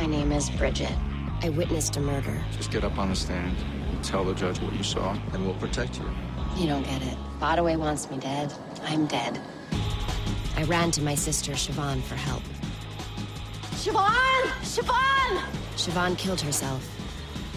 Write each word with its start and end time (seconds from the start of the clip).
My 0.00 0.06
name 0.06 0.32
is 0.32 0.48
Bridget. 0.48 0.96
I 1.42 1.50
witnessed 1.50 1.98
a 1.98 2.00
murder. 2.00 2.42
Just 2.56 2.70
get 2.70 2.84
up 2.84 2.96
on 2.96 3.10
the 3.10 3.14
stand 3.14 3.54
and 3.90 4.02
tell 4.02 4.24
the 4.24 4.32
judge 4.32 4.58
what 4.62 4.72
you 4.72 4.82
saw, 4.82 5.12
and 5.34 5.44
we'll 5.44 5.56
protect 5.56 5.98
you. 5.98 6.10
You 6.56 6.68
don't 6.68 6.84
get 6.84 7.02
it. 7.02 7.18
Bodaway 7.38 7.78
wants 7.78 8.10
me 8.10 8.16
dead. 8.16 8.50
I'm 8.84 9.04
dead. 9.04 9.38
I 10.56 10.62
ran 10.62 10.90
to 10.92 11.02
my 11.02 11.14
sister 11.14 11.52
Siobhan 11.52 12.00
for 12.00 12.14
help. 12.14 12.42
Siobhan! 13.72 14.42
Siobhan! 14.62 15.42
Siobhan 15.76 16.16
killed 16.16 16.40
herself, 16.40 16.82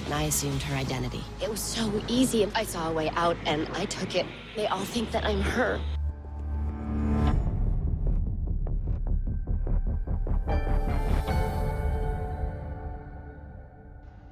and 0.03 0.13
I 0.13 0.23
assumed 0.23 0.61
her 0.63 0.75
identity. 0.75 1.23
It 1.41 1.49
was 1.49 1.61
so 1.61 2.03
easy. 2.09 2.45
I 2.53 2.65
saw 2.65 2.89
a 2.89 2.93
way 2.93 3.09
out, 3.11 3.37
and 3.45 3.69
I 3.69 3.85
took 3.85 4.15
it. 4.15 4.25
They 4.57 4.67
all 4.67 4.83
think 4.83 5.11
that 5.11 5.23
I'm 5.23 5.39
her. 5.39 5.79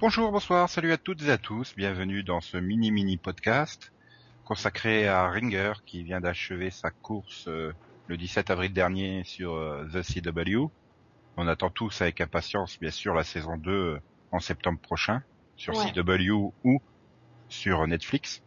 Bonjour, 0.02 0.32
bonsoir, 0.32 0.68
salut 0.68 0.92
à 0.94 0.98
toutes 0.98 1.22
et 1.22 1.30
à 1.30 1.38
tous, 1.38 1.76
bienvenue 1.76 2.24
dans 2.24 2.42
ce 2.42 2.58
mini 2.58 2.90
mini 2.90 3.18
podcast 3.18 3.94
consacré 4.46 5.08
à 5.08 5.30
Ringer 5.30 5.74
qui 5.86 6.02
vient 6.02 6.20
d'achever 6.20 6.72
sa 6.72 6.90
course 6.90 7.48
euh, 7.48 7.72
le 8.08 8.18
17 8.18 8.50
avril 8.50 8.74
dernier 8.74 9.24
sur 9.24 9.54
euh, 9.54 9.86
The 9.94 10.02
CW. 10.02 10.72
On 11.38 11.48
attend 11.48 11.70
tous 11.70 12.02
avec 12.02 12.20
impatience 12.20 12.80
bien 12.80 12.90
sûr 12.90 13.14
la 13.14 13.24
saison 13.24 13.58
2 13.58 13.72
euh, 13.72 14.02
en 14.32 14.40
septembre 14.40 14.80
prochain 14.80 15.22
sur 15.56 15.78
Ouais. 15.78 15.92
CW 15.94 16.52
ou 16.64 16.82
sur 17.48 17.86
Netflix. 17.86 18.42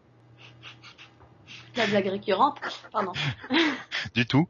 La 1.77 1.87
blague 1.87 2.09
récurrente. 2.09 2.59
Pardon. 2.91 3.13
Du 4.15 4.27
tout. 4.27 4.49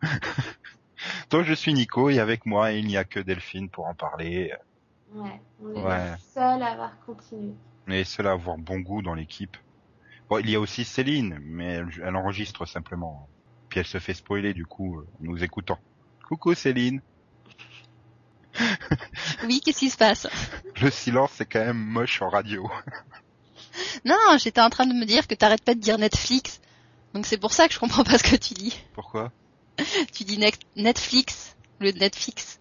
Donc 1.31 1.45
je 1.45 1.53
suis 1.53 1.75
Nico 1.75 2.09
et 2.09 2.19
avec 2.19 2.47
moi 2.47 2.73
il 2.73 2.87
n'y 2.87 2.97
a 2.97 3.05
que 3.05 3.21
Delphine 3.21 3.69
pour 3.69 3.89
en 3.89 3.95
parler. 3.95 4.55
Ouais. 5.15 5.41
On 5.63 5.75
est 5.75 5.83
Ouais. 5.83 6.11
les 6.13 6.19
seuls 6.35 6.63
à 6.63 6.73
avoir 6.73 6.99
continué. 7.07 7.55
On 7.89 7.93
est 7.93 8.05
seul 8.05 8.27
à 8.27 8.33
avoir 8.33 8.57
bon 8.59 8.81
goût 8.81 9.03
dans 9.03 9.15
l'équipe. 9.15 9.57
Bon, 10.29 10.39
il 10.39 10.51
y 10.51 10.57
a 10.57 10.61
aussi 10.61 10.85
Céline, 10.85 11.39
mais 11.43 11.67
elle, 11.75 11.89
elle 12.03 12.17
enregistre 12.17 12.67
simplement. 12.67 13.29
Puis 13.69 13.81
elle 13.81 13.87
se 13.87 13.99
fait 13.99 14.15
spoiler 14.15 14.55
du 14.55 14.67
coup 14.67 14.99
euh, 14.99 15.07
en 15.21 15.25
nous 15.25 15.45
écoutant. 15.45 15.79
Coucou 16.29 16.55
Céline. 16.55 17.01
Oui, 19.45 19.61
qu'est-ce 19.61 19.81
qui 19.81 19.91
se 19.91 19.97
passe? 19.97 20.27
Le 20.81 20.91
silence 20.91 21.33
c'est 21.35 21.45
quand 21.47 21.65
même 21.65 21.77
moche 21.79 22.23
en 22.23 22.29
radio. 22.29 22.69
Non, 24.05 24.17
j'étais 24.39 24.61
en 24.61 24.71
train 24.71 24.87
de 24.87 24.93
me 24.93 25.05
dire 25.05 25.27
que 25.27 25.35
t'arrêtes 25.35 25.65
pas 25.65 25.75
de 25.75 25.81
dire 25.81 25.99
Netflix. 25.99 26.61
Donc 27.13 27.27
c'est 27.27 27.39
pour 27.39 27.53
ça 27.53 27.67
que 27.67 27.75
je 27.75 27.81
comprends 27.81 28.05
pas 28.05 28.19
ce 28.19 28.23
que 28.23 28.37
tu 28.37 28.55
dis. 28.55 28.81
Pourquoi? 28.95 29.33
Tu 30.13 30.23
dis 30.25 30.39
net- 30.39 30.61
Netflix, 30.77 31.57
le 31.81 31.91
Netflix. 31.91 32.61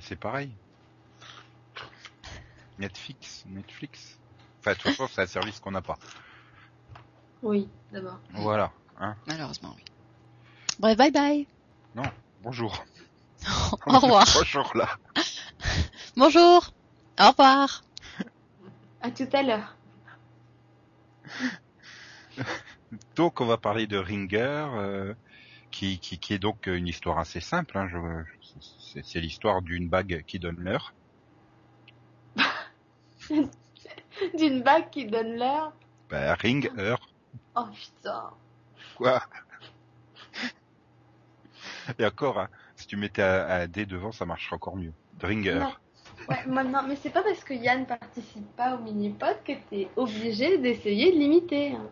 C'est 0.00 0.16
pareil. 0.18 0.50
Netflix, 2.80 3.44
Netflix. 3.46 4.18
Enfin, 4.58 4.72
de 4.72 4.76
toute 4.78 4.90
façon, 4.90 5.06
c'est 5.12 5.22
un 5.22 5.26
service 5.26 5.60
qu'on 5.60 5.70
n'a 5.70 5.82
pas. 5.82 5.98
Oui, 7.42 7.68
d'abord. 7.92 8.18
Voilà. 8.32 8.72
Hein. 8.98 9.14
Malheureusement, 9.26 9.74
oui. 9.76 9.84
Bref, 10.78 10.96
bye 10.96 11.10
bye. 11.10 11.46
Bonjour. 12.42 12.84
Au 13.86 13.98
revoir. 13.98 14.24
Bonjour 14.34 14.72
là. 14.74 14.88
Bonjour. 16.16 16.72
Au 17.18 17.28
revoir. 17.28 17.82
À 19.02 19.10
tout 19.10 19.28
à 19.32 19.42
l'heure. 19.42 19.76
Donc, 23.16 23.42
on 23.42 23.46
va 23.46 23.58
parler 23.58 23.86
de 23.86 23.98
Ringer, 23.98 24.66
euh, 24.74 25.14
qui, 25.70 25.98
qui, 25.98 26.18
qui 26.18 26.32
est 26.34 26.38
donc 26.38 26.66
une 26.66 26.88
histoire 26.88 27.18
assez 27.18 27.40
simple. 27.40 27.78
Hein, 27.78 28.24
c'est 29.04 29.20
l'histoire 29.20 29.62
d'une 29.62 29.88
bague 29.88 30.24
qui 30.26 30.38
donne 30.38 30.56
l'heure. 30.58 30.94
D'une 34.38 34.62
bague 34.62 34.90
qui 34.90 35.06
donne 35.06 35.36
l'heure. 35.36 35.72
Bah, 36.08 36.34
ring, 36.34 36.70
heure, 36.78 37.00
Oh 37.54 37.66
putain. 37.72 38.30
quoi? 38.96 39.22
Et 41.98 42.04
encore, 42.04 42.38
hein, 42.38 42.48
si 42.76 42.86
tu 42.86 42.96
mettais 42.96 43.22
un, 43.22 43.66
D 43.66 43.86
devant, 43.86 44.12
ça 44.12 44.26
marcherait 44.26 44.56
encore 44.56 44.76
mieux. 44.76 44.92
Ringer. 45.20 45.54
Non. 45.60 45.72
Ouais, 46.28 46.46
moi, 46.46 46.64
non, 46.64 46.82
mais 46.86 46.96
c'est 46.96 47.10
pas 47.10 47.22
parce 47.22 47.42
que 47.44 47.54
Yann 47.54 47.86
participe 47.86 48.54
pas 48.56 48.76
au 48.76 48.78
mini-pod 48.78 49.36
que 49.44 49.52
t'es 49.70 49.88
obligé 49.96 50.58
d'essayer 50.58 51.12
de 51.12 51.18
l'imiter. 51.18 51.72
hein. 51.72 51.88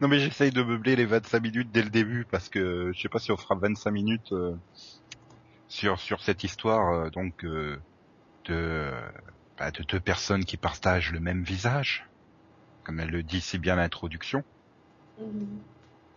Non 0.00 0.08
mais 0.08 0.18
j'essaye 0.18 0.50
de 0.50 0.62
meubler 0.62 0.94
les 0.96 1.04
25 1.06 1.42
minutes 1.42 1.70
dès 1.72 1.82
le 1.82 1.90
début 1.90 2.24
parce 2.30 2.48
que 2.48 2.92
je 2.94 3.00
sais 3.00 3.08
pas 3.08 3.18
si 3.18 3.32
on 3.32 3.36
fera 3.36 3.54
25 3.56 3.90
minutes 3.90 4.32
euh, 4.32 4.54
sur 5.68 5.98
sur 5.98 6.20
cette 6.20 6.44
histoire 6.44 6.92
euh, 6.92 7.10
donc 7.10 7.44
euh, 7.44 7.76
de 8.44 8.92
bah, 9.58 9.70
de 9.70 9.82
deux 9.82 10.00
personnes 10.00 10.44
qui 10.44 10.56
partagent 10.56 11.12
le 11.12 11.20
même 11.20 11.42
visage 11.42 12.08
comme 12.88 13.00
elle 13.00 13.10
le 13.10 13.22
dit 13.22 13.42
si 13.42 13.58
bien 13.58 13.76
l'introduction. 13.76 14.42
Mhm. 15.20 15.60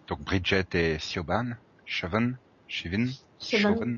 Donc 0.07 0.21
Bridget 0.21 0.67
et 0.71 0.99
Siobhan, 0.99 1.47
Siobhan, 1.85 2.31
Siobhan. 2.69 3.97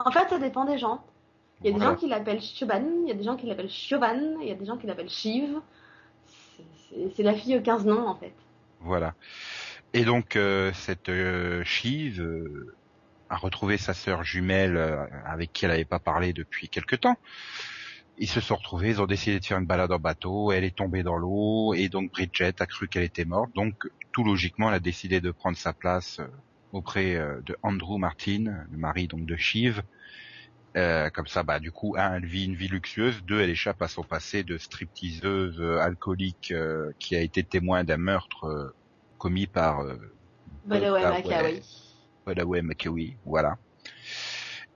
En 0.00 0.10
fait, 0.10 0.28
ça 0.28 0.38
dépend 0.40 0.64
des 0.64 0.78
gens. 0.78 1.04
Il 1.62 1.70
y 1.70 1.74
a 1.74 1.78
des 1.78 1.84
gens 1.84 1.94
qui 1.94 2.08
l'appellent 2.08 2.42
Siobhan, 2.42 2.82
il 3.04 3.08
y 3.08 3.12
a 3.12 3.14
des 3.14 3.22
gens 3.22 3.36
qui 3.36 3.46
l'appellent 3.46 3.70
Siobhan, 3.70 4.40
il 4.40 4.48
y 4.48 4.50
a 4.50 4.56
des 4.56 4.66
gens 4.66 4.76
qui 4.76 4.88
l'appellent 4.88 5.08
Shiv. 5.08 5.60
C'est 7.14 7.22
la 7.22 7.34
fille 7.34 7.56
aux 7.56 7.62
15 7.62 7.86
noms, 7.86 8.08
en 8.08 8.16
fait. 8.16 8.34
Voilà. 8.80 9.14
Et 9.92 10.04
donc 10.04 10.34
euh, 10.34 10.72
cette 10.74 11.08
euh, 11.08 11.62
Shiv 11.62 12.20
euh, 12.20 12.74
a 13.32 13.36
retrouvé 13.36 13.78
sa 13.78 13.94
sœur 13.94 14.22
jumelle 14.22 14.76
euh, 14.76 15.06
avec 15.24 15.52
qui 15.52 15.64
elle 15.64 15.70
n'avait 15.70 15.86
pas 15.86 15.98
parlé 15.98 16.32
depuis 16.32 16.68
quelque 16.68 16.96
temps. 16.96 17.16
Ils 18.18 18.28
se 18.28 18.40
sont 18.40 18.56
retrouvés, 18.56 18.90
ils 18.90 19.00
ont 19.00 19.06
décidé 19.06 19.40
de 19.40 19.44
faire 19.44 19.58
une 19.58 19.66
balade 19.66 19.90
en 19.90 19.98
bateau, 19.98 20.52
elle 20.52 20.64
est 20.64 20.76
tombée 20.76 21.02
dans 21.02 21.16
l'eau 21.16 21.72
et 21.72 21.88
donc 21.88 22.12
Bridget 22.12 22.60
a 22.60 22.66
cru 22.66 22.88
qu'elle 22.88 23.04
était 23.04 23.24
morte. 23.24 23.50
Donc 23.54 23.88
tout 24.12 24.22
logiquement, 24.22 24.68
elle 24.68 24.74
a 24.74 24.80
décidé 24.80 25.20
de 25.22 25.30
prendre 25.30 25.56
sa 25.56 25.72
place 25.72 26.20
euh, 26.20 26.26
auprès 26.72 27.16
euh, 27.16 27.40
de 27.46 27.56
Andrew 27.62 27.98
Martin, 27.98 28.66
le 28.70 28.76
mari 28.76 29.08
donc 29.08 29.24
de 29.24 29.36
Shiv. 29.36 29.82
Euh, 30.76 31.10
comme 31.10 31.26
ça, 31.26 31.42
bah 31.42 31.58
du 31.58 31.70
coup, 31.70 31.94
un, 31.98 32.16
elle 32.16 32.26
vit 32.26 32.46
une 32.46 32.54
vie 32.54 32.68
luxueuse, 32.68 33.22
deux, 33.24 33.40
elle 33.40 33.50
échappe 33.50 33.82
à 33.82 33.88
son 33.88 34.02
passé 34.02 34.42
de 34.42 34.56
stripteaseuse 34.56 35.60
euh, 35.60 35.78
alcoolique 35.78 36.50
euh, 36.52 36.92
qui 36.98 37.14
a 37.14 37.20
été 37.20 37.42
témoin 37.42 37.84
d'un 37.84 37.98
meurtre 37.98 38.74
commis 39.18 39.46
par 39.46 39.80
euh. 39.80 39.96
Holloway 42.26 42.62
McCoy, 42.62 43.16
voilà. 43.24 43.56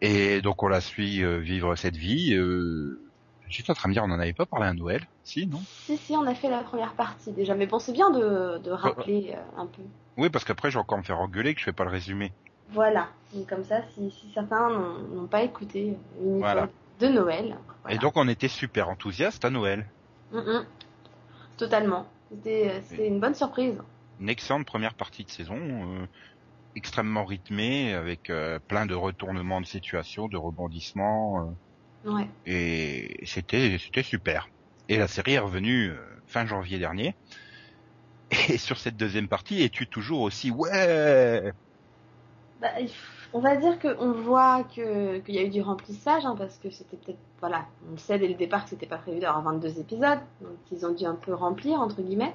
Et 0.01 0.41
donc 0.43 0.63
on 0.63 0.69
la 0.69 0.81
suit 0.81 1.23
euh, 1.23 1.39
vivre 1.39 1.77
cette 1.77 1.97
vie. 1.97 2.35
Euh... 2.35 3.01
J'étais 3.49 3.71
en 3.71 3.75
train 3.75 3.89
de 3.89 3.91
me 3.91 3.95
dire, 3.95 4.03
on 4.05 4.11
en 4.11 4.19
avait 4.19 4.33
pas 4.33 4.45
parlé 4.45 4.67
à 4.67 4.73
Noël, 4.75 5.07
si, 5.23 5.47
non? 5.47 5.61
Si, 5.85 5.97
si, 5.97 6.17
on 6.17 6.27
a 6.27 6.35
fait 6.35 6.51
la 6.51 6.65
première 6.65 6.95
partie 6.95 7.31
déjà. 7.31 7.55
Mais 7.55 7.67
bon, 7.67 7.79
c'est 7.79 7.93
bien 7.93 8.11
de, 8.11 8.59
de 8.59 8.71
rappeler 8.73 9.35
euh, 9.37 9.61
un 9.61 9.67
peu. 9.67 9.83
Oui, 10.17 10.31
parce 10.31 10.45
qu'après, 10.45 10.71
je 10.71 10.75
vais 10.77 10.81
encore 10.81 10.99
me 10.99 11.05
faire 11.05 11.21
engueuler 11.21 11.55
que 11.55 11.61
je 11.61 11.65
fais 11.65 11.73
pas 11.73 11.85
le 11.85 11.91
résumé. 11.91 12.33
Voilà. 12.71 13.09
Donc, 13.33 13.49
comme 13.49 13.65
ça, 13.65 13.83
si, 13.95 14.11
si 14.11 14.33
certains 14.35 14.69
n'ont 15.15 15.29
pas 15.29 15.43
écouté 15.45 15.97
une 16.21 16.39
Voilà. 16.39 16.69
de 16.99 17.07
Noël. 17.07 17.57
voilà. 17.83 17.97
Et 17.97 17.99
donc 17.99 18.15
on 18.17 18.27
était 18.27 18.49
super 18.49 18.89
enthousiastes 18.89 19.45
à 19.45 19.51
Noël. 19.51 19.87
Mm, 20.33 20.39
mm. 20.39 20.67
Totalement. 21.57 22.07
C'était 22.31 22.83
c'était 22.89 23.07
une 23.07 23.21
bonne 23.21 23.35
surprise. 23.37 23.79
Une 24.21 24.29
excellente 24.29 24.67
première 24.67 24.95
partie 24.95 25.25
de 25.25 25.31
saison, 25.31 25.57
euh, 25.57 26.07
extrêmement 26.77 27.25
rythmée, 27.25 27.95
avec 27.95 28.31
euh, 28.31 28.61
plein 28.69 28.87
de 28.87 28.95
retournements 28.95 29.61
de 29.63 29.67
situation, 29.67 30.29
de 30.29 30.37
rebondissements. 30.37 31.43
euh, 31.51 31.53
Ouais. 32.05 32.29
et 32.47 33.19
c'était 33.27 33.79
c'était 33.79 34.03
super. 34.03 34.49
Et 34.89 34.99
la 34.99 35.09
série 35.09 35.35
est 35.35 35.39
revenue 35.41 35.91
euh, 35.91 36.23
fin 36.27 36.47
janvier 36.47 36.79
dernier. 36.79 37.15
Et 38.49 38.59
sur 38.59 38.79
cette 38.79 38.97
deuxième 38.97 39.29
partie, 39.29 39.63
es-tu 39.63 39.89
toujours 39.89 40.21
aussi 40.23 40.51
ouais? 40.51 41.53
Bah, 42.61 42.69
on 43.33 43.41
va 43.41 43.57
dire 43.57 43.79
qu'on 43.79 44.13
voit 44.13 44.65
que 44.65 45.19
qu'il 45.21 45.35
y 45.35 45.39
a 45.39 45.43
eu 45.43 45.51
du 45.51 45.61
remplissage, 45.61 46.25
hein, 46.25 46.35
parce 46.39 46.57
que 46.59 46.71
c'était 46.71 46.97
peut-être, 46.97 47.19
voilà, 47.41 47.67
on 47.89 47.93
le 47.93 47.99
sait 47.99 48.19
dès 48.19 48.29
le 48.29 48.35
départ 48.35 48.65
que 48.65 48.71
c'était 48.71 48.87
pas 48.87 48.97
prévu 48.97 49.21
d'avoir 49.21 49.43
22 49.43 49.79
épisodes, 49.79 50.21
donc 50.41 50.57
ils 50.73 50.87
ont 50.87 50.95
dû 50.95 51.05
un 51.05 51.17
peu 51.17 51.35
remplir, 51.35 51.81
entre 51.81 52.01
guillemets. 52.01 52.35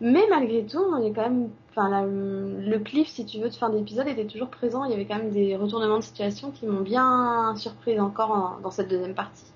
Mais 0.00 0.24
malgré 0.30 0.64
tout, 0.66 0.78
on 0.78 1.02
est 1.02 1.12
quand 1.12 1.22
même, 1.28 1.50
enfin, 1.70 1.88
la- 1.90 2.04
le 2.06 2.78
cliff, 2.78 3.08
si 3.08 3.24
tu 3.26 3.38
veux, 3.40 3.48
de 3.50 3.54
fin 3.54 3.70
d'épisode 3.70 4.08
était 4.08 4.26
toujours 4.26 4.48
présent. 4.50 4.84
Il 4.84 4.90
y 4.90 4.94
avait 4.94 5.06
quand 5.06 5.16
même 5.18 5.30
des 5.30 5.56
retournements 5.56 5.98
de 5.98 6.02
situation 6.04 6.50
qui 6.50 6.66
m'ont 6.66 6.80
bien 6.82 7.54
surprise 7.56 8.00
encore 8.00 8.30
en- 8.30 8.60
dans 8.60 8.70
cette 8.70 8.88
deuxième 8.88 9.14
partie. 9.14 9.46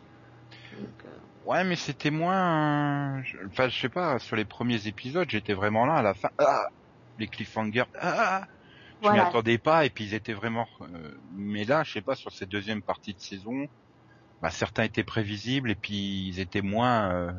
Donc, 0.73 0.89
euh, 1.07 1.09
Ouais, 1.45 1.65
mais 1.65 1.77
c'était 1.77 2.11
moins. 2.11 3.23
Enfin, 3.47 3.69
je 3.69 3.79
sais 3.81 3.89
pas. 3.89 4.19
Sur 4.19 4.37
les 4.37 4.45
premiers 4.45 4.87
épisodes, 4.87 5.29
j'étais 5.31 5.55
vraiment 5.55 5.87
là 5.87 5.95
à 5.97 6.03
la 6.03 6.15
fin. 6.15 6.29
Ah 6.39 6.65
les 7.19 7.29
cliffhangers. 7.29 7.85
Ah 7.95 8.47
je 9.03 9.13
m'y 9.15 9.19
attendais 9.21 9.59
pas 9.59 9.87
et 9.87 9.91
puis 9.91 10.05
ils 10.05 10.15
étaient 10.15 10.35
vraiment. 10.35 10.67
euh, 10.83 11.19
Mais 11.33 11.65
là, 11.65 11.85
je 11.85 11.93
sais 11.93 12.03
pas 12.03 12.17
sur 12.17 12.33
cette 12.33 12.49
deuxième 12.51 12.83
partie 12.83 13.15
de 13.15 13.21
saison, 13.21 13.67
bah 14.43 14.51
certains 14.51 14.85
étaient 14.85 15.05
prévisibles 15.05 15.71
et 15.73 15.77
puis 15.77 16.29
ils 16.29 16.41
étaient 16.41 16.63
moins. 16.63 17.13
euh, 17.15 17.33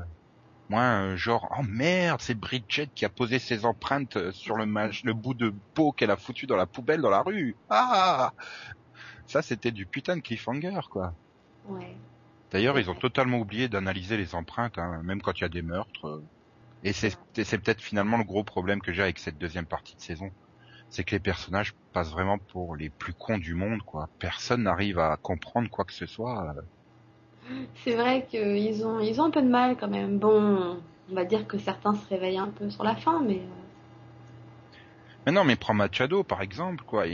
moins 0.71 1.03
euh, 1.03 1.17
genre 1.17 1.53
oh 1.57 1.63
merde 1.67 2.21
c'est 2.21 2.33
Bridget 2.33 2.89
qui 2.95 3.05
a 3.05 3.09
posé 3.09 3.37
ses 3.37 3.65
empreintes 3.65 4.17
euh, 4.17 4.31
sur 4.31 4.55
le, 4.55 4.65
le 4.65 5.13
bout 5.13 5.33
de 5.33 5.53
peau 5.73 5.91
qu'elle 5.91 6.11
a 6.11 6.17
foutu 6.17 6.47
dans 6.47 6.55
la 6.55 6.65
poubelle 6.65 7.01
dans 7.01 7.09
la 7.09 7.21
rue 7.21 7.55
ah 7.69 8.31
ça 9.27 9.41
c'était 9.41 9.71
du 9.71 9.85
putain 9.85 10.15
de 10.15 10.21
cliffhanger 10.21 10.79
quoi 10.89 11.13
Ouais. 11.67 11.95
D'ailleurs, 12.51 12.79
ils 12.79 12.89
ont 12.89 12.95
totalement 12.95 13.37
oublié 13.37 13.69
d'analyser 13.69 14.17
les 14.17 14.35
empreintes, 14.35 14.77
hein, 14.77 15.01
même 15.03 15.21
quand 15.21 15.39
il 15.39 15.41
y 15.41 15.45
a 15.45 15.49
des 15.49 15.61
meurtres. 15.61 16.21
Et 16.83 16.93
c'est 16.93 17.15
c'est 17.33 17.57
peut-être 17.59 17.81
finalement 17.81 18.17
le 18.17 18.23
gros 18.23 18.43
problème 18.43 18.81
que 18.81 18.91
j'ai 18.91 19.03
avec 19.03 19.19
cette 19.19 19.37
deuxième 19.37 19.65
partie 19.65 19.95
de 19.95 20.01
saison. 20.01 20.31
C'est 20.89 21.03
que 21.03 21.11
les 21.11 21.19
personnages 21.19 21.73
passent 21.93 22.11
vraiment 22.11 22.37
pour 22.39 22.75
les 22.75 22.89
plus 22.89 23.13
cons 23.13 23.37
du 23.37 23.53
monde, 23.53 23.81
quoi. 23.83 24.09
Personne 24.19 24.63
n'arrive 24.63 24.99
à 24.99 25.15
comprendre 25.17 25.69
quoi 25.69 25.85
que 25.85 25.93
ce 25.93 26.05
soit. 26.05 26.55
C'est 27.83 27.95
vrai 27.95 28.25
qu'ils 28.29 28.85
ont, 28.85 28.99
ils 28.99 29.19
ont 29.21 29.25
un 29.25 29.31
peu 29.31 29.41
de 29.41 29.47
mal 29.49 29.77
quand 29.77 29.87
même. 29.89 30.19
Bon, 30.19 30.77
on 31.09 31.13
va 31.13 31.25
dire 31.25 31.47
que 31.47 31.57
certains 31.57 31.93
se 31.95 32.07
réveillent 32.07 32.37
un 32.39 32.49
peu 32.49 32.69
sur 32.69 32.83
la 32.83 32.95
fin, 32.95 33.21
mais. 33.21 33.39
euh, 33.39 33.61
Mais 35.25 35.31
non, 35.31 35.43
mais 35.43 35.55
prends 35.55 35.73
Machado 35.73 36.23
par 36.23 36.41
exemple, 36.41 36.83
quoi. 36.85 37.05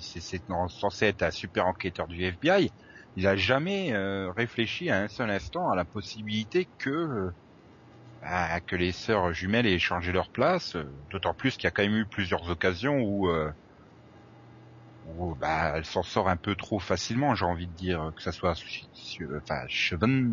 C'est 0.00 0.20
censé 0.68 1.06
être 1.06 1.22
un 1.22 1.30
super 1.30 1.66
enquêteur 1.66 2.08
du 2.08 2.22
FBI. 2.24 2.70
Il 3.16 3.26
a 3.26 3.36
jamais 3.36 3.92
euh, 3.92 4.30
réfléchi 4.32 4.90
à 4.90 5.00
un 5.00 5.08
seul 5.08 5.30
instant 5.30 5.70
à 5.70 5.76
la 5.76 5.84
possibilité 5.84 6.70
que 6.78 6.90
euh, 6.90 8.60
que 8.66 8.76
les 8.76 8.92
sœurs 8.92 9.32
jumelles 9.32 9.66
aient 9.66 9.78
changé 9.78 10.12
leur 10.12 10.30
place. 10.30 10.76
D'autant 11.10 11.34
plus 11.34 11.56
qu'il 11.56 11.64
y 11.64 11.68
a 11.68 11.70
quand 11.70 11.82
même 11.82 11.96
eu 11.96 12.06
plusieurs 12.06 12.48
occasions 12.50 13.00
où 13.00 13.28
où 15.04 15.34
bah 15.36 15.74
elle 15.76 15.84
s'en 15.84 16.02
sort 16.02 16.28
un 16.28 16.36
peu 16.36 16.54
trop 16.56 16.78
facilement, 16.78 17.34
j'ai 17.34 17.44
envie 17.44 17.68
de 17.68 17.74
dire, 17.74 18.12
que 18.16 18.22
ça 18.22 18.32
soit 18.32 18.54
enfin 19.38 19.64
Siobhan 19.68 20.32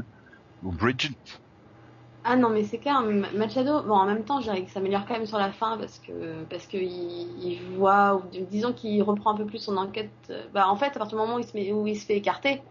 ou 0.62 0.74
Bridget. 0.74 1.12
Ah 2.24 2.36
non, 2.36 2.50
mais 2.50 2.64
c'est 2.66 2.80
clair, 2.80 3.02
Machado, 3.02 3.82
bon, 3.84 3.94
en 3.96 4.06
même 4.06 4.26
temps, 4.26 4.40
je 4.40 4.44
dirais 4.46 4.60
qu'il 4.60 4.70
s'améliore 4.70 5.06
quand 5.06 5.14
même 5.14 5.26
sur 5.26 5.38
la 5.38 5.52
fin 5.54 5.78
parce 5.78 6.00
que, 6.00 6.44
parce 6.46 6.68
que 6.68 6.76
il, 6.78 6.92
il 7.44 7.62
voit, 7.78 8.16
ou 8.18 8.30
disons 8.46 8.74
qu'il 8.74 9.02
reprend 9.04 9.34
un 9.34 9.38
peu 9.38 9.46
plus 9.46 9.60
son 9.60 9.78
enquête. 9.78 10.12
euh, 10.30 10.48
Bah, 10.50 10.68
en 10.68 10.76
fait, 10.76 10.88
à 10.88 11.00
partir 11.00 11.18
du 11.18 11.22
moment 11.24 11.36
où 11.38 11.40
il 11.40 11.46
se, 11.48 11.56
met, 11.56 11.72
où 11.72 11.88
il 11.88 11.98
se 12.00 12.06
fait 12.06 12.18
écarter, 12.18 12.62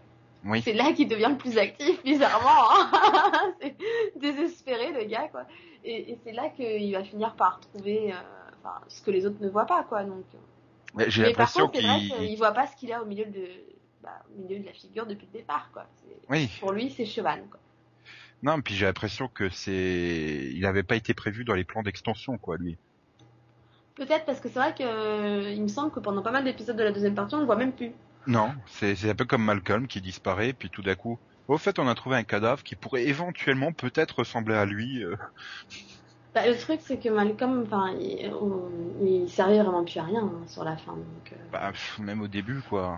Oui. 0.43 0.65
c'est 0.65 0.73
là 0.73 0.93
qu'il 0.93 1.07
devient 1.09 1.29
le 1.31 1.37
plus 1.37 1.57
actif, 1.57 2.03
bizarrement. 2.03 2.71
hein. 2.71 3.55
c'est 3.61 3.77
désespéré, 4.17 4.91
le 4.93 5.05
gars, 5.05 5.29
quoi. 5.29 5.45
Et, 5.83 6.11
et 6.13 6.17
c'est 6.23 6.33
là 6.33 6.49
qu'il 6.49 6.93
va 6.93 7.03
finir 7.03 7.35
par 7.35 7.59
trouver, 7.61 8.13
euh, 8.13 8.17
enfin, 8.59 8.81
ce 8.87 9.01
que 9.01 9.11
les 9.11 9.25
autres 9.25 9.41
ne 9.41 9.49
voient 9.49 9.65
pas, 9.67 9.83
quoi. 9.85 10.03
Donc, 10.05 10.25
Mais 10.33 10.58
J'ai 11.07 11.23
mais 11.23 11.33
par 11.33 11.51
l'impression 11.55 11.69
qu'il 11.69 12.17
qu'il 12.17 12.37
voit 12.37 12.51
pas 12.51 12.67
ce 12.67 12.75
qu'il 12.75 12.91
a 12.91 13.01
au 13.01 13.05
milieu 13.05 13.25
de, 13.25 13.45
bah, 14.01 14.23
au 14.35 14.41
milieu 14.41 14.59
de 14.59 14.65
la 14.65 14.73
figure 14.73 15.05
depuis 15.05 15.27
le 15.31 15.39
départ, 15.39 15.69
quoi. 15.73 15.85
Oui. 16.29 16.49
Pour 16.59 16.71
lui, 16.71 16.89
c'est 16.89 17.05
cheval, 17.05 17.43
quoi. 17.49 17.59
Non, 18.41 18.61
puis 18.61 18.73
j'ai 18.73 18.85
l'impression 18.85 19.27
que 19.27 19.49
c'est, 19.49 20.49
il 20.53 20.61
n'avait 20.61 20.83
pas 20.83 20.95
été 20.95 21.13
prévu 21.13 21.43
dans 21.43 21.55
les 21.55 21.65
plans 21.65 21.83
d'extension, 21.83 22.37
quoi, 22.37 22.57
lui. 22.57 22.77
Peut-être 23.95 24.25
parce 24.25 24.39
que 24.39 24.47
c'est 24.47 24.59
vrai 24.59 24.73
que 24.73 24.83
euh, 24.83 25.51
il 25.51 25.61
me 25.61 25.67
semble 25.67 25.91
que 25.91 25.99
pendant 25.99 26.21
pas 26.21 26.31
mal 26.31 26.45
d'épisodes 26.45 26.77
de 26.77 26.83
la 26.83 26.91
deuxième 26.91 27.15
partie, 27.15 27.35
on 27.35 27.39
le 27.39 27.45
voit 27.45 27.57
même 27.57 27.73
plus. 27.73 27.91
Non, 28.27 28.53
c'est 28.65 28.95
c'est 28.95 29.09
un 29.09 29.15
peu 29.15 29.25
comme 29.25 29.43
Malcolm 29.43 29.87
qui 29.87 29.99
disparaît, 29.99 30.53
puis 30.53 30.69
tout 30.69 30.81
d'un 30.81 30.95
coup, 30.95 31.19
au 31.49 31.57
fait, 31.57 31.79
on 31.79 31.87
a 31.87 31.95
trouvé 31.95 32.15
un 32.15 32.23
cadavre 32.23 32.63
qui 32.63 32.75
pourrait 32.75 33.07
éventuellement 33.07 33.73
peut-être 33.73 34.19
ressembler 34.19 34.55
à 34.55 34.65
lui. 34.65 35.03
euh. 35.03 35.15
Bah, 36.33 36.47
le 36.47 36.55
truc, 36.57 36.79
c'est 36.81 36.97
que 36.99 37.09
Malcolm, 37.09 37.65
il, 37.99 38.31
on- 38.33 38.69
il 39.05 39.29
servait 39.29 39.59
vraiment 39.61 39.83
plus 39.83 39.99
à 39.99 40.03
rien 40.03 40.23
hein, 40.23 40.47
sur 40.47 40.63
la 40.63 40.77
fin. 40.77 40.93
Donc, 40.93 41.33
euh, 41.33 41.35
Bah, 41.51 41.71
pff, 41.71 41.99
même 41.99 42.21
au 42.21 42.27
début, 42.27 42.61
quoi. 42.61 42.97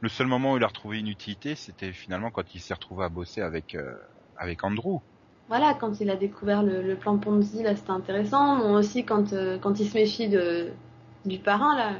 Le 0.00 0.08
seul 0.08 0.26
moment 0.26 0.52
où 0.52 0.56
il 0.56 0.64
a 0.64 0.68
retrouvé 0.68 0.98
une 1.00 1.08
utilité, 1.08 1.54
c'était 1.56 1.92
finalement 1.92 2.30
quand 2.30 2.54
il 2.54 2.60
s'est 2.60 2.74
retrouvé 2.74 3.04
à 3.04 3.08
bosser 3.08 3.40
avec 3.42 3.74
euh, 3.74 3.96
avec 4.36 4.64
Andrew. 4.64 5.00
voilà, 5.48 5.74
quand 5.74 6.00
il 6.00 6.10
a 6.10 6.16
découvert 6.16 6.62
le, 6.62 6.82
le 6.82 6.96
plan 6.96 7.18
Ponzi, 7.18 7.62
là, 7.62 7.74
c'était 7.76 7.90
intéressant. 7.90 8.58
Bon, 8.58 8.74
aussi 8.74 9.04
quand 9.04 9.32
euh, 9.32 9.58
quand 9.58 9.78
il 9.80 9.88
se 9.88 9.94
méfie 9.96 10.28
de 10.28 10.70
du 11.24 11.38
parrain, 11.38 11.76
là, 11.76 11.94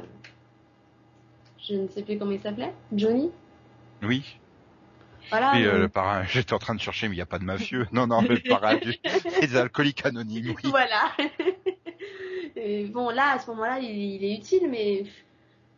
je 1.67 1.73
ne 1.75 1.87
sais 1.89 2.01
plus 2.03 2.17
comment 2.17 2.31
il 2.31 2.39
s'appelait, 2.39 2.73
Johnny? 2.93 3.29
Oui. 4.01 4.25
Voilà. 5.29 5.59
Et 5.59 5.65
euh, 5.65 5.71
donc- 5.71 5.79
le 5.81 5.89
parrain, 5.89 6.23
j'étais 6.27 6.53
en 6.53 6.59
train 6.59 6.75
de 6.75 6.81
chercher, 6.81 7.07
mais 7.07 7.15
il 7.15 7.17
n'y 7.17 7.21
a 7.21 7.25
pas 7.27 7.39
de 7.39 7.43
mafieux. 7.45 7.87
Non, 7.91 8.07
non, 8.07 8.21
le 8.21 8.37
parrain, 8.39 8.75
du- 8.77 8.95
des 9.41 9.55
alcooliques 9.55 10.05
anonymes, 10.05 10.53
oui. 10.55 10.69
Voilà. 10.69 11.11
Et 12.55 12.85
bon, 12.85 13.09
là, 13.09 13.31
à 13.33 13.39
ce 13.39 13.49
moment-là, 13.51 13.79
il, 13.79 13.89
il 13.89 14.23
est 14.23 14.35
utile, 14.35 14.69
mais 14.69 15.03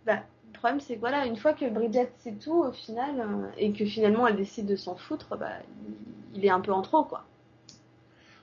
bah, 0.06 0.24
le 0.54 0.58
problème, 0.60 0.80
c'est 0.80 0.96
que 0.96 1.00
voilà, 1.00 1.26
une 1.26 1.36
fois 1.38 1.54
que 1.54 1.68
Bridget 1.70 2.12
sait 2.20 2.34
tout, 2.34 2.64
au 2.64 2.72
final, 2.72 3.20
euh, 3.20 3.50
et 3.58 3.72
que 3.74 3.86
finalement 3.86 4.28
elle 4.28 4.36
décide 4.36 4.66
de 4.68 4.76
s'en 4.76 4.96
foutre, 4.96 5.38
bah, 5.38 5.52
il, 6.34 6.46
est 6.46 6.50
un 6.50 6.62
peu 6.62 6.72
en 6.72 6.82
trop, 6.82 7.04
quoi. 7.04 7.26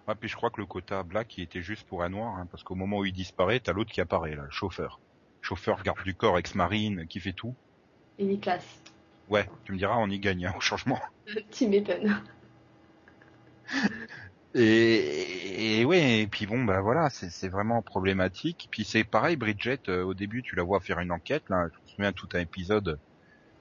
Ouais, 0.09 0.15
puis 0.15 0.29
je 0.29 0.37
crois 0.37 0.51
que 0.51 0.61
le 0.61 0.67
quota 0.67 1.03
black, 1.03 1.39
il 1.39 1.45
était 1.45 1.63
juste 1.63 1.87
pour 1.87 2.03
un 2.03 2.09
noir, 2.11 2.37
hein, 2.37 2.47
parce 2.51 2.63
qu'au 2.63 2.75
moment 2.75 2.99
où 2.99 3.05
il 3.05 3.13
disparaît, 3.13 3.61
t'as 3.61 3.73
l'autre 3.73 3.91
qui 3.93 4.01
apparaît, 4.01 4.35
là, 4.37 4.43
le 4.45 4.51
chauffeur. 4.51 5.01
Chauffeur, 5.41 5.83
garde 5.83 6.03
du 6.05 6.15
corps, 6.15 6.39
ex-marine, 6.39 7.07
qui 7.07 7.21
fait 7.21 7.33
tout. 7.33 7.55
Il 8.19 8.31
est 8.31 8.39
classe. 8.39 8.83
Ouais, 9.29 9.51
tu 9.65 9.73
me 9.73 9.79
diras, 9.79 9.97
on 9.99 10.09
y 10.09 10.19
gagne, 10.19 10.47
hein, 10.47 10.55
au 10.57 10.61
changement. 10.61 10.99
Tu 11.51 11.67
m'étonnes. 11.69 12.23
Et, 14.55 15.81
et 15.81 15.85
ouais, 15.85 16.21
et 16.23 16.29
puis 16.29 16.47
bon, 16.47 16.65
bah 16.65 16.81
voilà, 16.81 17.11
c'est 17.11 17.29
c'est 17.31 17.49
vraiment 17.49 17.83
problématique. 17.83 18.69
Puis 18.71 18.85
c'est 18.85 19.03
pareil, 19.05 19.37
Bridget, 19.37 19.81
euh, 19.89 20.05
au 20.05 20.15
début, 20.15 20.43
tu 20.43 20.55
la 20.55 20.63
vois 20.63 20.81
faire 20.81 21.01
une 21.01 21.11
enquête, 21.11 21.43
là, 21.49 21.67
je 21.73 21.79
me 21.83 21.87
souviens 21.87 22.13
tout 22.13 22.29
un 22.35 22.39
épisode 22.41 23.01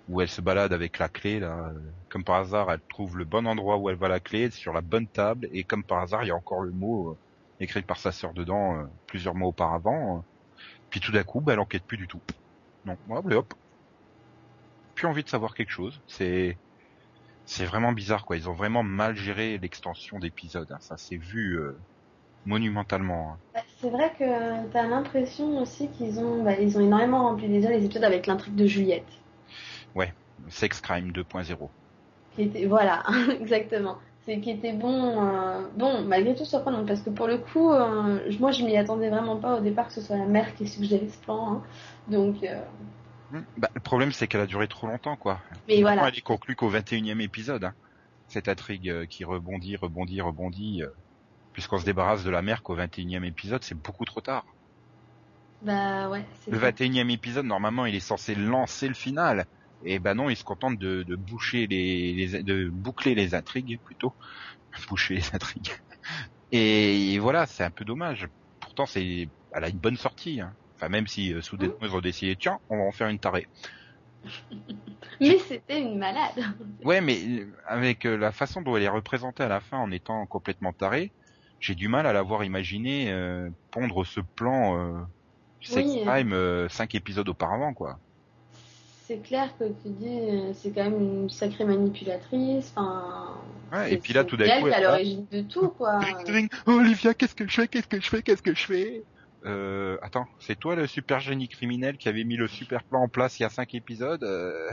où 0.07 0.21
elle 0.21 0.30
se 0.30 0.42
balade 0.42 0.74
avec 0.74 1.00
la 1.00 1.10
clé, 1.10 1.39
là, 1.39 1.74
comme 2.10 2.25
par 2.25 2.38
hasard, 2.38 2.71
elle 2.71 2.81
trouve 2.89 3.18
le 3.18 3.25
bon 3.25 3.48
endroit 3.48 3.77
où 3.80 3.89
elle 3.89 3.98
va 3.98 4.10
la 4.10 4.19
clé, 4.21 4.51
sur 4.51 4.74
la 4.74 4.81
bonne 4.81 5.10
table, 5.10 5.48
et 5.51 5.65
comme 5.65 5.86
par 5.86 6.00
hasard, 6.01 6.24
il 6.24 6.30
y 6.30 6.31
a 6.31 6.36
encore 6.36 6.62
le 6.63 6.71
mot 6.74 7.12
euh, 7.13 7.19
écrit 7.60 7.83
par 7.83 7.98
sa 8.00 8.12
sœur 8.12 8.33
dedans, 8.33 8.80
euh, 8.80 8.86
plusieurs 9.07 9.36
mois 9.36 9.50
auparavant. 9.50 10.19
euh. 10.19 10.21
Puis 10.89 11.00
tout 11.01 11.12
d'un 11.13 11.24
coup, 11.25 11.42
bah, 11.42 11.54
elle 11.54 11.60
enquête 11.60 11.86
plus 11.88 11.98
du 11.98 12.07
tout. 12.07 12.24
Non, 12.86 12.98
hop, 13.10 13.25
hop. 13.31 13.54
Plus 15.03 15.09
envie 15.09 15.23
de 15.25 15.27
savoir 15.29 15.53
quelque 15.53 15.69
chose. 15.69 16.00
C'est 16.07 16.57
c'est 17.45 17.65
vraiment 17.65 17.91
bizarre, 17.91 18.23
quoi. 18.23 18.38
Ils 18.38 18.50
ont 18.50 18.53
vraiment 18.53 18.83
mal 18.83 19.17
géré 19.17 19.57
l'extension 19.57 20.17
d'épisodes. 20.17 20.71
hein. 20.71 20.77
Ça 20.79 20.95
s'est 20.95 21.17
vu 21.17 21.59
euh, 21.59 21.77
monumentalement. 22.45 23.33
hein. 23.33 23.39
Bah, 23.53 23.59
C'est 23.81 23.89
vrai 23.89 24.13
que 24.17 24.65
t'as 24.71 24.88
l'impression 24.88 25.61
aussi 25.61 25.89
qu'ils 25.89 26.21
ont, 26.21 26.41
bah, 26.41 26.57
ils 26.57 26.77
ont 26.77 26.81
énormément 26.81 27.23
rempli 27.27 27.50
déjà 27.50 27.69
les 27.69 27.83
épisodes 27.83 28.05
avec 28.05 28.27
l'intrigue 28.27 28.55
de 28.55 28.65
Juliette. 28.65 29.03
Sex 30.50 30.79
Crime 30.81 31.11
2.0. 31.11 31.69
Qui 32.35 32.44
était, 32.44 32.65
voilà, 32.65 33.03
exactement. 33.41 33.97
C'est 34.25 34.39
qui 34.39 34.51
était 34.51 34.71
bon, 34.73 35.21
euh, 35.21 35.61
bon, 35.75 36.03
malgré 36.03 36.33
tout 36.33 36.45
surprenant, 36.45 36.85
parce 36.85 37.01
que 37.01 37.09
pour 37.09 37.27
le 37.27 37.38
coup, 37.39 37.71
euh, 37.73 38.19
moi 38.39 38.51
je 38.51 38.63
m'y 38.63 38.77
attendais 38.77 39.09
vraiment 39.09 39.35
pas 39.35 39.57
au 39.57 39.61
départ 39.61 39.88
que 39.88 39.94
ce 39.94 40.01
soit 40.01 40.15
la 40.17 40.25
mère 40.25 40.55
qui 40.55 40.65
suggérait 40.67 41.09
ce 41.09 41.17
plan. 41.19 41.55
hein. 41.55 41.61
Donc, 42.07 42.41
euh. 42.44 42.55
Bah, 43.57 43.69
le 43.74 43.80
problème, 43.81 44.12
c'est 44.12 44.27
qu'elle 44.27 44.41
a 44.41 44.45
duré 44.47 44.67
trop 44.67 44.88
longtemps, 44.88 45.15
quoi. 45.17 45.41
mais 45.67 45.81
voilà. 45.81 46.08
Elle 46.08 46.17
est 46.17 46.22
conclue 46.22 46.55
qu'au 46.55 46.72
21e 46.72 47.19
épisode. 47.22 47.63
Hein. 47.65 47.74
Cette 48.27 48.48
intrigue 48.48 48.89
euh, 48.89 49.05
qui 49.05 49.24
rebondit, 49.25 49.75
rebondit, 49.75 50.22
rebondit. 50.22 50.84
euh, 50.84 50.89
Puisqu'on 51.53 51.77
se 51.77 51.86
débarrasse 51.86 52.24
de 52.24 52.31
la 52.31 52.41
mère 52.41 52.63
qu'au 52.63 52.75
21e 52.75 53.24
épisode, 53.25 53.63
c'est 53.63 53.75
beaucoup 53.75 54.05
trop 54.05 54.22
tard. 54.22 54.46
Bah 55.62 56.10
ouais, 56.10 56.25
Le 56.50 56.60
ça. 56.60 56.72
21e 56.72 57.10
épisode, 57.12 57.46
normalement, 57.46 57.86
il 57.86 57.96
est 57.96 58.00
censé 58.00 58.36
lancer 58.36 58.88
le 58.88 58.93
final. 58.96 59.46
Et 59.86 60.00
ben 60.00 60.15
non, 60.15 60.29
il 60.29 60.36
se 60.36 60.43
contente 60.43 60.77
de, 60.79 61.03
de 61.03 61.15
boucher 61.15 61.67
les, 61.67 62.13
les- 62.13 62.43
de 62.43 62.69
boucler 62.69 63.15
les 63.15 63.36
intrigues 63.36 63.79
plutôt, 63.84 64.13
boucher 64.89 65.15
les 65.15 65.36
intrigues. 65.36 65.72
Et, 66.51 67.17
voilà, 67.19 67.46
c'est 67.46 67.63
un 67.63 67.72
peu 67.72 67.86
dommage. 67.86 68.27
Pourtant, 68.60 68.86
c'est, 68.86 69.29
elle 69.51 69.63
a 69.63 69.69
une 69.69 69.77
bonne 69.79 69.98
sortie. 69.98 70.41
Hein. 70.41 70.53
Enfin, 70.75 70.89
même 70.89 71.08
si 71.08 71.34
soudainement 71.42 71.75
ils 71.82 71.96
ont 71.96 72.01
décidé, 72.01 72.36
tiens, 72.36 72.60
on 72.70 72.77
va 72.77 72.84
en 72.84 72.92
faire 72.92 73.08
une 73.10 73.20
tarée. 73.20 73.48
Mais 75.22 75.38
c'était 75.39 75.82
une 75.82 75.98
malade. 75.98 76.32
Ouais, 76.84 77.00
mais 77.01 77.18
euh, 77.24 77.51
avec 77.65 78.06
euh, 78.06 78.18
la 78.18 78.32
façon 78.32 78.62
dont 78.62 78.75
elle 78.75 78.84
est 78.84 78.89
représentée 78.89 79.44
à 79.44 79.48
la 79.48 79.62
fin 79.62 79.77
en 79.77 79.92
étant 79.92 80.25
complètement 80.25 80.74
tarée, 80.74 81.13
j'ai 81.60 81.75
du 81.75 81.88
mal 81.88 82.06
à 82.06 82.13
l'avoir 82.13 82.44
imaginé 82.44 83.10
euh, 83.10 83.50
pondre 83.72 84.06
ce 84.06 84.20
plan 84.36 84.77
euh, 84.77 85.01
Sex 85.62 85.88
Oui, 85.88 86.01
euh, 86.34 86.68
cinq 86.68 86.94
épisodes 86.96 87.30
auparavant, 87.30 87.74
quoi. 87.74 87.98
C'est 89.08 89.20
clair 89.20 89.50
que 89.58 89.65
tu 89.65 89.89
dis, 89.89 90.53
c'est 90.56 90.72
quand 90.72 90.84
même 90.89 91.00
une 91.01 91.30
sacrée 91.30 91.65
manipulatrice. 91.65 92.74
Enfin, 92.75 93.38
Ouais, 93.72 93.94
et 93.94 93.98
puis 93.98 94.13
là, 94.13 94.24
tout 94.24 94.36
d'un 94.38 94.50
elle 94.50 94.62
coup, 94.62 94.68
qui 94.68 94.72
est 94.72 94.75
à 94.75 94.80
elle- 94.80 94.84
l'origine 94.88 95.25
de 95.32 95.42
tout, 95.42 95.70
quoi. 95.70 96.00
Olivia, 96.68 97.13
qu'est-ce 97.13 97.36
que 97.36 97.48
je 97.48 97.53
fais 97.53 97.68
Qu'est-ce 97.68 97.88
que 97.88 98.01
je 98.01 98.10
fais 98.10 98.22
Qu'est-ce 98.22 98.42
que 98.42 98.53
je 98.53 98.65
fais? 98.65 99.03
Euh, 99.45 99.97
attends, 100.01 100.27
c'est 100.39 100.57
toi 100.57 100.75
le 100.75 100.88
super 100.88 101.19
génie 101.19 101.50
criminel 101.50 101.97
qui 101.97 102.07
avait 102.07 102.23
mis 102.23 102.38
le 102.38 102.47
super 102.47 102.83
plan 102.83 103.01
en 103.01 103.07
place 103.09 103.39
il 103.39 103.43
y 103.43 103.45
a 103.45 103.50
cinq 103.50 103.75
épisodes 103.75 104.23
euh, 104.23 104.69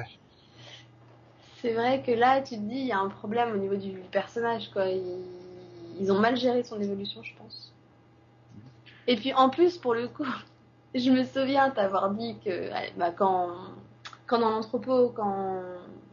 C'est 1.60 1.72
vrai 1.72 2.02
que 2.02 2.12
là, 2.12 2.40
tu 2.40 2.54
te 2.54 2.60
dis, 2.60 2.78
il 2.78 2.86
y 2.86 2.92
a 2.92 2.98
un 2.98 3.08
problème 3.08 3.52
au 3.52 3.56
niveau 3.56 3.74
du 3.74 3.92
personnage, 4.12 4.70
quoi. 4.70 4.84
Ils, 4.86 6.12
ont 6.12 6.18
mal 6.18 6.36
géré 6.36 6.62
son 6.62 6.80
évolution, 6.80 7.22
je 7.22 7.34
pense. 7.36 7.72
Et 9.06 9.16
puis, 9.16 9.34
en 9.34 9.50
plus, 9.50 9.76
pour 9.76 9.94
le 9.94 10.08
coup, 10.08 10.26
je 10.94 11.10
me 11.10 11.24
souviens 11.24 11.70
t'avoir 11.70 12.10
dit 12.10 12.36
que 12.44 12.70
bah, 12.96 13.10
quand, 13.10 13.50
quand 14.26 14.38
dans 14.38 14.50
l'entrepôt, 14.50 15.12
quand, 15.14 15.62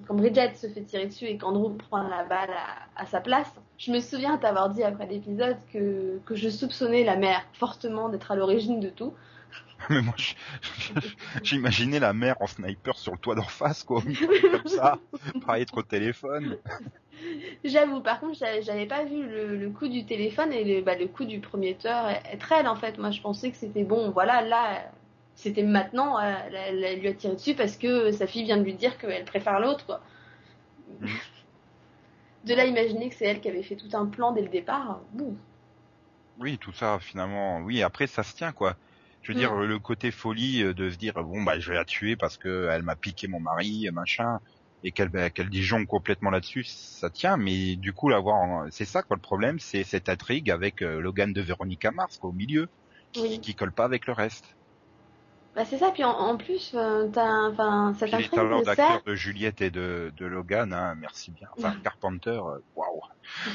quand 0.08 0.16
Bridget 0.16 0.56
se 0.56 0.68
fait 0.68 0.84
tirer 0.84 1.08
dessus 1.08 1.26
et 1.26 1.38
qu'Andrew 1.38 1.76
prend 1.76 2.02
la 2.04 2.24
balle 2.24 2.50
à, 2.52 3.02
à 3.02 3.06
sa 3.06 3.20
place, 3.20 3.52
je 3.78 3.92
me 3.92 4.00
souviens 4.00 4.38
t'avoir 4.38 4.70
dit 4.70 4.84
après 4.84 5.06
l'épisode 5.06 5.58
que, 5.72 6.20
que 6.26 6.36
je 6.36 6.50
soupçonnais 6.50 7.04
la 7.04 7.16
mère 7.16 7.44
fortement 7.54 8.10
d'être 8.10 8.32
à 8.32 8.36
l'origine 8.36 8.80
de 8.80 8.90
tout. 8.90 9.14
Mais 9.90 10.02
moi, 10.02 10.16
j'imaginais 11.44 12.00
la 12.00 12.14
mère 12.14 12.36
en 12.42 12.48
sniper 12.48 12.98
sur 12.98 13.14
le 13.14 13.18
toit 13.20 13.36
d'en 13.36 13.44
face, 13.44 13.84
quoi, 13.84 14.02
comme 14.02 14.68
ça, 14.68 15.00
pas 15.46 15.60
être 15.60 15.78
au 15.78 15.84
téléphone. 15.84 16.58
J'avoue, 17.64 18.02
par 18.02 18.20
contre, 18.20 18.38
j'avais 18.38 18.62
j'avais 18.62 18.86
pas 18.86 19.04
vu 19.04 19.28
le, 19.28 19.56
le 19.56 19.70
coup 19.70 19.88
du 19.88 20.06
téléphone 20.06 20.52
et 20.52 20.64
le, 20.64 20.82
bah, 20.82 20.96
le 20.96 21.08
coup 21.08 21.26
du 21.26 21.40
premier 21.40 21.76
tueur 21.76 22.08
être 22.10 22.52
elle, 22.52 22.68
en 22.68 22.76
fait. 22.76 22.98
Moi, 22.98 23.12
je 23.12 23.22
pensais 23.22 23.52
que 23.52 23.58
c'était 23.58 23.84
bon, 23.84 24.12
voilà, 24.12 24.42
là, 24.42 24.92
c'était 25.38 25.64
maintenant, 25.64 26.20
euh, 26.20 26.36
elle, 26.54 26.84
elle 26.84 27.00
lui 27.00 27.08
a 27.08 27.14
tiré 27.14 27.36
dessus 27.36 27.56
parce 27.56 27.78
que 27.78 28.12
sa 28.12 28.28
fille 28.28 28.44
vient 28.44 28.58
de 28.58 28.64
lui 28.64 28.74
dire 28.76 28.98
qu'elle 28.98 29.26
préfère 29.26 29.62
l'autre, 29.62 29.86
quoi. 29.86 30.02
De 32.46 32.56
là, 32.56 32.66
imaginer 32.66 33.10
que 33.10 33.16
c'est 33.16 33.26
elle 33.26 33.42
qui 33.42 33.50
avait 33.50 33.62
fait 33.64 33.76
tout 33.76 33.90
un 33.96 34.08
plan 34.08 34.32
dès 34.32 34.42
le 34.42 34.50
départ. 34.50 35.02
Oui, 36.38 36.58
tout 36.60 36.72
ça, 36.74 37.00
finalement, 37.00 37.60
oui, 37.62 37.82
après, 37.82 38.08
ça 38.08 38.24
se 38.24 38.34
tient, 38.34 38.52
quoi. 38.54 38.78
Je 39.22 39.32
veux 39.32 39.36
dire, 39.36 39.56
le 39.56 39.80
côté 39.80 40.12
folie 40.12 40.64
euh, 40.64 40.74
de 40.74 40.90
se 40.90 40.98
dire, 40.98 41.14
bon, 41.16 41.44
bah, 41.44 41.60
je 41.60 41.70
vais 41.72 41.76
la 41.78 41.86
tuer 41.86 42.16
parce 42.16 42.38
que 42.38 42.70
elle 42.72 42.84
m'a 42.84 42.96
piqué 42.96 43.28
mon 43.28 43.40
mari, 43.40 43.90
machin, 43.92 44.40
et 44.84 44.92
qu'elle 44.92 45.10
bah, 45.10 45.30
qu'elle 45.32 45.50
complètement 45.88 46.30
là-dessus, 46.30 46.64
ça 46.66 47.10
tient, 47.10 47.38
mais 47.38 47.76
du 47.76 47.94
coup, 47.94 48.10
l'avoir, 48.10 48.36
en- 48.38 48.68
c'est 48.72 48.86
ça, 48.86 49.02
quoi, 49.04 49.16
le 49.18 49.22
problème, 49.22 49.60
c'est 49.60 49.84
cette 49.84 50.10
intrigue 50.10 50.52
avec 50.52 50.82
euh, 50.84 51.00
Logan 51.02 51.34
de 51.34 51.42
Véronica 51.42 51.92
Mars, 51.92 52.18
quoi, 52.18 52.30
au 52.30 52.34
milieu, 52.34 52.68
qui, 53.12 53.24
Oui. 53.24 53.42
qui 53.42 53.56
colle 53.56 53.74
pas 53.74 53.86
avec 53.86 54.06
le 54.08 54.14
reste. 54.14 54.57
Bah, 55.58 55.66
c'est 55.66 55.80
ça, 55.80 55.90
puis 55.92 56.04
en, 56.04 56.12
en 56.12 56.38
plus, 56.38 56.74
euh, 56.76 57.08
t'as, 57.12 57.26
un- 57.26 57.52
enfin, 57.52 57.96
cette 57.98 58.10
les 58.12 58.18
intrigue 58.18 58.32
talents 58.32 58.62
d'acteur 58.62 59.02
de 59.04 59.16
Juliette 59.16 59.60
et 59.62 59.72
de, 59.72 60.14
de 60.16 60.26
Logan, 60.28 60.72
hein, 60.72 60.94
merci 61.00 61.32
bien. 61.32 61.48
Enfin. 61.58 61.74
Carpenter, 61.84 62.30
euh, 62.30 62.60
waouh. 62.76 63.02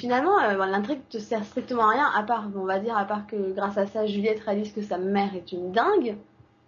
Finalement, 0.00 0.37
euh, 0.42 0.56
bon, 0.56 0.64
l'intrigue 0.64 1.09
te 1.09 1.18
sert 1.18 1.44
strictement 1.44 1.88
à 1.88 1.92
rien, 1.92 2.11
à 2.12 2.25
part, 2.25 2.49
on 2.56 2.64
va 2.64 2.80
dire, 2.80 2.97
à 2.97 3.04
part 3.04 3.28
que 3.28 3.52
grâce 3.52 3.78
à 3.78 3.87
ça, 3.87 4.04
Juliette 4.04 4.40
réalise 4.40 4.73
que 4.73 4.82
sa 4.82 4.99
mère 4.99 5.32
est 5.37 5.52
une 5.52 5.71
dingue. 5.71 6.16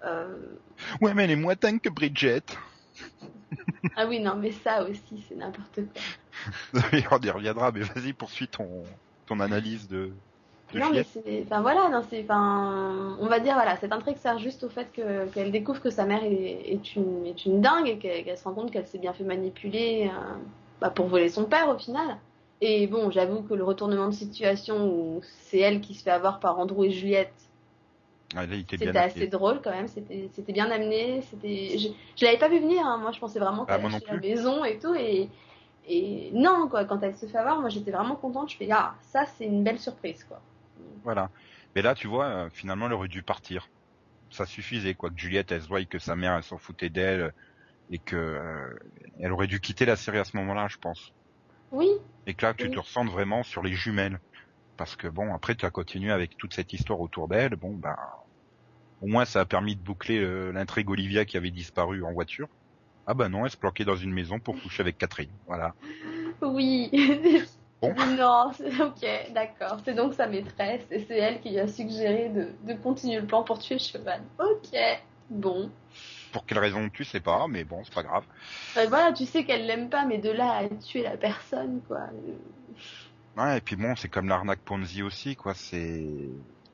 Euh, 0.04 0.36
Ouais, 1.00 1.14
mais 1.14 1.24
elle 1.24 1.32
est 1.32 1.36
moins 1.36 1.56
dingue 1.60 1.80
que 1.80 1.88
Bridget. 1.88 2.42
Ah 3.96 4.06
oui, 4.06 4.18
non, 4.20 4.34
mais 4.36 4.50
ça 4.50 4.82
aussi, 4.84 5.24
c'est 5.28 5.34
n'importe 5.36 5.80
quoi. 6.72 6.80
on 7.12 7.20
y 7.20 7.30
reviendra, 7.30 7.70
mais 7.70 7.80
vas-y, 7.80 8.12
poursuis 8.12 8.48
ton, 8.48 8.82
ton 9.26 9.40
analyse 9.40 9.88
de, 9.88 10.12
de 10.74 10.78
Non, 10.80 10.90
mais 10.92 11.04
enfin 11.44 11.62
voilà, 11.62 11.88
non, 11.88 12.02
c'est, 12.08 12.22
enfin, 12.24 13.16
on 13.20 13.26
va 13.26 13.40
dire, 13.40 13.54
voilà, 13.54 13.76
cette 13.76 13.92
intrigue 13.92 14.16
sert 14.16 14.38
juste 14.38 14.64
au 14.64 14.68
fait 14.68 14.92
que, 14.92 15.26
qu'elle 15.28 15.50
découvre 15.52 15.80
que 15.80 15.90
sa 15.90 16.04
mère 16.04 16.22
est, 16.24 16.72
est 16.72 16.96
une, 16.96 17.26
est 17.26 17.46
une 17.46 17.60
dingue 17.60 17.88
et 17.88 17.98
qu'elle, 17.98 18.36
se 18.38 18.44
rend 18.44 18.54
compte 18.54 18.70
qu'elle 18.70 18.86
s'est 18.86 18.98
bien 18.98 19.12
fait 19.12 19.24
manipuler, 19.24 20.10
euh, 20.12 20.34
bah, 20.80 20.90
pour 20.90 21.06
voler 21.06 21.28
son 21.28 21.44
père 21.44 21.68
au 21.68 21.78
final. 21.78 22.18
Et 22.60 22.86
bon, 22.86 23.10
j'avoue 23.10 23.42
que 23.42 23.54
le 23.54 23.64
retournement 23.64 24.06
de 24.08 24.14
situation 24.14 24.86
où 24.88 25.20
c'est 25.22 25.58
elle 25.58 25.80
qui 25.80 25.94
se 25.94 26.02
fait 26.02 26.10
avoir 26.10 26.40
par 26.40 26.58
Andrew 26.58 26.84
et 26.84 26.90
Juliette, 26.90 27.32
Ah, 28.36 28.44
C'était 28.70 28.96
assez 28.96 29.26
drôle 29.28 29.60
quand 29.62 29.70
même, 29.70 29.88
c'était 29.88 30.28
c'était 30.32 30.52
bien 30.52 30.70
amené, 30.70 31.22
c'était 31.22 31.78
je, 31.78 31.88
je 32.16 32.24
l'avais 32.24 32.38
pas 32.38 32.48
vu 32.48 32.58
venir 32.60 32.84
hein. 32.86 32.98
moi 32.98 33.12
je 33.12 33.20
pensais 33.20 33.38
vraiment 33.38 33.64
Ah, 33.68 33.76
qu'elle 33.78 33.86
allait 33.86 33.98
chez 34.00 34.06
la 34.06 34.16
maison 34.16 34.64
et 34.64 34.78
tout. 34.78 34.94
Et 34.94 35.30
et 35.86 36.30
non 36.32 36.68
quoi 36.68 36.84
quand 36.84 37.02
elle 37.02 37.16
se 37.16 37.26
fait 37.26 37.38
avoir 37.38 37.60
moi 37.60 37.68
j'étais 37.68 37.90
vraiment 37.92 38.16
contente, 38.16 38.50
je 38.50 38.56
fais 38.56 38.68
ah 38.72 38.96
ça 39.02 39.26
c'est 39.26 39.44
une 39.46 39.62
belle 39.64 39.78
surprise 39.78 40.24
quoi. 40.24 40.40
Voilà. 41.02 41.30
Mais 41.74 41.82
là, 41.82 41.94
tu 41.94 42.06
vois, 42.06 42.26
euh, 42.26 42.50
finalement, 42.50 42.86
elle 42.86 42.92
aurait 42.92 43.08
dû 43.08 43.22
partir. 43.22 43.68
Ça 44.30 44.46
suffisait, 44.46 44.94
quoi, 44.94 45.10
que 45.10 45.16
Juliette, 45.18 45.52
elle 45.52 45.62
se 45.62 45.68
voie 45.68 45.84
que 45.84 45.98
sa 45.98 46.16
mère, 46.16 46.34
elle 46.34 46.42
s'en 46.42 46.58
foutait 46.58 46.90
d'elle, 46.90 47.32
et 47.90 47.98
que 47.98 48.16
euh, 48.16 48.74
elle 49.20 49.32
aurait 49.32 49.46
dû 49.46 49.60
quitter 49.60 49.84
la 49.86 49.96
série 49.96 50.18
à 50.18 50.24
ce 50.24 50.36
moment-là, 50.36 50.66
je 50.68 50.76
pense. 50.78 51.12
Oui, 51.70 51.88
Et 52.26 52.34
que 52.34 52.46
là, 52.46 52.54
tu 52.54 52.64
Oui. 52.64 52.70
te 52.74 52.78
ressentes 52.78 53.10
vraiment 53.10 53.42
sur 53.42 53.62
les 53.62 53.74
jumelles. 53.74 54.20
Parce 54.76 54.96
que 54.96 55.06
bon, 55.06 55.32
après, 55.34 55.54
tu 55.54 55.66
as 55.66 55.70
continué 55.70 56.10
avec 56.10 56.36
toute 56.36 56.54
cette 56.54 56.72
histoire 56.72 57.00
autour 57.00 57.28
d'elle. 57.28 57.54
Bon, 57.56 57.74
ben, 57.74 57.96
au 59.00 59.06
moins, 59.06 59.24
ça 59.24 59.40
a 59.40 59.44
permis 59.44 59.76
de 59.76 59.82
boucler 59.82 60.18
euh, 60.20 60.50
l'intrigue 60.52 60.90
Olivia 60.90 61.24
qui 61.24 61.36
avait 61.36 61.50
disparu 61.50 62.02
en 62.04 62.12
voiture. 62.12 62.48
Ah 63.06 63.14
ben 63.14 63.28
non, 63.28 63.44
elle 63.44 63.50
se 63.50 63.56
planquait 63.56 63.84
dans 63.84 63.96
une 63.96 64.12
maison 64.12 64.40
pour 64.40 64.60
coucher 64.62 64.80
avec 64.80 64.96
Catherine. 64.96 65.30
Voilà. 65.46 65.74
oui. 66.42 66.90
Bon. 67.92 68.06
non, 68.16 68.50
ok, 68.86 69.32
d'accord. 69.32 69.78
C'est 69.84 69.94
donc 69.94 70.14
sa 70.14 70.26
maîtresse 70.26 70.82
et 70.90 71.04
c'est 71.06 71.18
elle 71.18 71.40
qui 71.40 71.50
lui 71.50 71.58
a 71.58 71.68
suggéré 71.68 72.28
de, 72.28 72.48
de 72.62 72.74
continuer 72.78 73.20
le 73.20 73.26
plan 73.26 73.42
pour 73.42 73.58
tuer 73.58 73.78
Cheval. 73.78 74.22
Ok, 74.38 74.78
bon. 75.30 75.70
Pour 76.32 76.46
quelle 76.46 76.58
raison, 76.58 76.88
tu 76.88 77.04
sais 77.04 77.20
pas, 77.20 77.46
mais 77.48 77.64
bon, 77.64 77.82
c'est 77.84 77.94
pas 77.94 78.02
grave. 78.02 78.24
Euh, 78.76 78.86
voilà, 78.88 79.12
tu 79.12 79.24
sais 79.24 79.44
qu'elle 79.44 79.66
l'aime 79.66 79.88
pas, 79.88 80.04
mais 80.04 80.18
de 80.18 80.30
là 80.30 80.52
à 80.58 80.68
tuer 80.68 81.02
la 81.02 81.16
personne, 81.16 81.80
quoi. 81.86 82.00
Ouais, 83.36 83.58
et 83.58 83.60
puis 83.60 83.76
bon, 83.76 83.94
c'est 83.96 84.08
comme 84.08 84.28
l'arnaque 84.28 84.60
Ponzi 84.64 85.02
aussi, 85.02 85.36
quoi. 85.36 85.54
C'est 85.54 86.04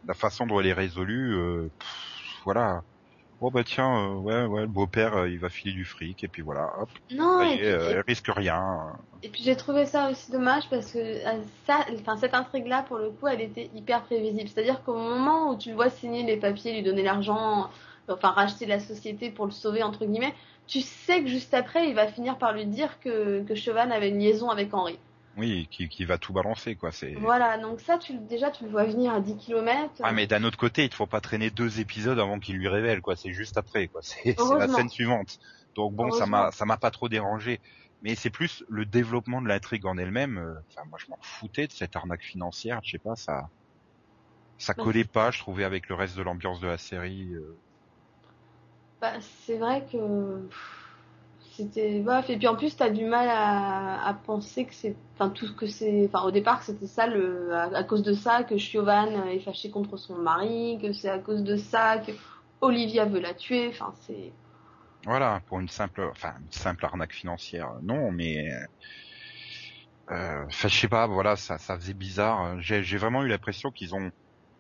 la 0.07 0.15
façon 0.15 0.47
dont 0.47 0.61
elle 0.61 0.67
est 0.67 0.73
résolue. 0.73 1.35
euh, 1.35 1.71
pff, 1.79 2.43
voilà. 2.45 2.83
Bon 3.41 3.51
bah 3.51 3.65
tiens, 3.65 3.97
euh, 3.97 4.15
ouais, 4.17 4.45
ouais, 4.45 4.61
le 4.63 4.67
beau-père, 4.67 5.17
euh, 5.17 5.29
il 5.31 5.39
va 5.39 5.49
filer 5.49 5.73
du 5.73 5.87
fric, 5.87 6.23
et 6.23 6.29
puis 6.29 6.43
voilà, 6.43 6.71
hop, 6.79 6.91
Non, 7.11 7.41
et 7.43 7.57
puis- 7.57 7.67
euh, 7.67 7.91
elle 7.93 8.05
risque 8.07 8.29
rien. 8.29 8.93
Et 9.23 9.29
puis 9.31 9.43
j'ai 9.43 9.57
trouvé 9.57 9.87
ça 9.87 10.11
aussi 10.11 10.31
dommage 10.31 10.69
parce 10.69 10.93
que 10.93 11.17
ça, 11.67 11.87
enfin 11.99 12.17
cette 12.19 12.35
intrigue-là 12.35 12.85
pour 12.87 12.99
le 12.99 13.11
coup, 13.11 13.27
elle 13.29 13.41
était 13.41 13.71
hyper 13.75 14.03
prévisible. 14.03 14.49
C'est-à-dire 14.49 14.83
qu'au 14.85 14.95
moment 14.95 15.51
où 15.51 15.57
tu 15.59 15.71
le 15.71 15.75
vois 15.75 15.91
signer 15.91 16.23
les 16.23 16.37
papiers, 16.37 16.73
lui 16.75 16.83
donner 16.83 17.03
l'argent, 17.03 17.71
enfin 18.09 18.29
racheter 18.31 18.67
la 18.67 18.79
société 18.81 19.31
pour 19.31 19.45
le 19.47 19.53
sauver 19.53 19.83
entre 19.83 20.05
guillemets, 20.05 20.35
tu 20.67 20.81
sais 20.81 21.23
que 21.23 21.29
juste 21.29 21.53
après 21.55 21.89
il 21.89 21.95
va 21.95 22.07
finir 22.09 22.37
par 22.39 22.53
lui 22.53 22.65
dire 22.67 22.99
que 23.01 23.43
que 23.43 23.55
Chevan 23.55 23.91
avait 23.91 24.09
une 24.11 24.19
liaison 24.21 24.49
avec 24.51 24.73
Henri. 24.75 24.99
Oui, 25.41 25.69
qui, 25.71 25.89
qui 25.89 26.05
va 26.05 26.19
tout 26.19 26.33
balancer, 26.33 26.77
quoi. 26.77 26.93
C'est. 26.93 27.15
Voilà, 27.15 27.57
donc 27.57 27.81
ça 27.81 27.99
tu 27.99 28.19
déjà 28.19 28.51
tu 28.51 28.65
le 28.65 28.71
vois 28.71 28.85
venir 28.85 29.13
à 29.15 29.21
10 29.21 29.37
km. 29.37 30.03
Ah 30.03 30.13
mais 30.13 30.27
d'un 30.27 30.45
autre 30.45 30.57
côté, 30.59 30.85
il 30.85 30.91
te 30.91 30.95
faut 30.95 31.07
pas 31.07 31.21
traîner 31.21 31.51
deux 31.51 31.81
épisodes 31.81 32.19
avant 32.19 32.39
qu'il 32.39 32.57
lui 32.57 32.69
révèle, 32.69 33.01
quoi. 33.03 33.17
C'est 33.17 33.33
juste 33.33 33.57
après, 33.59 33.89
quoi. 33.89 34.01
C'est 34.03 34.55
la 34.55 34.69
scène 34.69 34.89
suivante. 34.89 35.39
Donc 35.77 35.95
bon, 35.95 36.11
ça 36.11 36.27
m'a 36.27 36.51
ça 36.53 36.65
m'a 36.67 36.77
pas 36.79 36.91
trop 36.91 37.09
dérangé. 37.09 37.61
Mais 38.03 38.15
c'est 38.15 38.31
plus 38.31 38.65
le 38.69 38.87
développement 38.87 39.43
de 39.43 39.49
l'intrigue 39.49 39.85
en 39.87 39.99
elle-même. 39.99 40.39
euh, 40.39 40.55
Enfin, 40.71 40.87
moi, 40.89 40.99
je 41.05 41.11
m'en 41.11 41.19
foutais 41.23 41.67
de 41.67 41.73
cette 41.73 41.97
arnaque 41.97 42.23
financière. 42.23 42.81
Je 42.83 42.93
sais 42.93 42.99
pas, 42.99 43.15
ça 43.17 43.43
ça 44.59 44.75
Ouais. 44.77 44.85
collait 44.85 45.05
pas, 45.05 45.33
je 45.33 45.41
trouvais, 45.41 45.65
avec 45.65 45.89
le 45.89 45.97
reste 45.97 46.17
de 46.17 46.23
l'ambiance 46.23 46.61
de 46.61 46.69
la 46.69 46.79
série. 46.79 47.33
euh. 47.35 47.61
Bah, 49.01 49.19
c'est 49.21 49.57
vrai 49.59 49.87
que 49.87 50.49
c'était 51.61 52.01
bref 52.01 52.29
et 52.31 52.37
puis 52.37 52.49
en 52.49 52.57
plus 52.57 52.77
t'as 52.77 52.91
du 52.91 53.05
mal 53.05 53.29
à, 53.31 54.15
penser 54.25 54.65
que 54.65 54.75
c'est 54.75 54.97
enfin 55.15 55.31
tout 55.31 55.47
ce 55.47 55.53
que 55.53 55.67
c'est 55.67 56.09
enfin 56.13 56.25
au 56.27 56.31
départ 56.31 56.63
c'était 56.63 56.87
ça 56.87 57.07
le 57.07 57.55
à, 57.55 57.85
cause 57.85 58.03
de 58.03 58.13
ça 58.13 58.45
que 58.45 58.57
Chiovan 58.57 59.27
est 59.29 59.41
fâché 59.41 59.71
contre 59.71 59.97
son 59.97 60.17
mari 60.17 60.79
que 60.81 60.93
c'est 60.93 61.11
à 61.11 61.19
cause 61.19 61.43
de 61.43 61.57
ça 61.57 61.99
que 61.99 62.13
Olivia 62.61 63.05
veut 63.05 63.21
la 63.21 63.35
tuer 63.35 63.69
enfin 63.69 63.93
c'est 64.07 64.33
Voilà, 65.05 65.41
pour 65.47 65.61
une 65.61 65.69
simple, 65.69 66.09
enfin, 66.11 66.35
une 66.41 66.53
simple 66.53 66.85
arnaque 66.85 67.15
financière. 67.15 67.71
Non, 67.83 68.13
mais, 68.13 68.51
euh, 70.11 70.45
je 70.51 70.69
sais 70.69 70.89
pas, 70.89 71.07
voilà, 71.07 71.37
ça, 71.37 71.57
ça 71.57 71.77
faisait 71.77 71.95
bizarre. 71.95 72.61
J'ai, 72.61 72.83
j'ai 72.83 72.99
vraiment 72.99 73.23
eu 73.25 73.29
l'impression 73.29 73.71
qu'ils 73.71 73.95
ont 73.95 74.11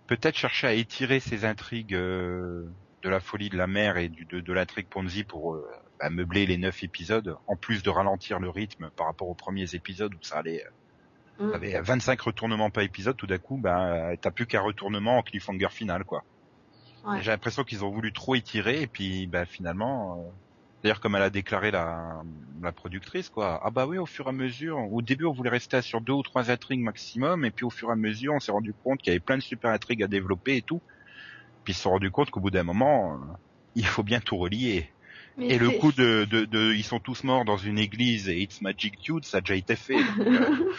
peut-être 0.06 0.36
cherché 0.36 0.66
à 0.66 0.72
étirer 0.72 1.20
ces 1.20 1.44
intrigues 1.44 1.94
euh, 1.94 2.64
de 3.02 3.08
la 3.08 3.20
folie 3.20 3.48
de 3.48 3.56
la 3.56 3.66
mère 3.66 3.96
et 3.96 4.08
du, 4.08 4.24
de, 4.24 4.40
de 4.40 4.52
l'intrigue 4.52 4.88
Ponzi 4.88 5.24
pour 5.24 5.54
euh, 5.54 5.68
bah, 6.00 6.10
meubler 6.10 6.46
les 6.46 6.58
neuf 6.58 6.82
épisodes, 6.84 7.36
en 7.46 7.56
plus 7.56 7.82
de 7.84 7.90
ralentir 7.90 8.40
le 8.40 8.50
rythme 8.50 8.90
par 8.96 9.06
rapport 9.06 9.28
aux 9.28 9.36
premiers 9.36 9.74
épisodes 9.76 10.14
où 10.14 10.18
ça 10.22 10.38
allait, 10.38 10.64
euh, 10.66 10.70
Mm. 11.38 11.50
t'avais 11.52 11.80
25 11.80 12.20
retournements 12.22 12.70
par 12.70 12.84
épisode, 12.84 13.16
tout 13.16 13.26
d'un 13.28 13.38
coup, 13.38 13.58
bah, 13.58 14.12
t'as 14.22 14.30
plus 14.32 14.46
qu'un 14.46 14.62
retournement 14.62 15.18
en 15.18 15.22
cliffhanger 15.22 15.68
final, 15.70 16.04
quoi. 16.04 16.24
Ouais. 17.04 17.20
J'ai 17.22 17.30
l'impression 17.30 17.64
qu'ils 17.64 17.84
ont 17.84 17.90
voulu 17.90 18.12
trop 18.12 18.34
étirer 18.36 18.82
et 18.82 18.86
puis 18.86 19.26
bah, 19.26 19.46
finalement, 19.46 20.18
euh, 20.28 20.30
d'ailleurs 20.82 21.00
comme 21.00 21.16
elle 21.16 21.22
a 21.22 21.30
déclaré 21.30 21.70
la, 21.70 22.22
la 22.62 22.72
productrice 22.72 23.30
quoi, 23.30 23.60
ah 23.64 23.70
bah 23.70 23.86
oui 23.86 23.98
au 23.98 24.06
fur 24.06 24.26
et 24.26 24.28
à 24.30 24.32
mesure, 24.32 24.78
au 24.92 25.02
début 25.02 25.24
on 25.24 25.32
voulait 25.32 25.50
rester 25.50 25.82
sur 25.82 26.00
deux 26.02 26.12
ou 26.12 26.22
trois 26.22 26.50
intrigues 26.50 26.80
maximum 26.82 27.44
et 27.44 27.50
puis 27.50 27.64
au 27.66 27.70
fur 27.70 27.88
et 27.90 27.92
à 27.92 27.96
mesure 27.96 28.34
on 28.34 28.40
s'est 28.40 28.52
rendu 28.52 28.74
compte 28.74 29.00
qu'il 29.00 29.12
y 29.12 29.14
avait 29.14 29.20
plein 29.20 29.38
de 29.38 29.42
super 29.42 29.70
intrigues 29.70 30.02
à 30.04 30.08
développer 30.08 30.56
et 30.58 30.62
tout, 30.62 30.82
puis 31.64 31.72
ils 31.72 31.76
se 31.76 31.82
sont 31.82 31.90
rendu 31.90 32.10
compte 32.10 32.30
qu'au 32.30 32.40
bout 32.40 32.50
d'un 32.50 32.64
moment 32.64 33.14
euh, 33.16 33.34
il 33.74 33.86
faut 33.86 34.02
bien 34.04 34.20
tout 34.20 34.36
relier. 34.38 34.90
Mais 35.36 35.48
Et 35.48 35.58
le 35.58 35.70
coup 35.70 35.92
de, 35.92 36.26
de, 36.30 36.44
de 36.44 36.72
ils 36.74 36.84
sont 36.84 36.98
tous 37.00 37.24
morts 37.24 37.44
dans 37.44 37.56
une 37.56 37.78
église 37.78 38.28
et 38.28 38.40
It's 38.42 38.60
Magic 38.60 39.00
Dude 39.02 39.24
ça 39.24 39.38
a 39.38 39.40
déjà 39.40 39.54
été 39.54 39.76
fait. 39.76 39.94
donc, 39.94 40.26
euh, 40.26 40.72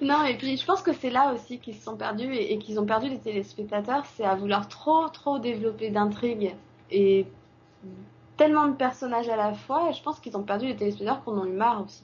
non 0.00 0.24
et 0.24 0.36
puis 0.36 0.56
je 0.56 0.64
pense 0.64 0.82
que 0.82 0.92
c'est 0.92 1.10
là 1.10 1.32
aussi 1.34 1.58
qu'ils 1.58 1.74
se 1.76 1.82
sont 1.82 1.96
perdus 1.96 2.32
et, 2.32 2.52
et 2.54 2.58
qu'ils 2.58 2.80
ont 2.80 2.86
perdu 2.86 3.08
les 3.08 3.18
téléspectateurs 3.18 4.04
c'est 4.16 4.24
à 4.24 4.34
vouloir 4.34 4.68
trop 4.68 5.08
trop 5.08 5.38
développer 5.38 5.90
d'intrigues 5.90 6.54
et 6.90 7.26
tellement 8.36 8.66
de 8.68 8.74
personnages 8.74 9.28
à 9.28 9.36
la 9.36 9.52
fois 9.52 9.90
et 9.90 9.92
je 9.92 10.02
pense 10.02 10.20
qu'ils 10.20 10.36
ont 10.36 10.42
perdu 10.42 10.66
les 10.66 10.76
téléspectateurs 10.76 11.22
qu'on 11.24 11.38
en 11.38 11.44
a 11.44 11.48
eu 11.48 11.52
marre 11.52 11.82
aussi 11.84 12.02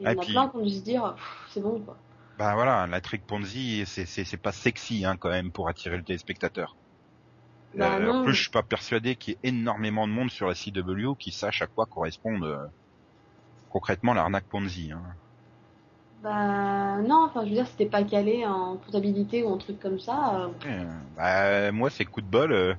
et 0.00 0.02
il 0.02 0.04
y 0.04 0.06
Ah, 0.08 0.14
en 0.14 0.18
a 0.18 0.20
puis- 0.22 0.32
plein 0.32 0.48
qui 0.48 0.56
ont 0.56 0.64
dû 0.64 0.70
se 0.74 0.80
dire 0.82 1.14
c'est 1.50 1.60
bon 1.62 1.78
quoi 1.80 1.96
Ben 2.38 2.54
voilà, 2.54 2.86
l'intrigue 2.86 3.22
Ponzi, 3.26 3.84
c'est 3.86 4.06
c'est 4.06 4.24
c'est 4.24 4.36
pas 4.38 4.52
sexy 4.52 5.04
hein 5.04 5.16
quand 5.16 5.28
même 5.30 5.52
pour 5.52 5.68
attirer 5.68 5.96
le 5.96 6.02
téléspectateur. 6.02 6.76
Bah 7.74 7.98
Euh, 7.98 8.08
en 8.08 8.14
plus, 8.22 8.32
je 8.34 8.40
suis 8.42 8.50
pas 8.50 8.62
persuadé 8.62 9.14
qu'il 9.16 9.32
y 9.34 9.36
ait 9.36 9.48
énormément 9.50 10.08
de 10.08 10.12
monde 10.12 10.30
sur 10.30 10.46
la 10.48 10.54
CW 10.54 11.16
qui 11.18 11.32
sache 11.32 11.60
à 11.60 11.66
quoi 11.66 11.84
correspond 11.86 12.42
euh, 12.42 12.56
concrètement 13.68 14.14
l'arnaque 14.14 14.46
Ponzi. 14.48 14.92
Hein. 14.92 15.02
Bah 16.22 17.02
non, 17.02 17.24
enfin 17.26 17.42
je 17.44 17.48
veux 17.50 17.54
dire, 17.54 17.66
c'était 17.66 17.84
pas 17.88 18.02
calé 18.02 18.46
en 18.46 18.78
comptabilité 18.78 19.42
ou 19.42 19.48
en 19.48 19.58
truc 19.58 19.78
comme 19.78 19.98
ça. 19.98 20.44
euh, 20.44 20.48
bah, 21.16 21.72
moi, 21.72 21.90
c'est 21.90 22.04
coup 22.04 22.20
de 22.20 22.26
bol. 22.28 22.52
euh, 22.52 22.74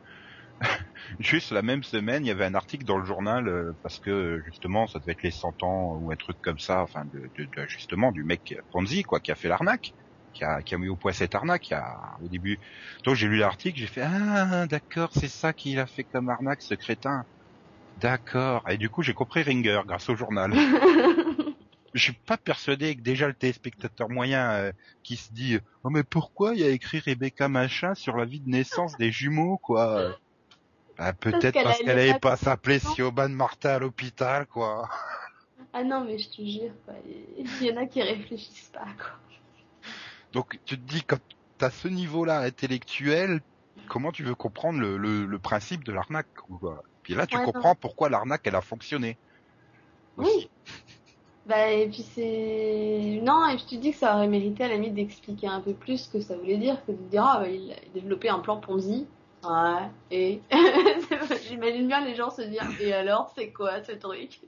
Juste 1.19 1.51
la 1.51 1.62
même 1.62 1.83
semaine, 1.83 2.25
il 2.25 2.27
y 2.29 2.31
avait 2.31 2.45
un 2.45 2.55
article 2.55 2.85
dans 2.85 2.97
le 2.97 3.05
journal 3.05 3.47
euh, 3.47 3.73
parce 3.83 4.00
que 4.00 4.41
justement, 4.45 4.88
ça 4.88 5.00
devait 5.00 5.13
être 5.13 5.23
les 5.23 5.31
100 5.31 5.53
ans 5.63 5.95
ou 5.97 6.12
un 6.12 6.15
truc 6.15 6.38
comme 6.41 6.59
ça, 6.59 6.81
enfin, 6.83 7.05
de, 7.05 7.31
de- 7.38 7.45
de- 7.57 7.67
justement 7.67 8.12
du 8.12 8.23
mec 8.23 8.55
Ponzi 8.71 9.03
quoi, 9.03 9.19
qui 9.19 9.31
a 9.31 9.35
fait 9.35 9.47
l'arnaque, 9.50 9.93
qui 10.33 10.43
a, 10.43 10.61
qui 10.61 10.75
a 10.75 10.77
mis 10.77 10.89
au 10.89 10.95
point 10.95 11.11
cette 11.11 11.35
arnaque 11.35 11.71
a, 11.71 12.17
au 12.23 12.27
début. 12.27 12.59
Donc 13.03 13.15
j'ai 13.15 13.27
lu 13.27 13.37
l'article, 13.37 13.79
j'ai 13.79 13.87
fait 13.87 14.03
ah 14.03 14.67
d'accord, 14.67 15.09
c'est 15.13 15.27
ça 15.27 15.53
qu'il 15.53 15.79
a 15.79 15.85
fait 15.85 16.03
comme 16.03 16.29
arnaque, 16.29 16.61
ce 16.61 16.73
crétin. 16.73 17.25
D'accord. 17.97 18.67
Et 18.69 18.77
du 18.77 18.89
coup, 18.89 19.03
j'ai 19.03 19.13
compris 19.13 19.43
Ringer 19.43 19.81
grâce 19.85 20.09
au 20.09 20.15
journal. 20.15 20.51
Je 21.93 22.01
suis 22.01 22.13
pas 22.13 22.37
persuadé 22.37 22.95
que 22.95 23.01
déjà 23.01 23.27
le 23.27 23.35
téléspectateur 23.35 24.09
moyen 24.09 24.51
euh, 24.53 24.71
qui 25.03 25.15
se 25.15 25.31
dit 25.31 25.59
oh 25.83 25.91
mais 25.91 26.03
pourquoi 26.03 26.55
il 26.55 26.61
y 26.61 26.63
a 26.63 26.69
écrit 26.69 26.97
Rebecca 26.97 27.47
machin 27.47 27.93
sur 27.93 28.17
la 28.17 28.25
vie 28.25 28.39
de 28.39 28.49
naissance 28.49 28.97
des 28.97 29.11
jumeaux 29.11 29.59
quoi? 29.59 30.17
Bah, 30.97 31.13
peut-être 31.13 31.63
parce 31.63 31.77
qu'elle 31.77 31.99
avait 31.99 32.13
pas 32.13 32.31
pas 32.31 32.35
s'appeler 32.37 32.79
Siobhan 32.79 33.29
Martin 33.29 33.69
à 33.69 33.79
l'hôpital 33.79 34.47
quoi 34.47 34.89
Ah 35.71 35.83
non, 35.83 36.03
mais 36.03 36.17
je 36.17 36.29
te 36.29 36.41
jure, 36.41 36.73
quoi. 36.85 36.93
Il 37.37 37.63
y 37.63 37.71
en 37.71 37.77
a 37.77 37.85
qui 37.87 38.01
réfléchissent 38.01 38.71
pas, 38.71 38.85
quoi. 38.97 39.19
Donc 40.33 40.59
tu 40.65 40.77
te 40.77 40.83
dis 40.85 41.03
quand 41.03 41.19
t'as 41.57 41.69
ce 41.71 41.87
niveau 41.87 42.25
là 42.25 42.39
intellectuel 42.39 43.41
comment 43.87 44.11
tu 44.11 44.23
veux 44.23 44.35
comprendre 44.35 44.79
le, 44.79 44.97
le, 44.97 45.25
le 45.25 45.39
principe 45.39 45.83
de 45.83 45.91
l'arnaque 45.93 46.27
puis 47.03 47.15
là 47.15 47.27
tu 47.27 47.37
Ouais, 47.37 47.45
non. 47.51 47.51
comprends 47.51 47.75
pourquoi 47.75 48.09
l'arnaque 48.09 48.41
elle 48.45 48.55
a 48.55 48.61
fonctionné 48.61 49.17
Oui. 50.17 50.49
Bah, 51.45 51.69
et 51.71 51.89
puis 51.89 52.03
c'est. 52.03 53.19
Non, 53.21 53.47
et 53.49 53.57
je 53.57 53.65
te 53.65 53.75
dis 53.75 53.91
que 53.91 53.97
ça 53.97 54.15
aurait 54.15 54.29
mérité 54.29 54.63
à 54.63 54.69
la 54.69 54.75
limite 54.75 54.93
d'expliquer 54.93 55.47
un 55.47 55.59
peu 55.59 55.73
plus 55.73 56.05
ce 56.05 56.09
que 56.09 56.21
ça 56.21 56.37
voulait 56.37 56.57
dire 56.57 56.85
que 56.85 56.93
de 56.93 56.97
dire, 57.09 57.25
ah, 57.25 57.39
bah, 57.41 57.49
il 57.49 57.69
a 57.73 57.75
développé 57.93 58.29
un 58.29 58.39
plan 58.39 58.61
Ponzi. 58.61 59.09
Ouais, 59.43 59.89
et. 60.09 60.41
J'imagine 61.49 61.87
bien 61.87 62.05
les 62.05 62.15
gens 62.15 62.29
se 62.29 62.43
dire, 62.43 62.63
et 62.79 62.93
alors, 62.93 63.33
c'est 63.35 63.51
quoi 63.51 63.83
ce 63.83 63.91
truc 63.91 64.39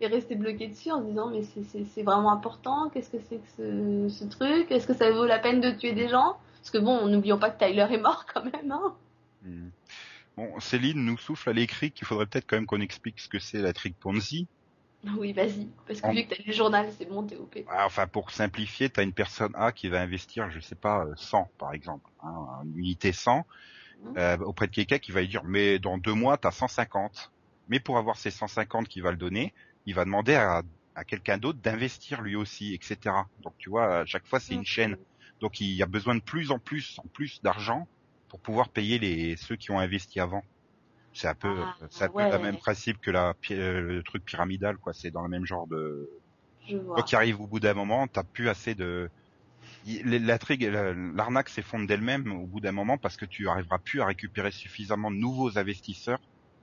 Et 0.00 0.06
rester 0.06 0.34
bloqué 0.34 0.68
dessus 0.68 0.90
en 0.90 1.00
se 1.02 1.06
disant, 1.06 1.30
mais 1.30 1.42
c'est- 1.44 2.02
vraiment 2.02 2.32
important, 2.32 2.90
qu'est-ce 2.90 3.10
que 3.10 3.18
c'est 3.28 3.36
que 3.36 3.48
ce, 3.56 4.08
ce 4.08 4.24
truc? 4.24 4.70
Est-ce 4.70 4.86
que 4.86 4.94
ça 4.94 5.10
vaut 5.10 5.24
la 5.26 5.38
peine 5.38 5.60
de 5.60 5.70
tuer 5.70 5.92
des 5.92 6.08
gens? 6.08 6.36
Parce 6.56 6.70
que 6.70 6.78
bon, 6.78 7.06
n'oublions 7.06 7.38
pas 7.38 7.50
que 7.50 7.64
Tyler 7.64 7.86
est 7.90 7.98
mort 7.98 8.26
quand 8.34 8.44
même, 8.44 8.72
hein. 8.72 8.94
Hmm. 9.42 9.68
Bon, 10.36 10.58
Céline 10.60 11.04
nous 11.04 11.16
souffle 11.18 11.50
à 11.50 11.52
l'écrit 11.52 11.92
qu'il 11.92 12.06
faudrait 12.06 12.26
peut-être 12.26 12.46
quand 12.46 12.56
même 12.56 12.66
qu'on 12.66 12.80
explique 12.80 13.20
ce 13.20 13.28
que 13.28 13.38
c'est 13.38 13.62
la 13.62 13.72
trick 13.72 13.96
Ponzi. 14.00 14.48
Oui, 15.18 15.34
vas-y. 15.34 15.68
Parce 15.86 16.00
que 16.00 16.06
En- 16.06 16.12
vu 16.14 16.24
que 16.24 16.30
t'as 16.30 16.36
lu 16.42 16.44
le 16.48 16.52
journal, 16.54 16.86
c'est 16.96 17.04
bon, 17.04 17.22
t'es 17.24 17.36
OP. 17.36 17.64
Ah, 17.68 17.84
Enfin, 17.84 18.06
pour 18.06 18.30
simplifier, 18.30 18.88
tu 18.88 19.00
as 19.00 19.02
une 19.02 19.12
personne 19.12 19.52
A 19.54 19.70
qui 19.70 19.88
va 19.90 20.00
investir, 20.00 20.50
je 20.50 20.60
sais 20.60 20.74
pas, 20.76 21.04
euh, 21.04 21.12
100 21.16 21.50
par 21.58 21.74
exemple, 21.74 22.10
hein, 22.22 22.62
une 22.64 22.78
unité 22.78 23.12
100, 23.12 23.46
Mhm. 24.02 24.14
euh, 24.16 24.38
auprès 24.38 24.66
de 24.66 24.72
quelqu'un 24.72 24.98
qui 24.98 25.12
va 25.12 25.20
lui 25.20 25.28
dire, 25.28 25.44
mais 25.44 25.78
dans 25.78 25.98
deux 25.98 26.14
mois, 26.14 26.38
tu 26.38 26.48
as 26.48 26.52
150. 26.52 27.32
Mais 27.68 27.80
pour 27.80 27.98
avoir 27.98 28.16
ces 28.16 28.30
150 28.30 28.88
qu'il 28.88 29.02
va 29.02 29.10
le 29.10 29.18
donner, 29.18 29.52
il 29.86 29.94
va 29.94 30.04
demander 30.04 30.34
à, 30.34 30.62
à 30.94 31.04
quelqu'un 31.04 31.38
d'autre 31.38 31.60
d'investir 31.60 32.22
lui 32.22 32.36
aussi, 32.36 32.74
etc. 32.74 33.30
Donc 33.38 33.54
tu 33.58 33.70
vois, 33.70 34.00
à 34.00 34.06
chaque 34.06 34.26
fois, 34.26 34.40
c'est 34.40 34.54
une 34.54 34.64
chaîne. 34.64 34.96
Donc 35.40 35.60
il 35.60 35.72
y 35.74 35.82
a 35.82 35.86
besoin 35.86 36.14
de 36.16 36.22
plus 36.22 36.50
en 36.50 36.58
plus, 36.58 36.98
en 37.04 37.08
plus 37.08 37.40
d'argent 37.42 37.88
pour 38.28 38.40
pouvoir 38.40 38.70
payer 38.72 38.98
les 38.98 39.36
ceux 39.36 39.56
qui 39.56 39.70
ont 39.70 39.78
investi 39.78 40.20
avant. 40.20 40.42
C'est 41.12 41.28
un 41.28 41.34
peu, 41.34 41.66
Ah, 41.66 41.76
c'est 41.90 42.04
un 42.04 42.08
peu 42.10 42.24
le 42.24 42.38
même 42.38 42.58
principe 42.58 42.98
que 43.00 43.10
la, 43.10 43.34
euh, 43.52 43.80
le 43.80 44.02
truc 44.02 44.24
pyramidal, 44.24 44.78
quoi. 44.78 44.92
C'est 44.94 45.10
dans 45.12 45.22
le 45.22 45.28
même 45.30 45.46
genre 45.46 45.66
de, 45.68 46.08
Je 46.66 46.76
vois. 46.76 46.94
Quoi 46.94 47.02
qu'il 47.04 47.16
arrive 47.16 47.40
au 47.40 47.46
bout 47.48 47.60
d'un 47.60 47.74
moment, 47.74 48.08
t'as 48.08 48.24
plus 48.24 48.48
assez 48.48 48.74
de 48.74 49.10
l'intrigue, 49.84 50.62
la- 50.64 50.94
l'arnaque 50.94 51.48
s'effondre 51.48 51.86
d'elle-même 51.86 52.32
au 52.32 52.46
bout 52.46 52.60
d'un 52.60 52.72
moment 52.72 52.98
parce 52.98 53.16
que 53.16 53.24
tu 53.24 53.48
arriveras 53.48 53.78
plus 53.78 54.00
à 54.00 54.06
récupérer 54.06 54.50
suffisamment 54.50 55.10
de 55.12 55.16
nouveaux 55.16 55.58
investisseurs 55.58 56.20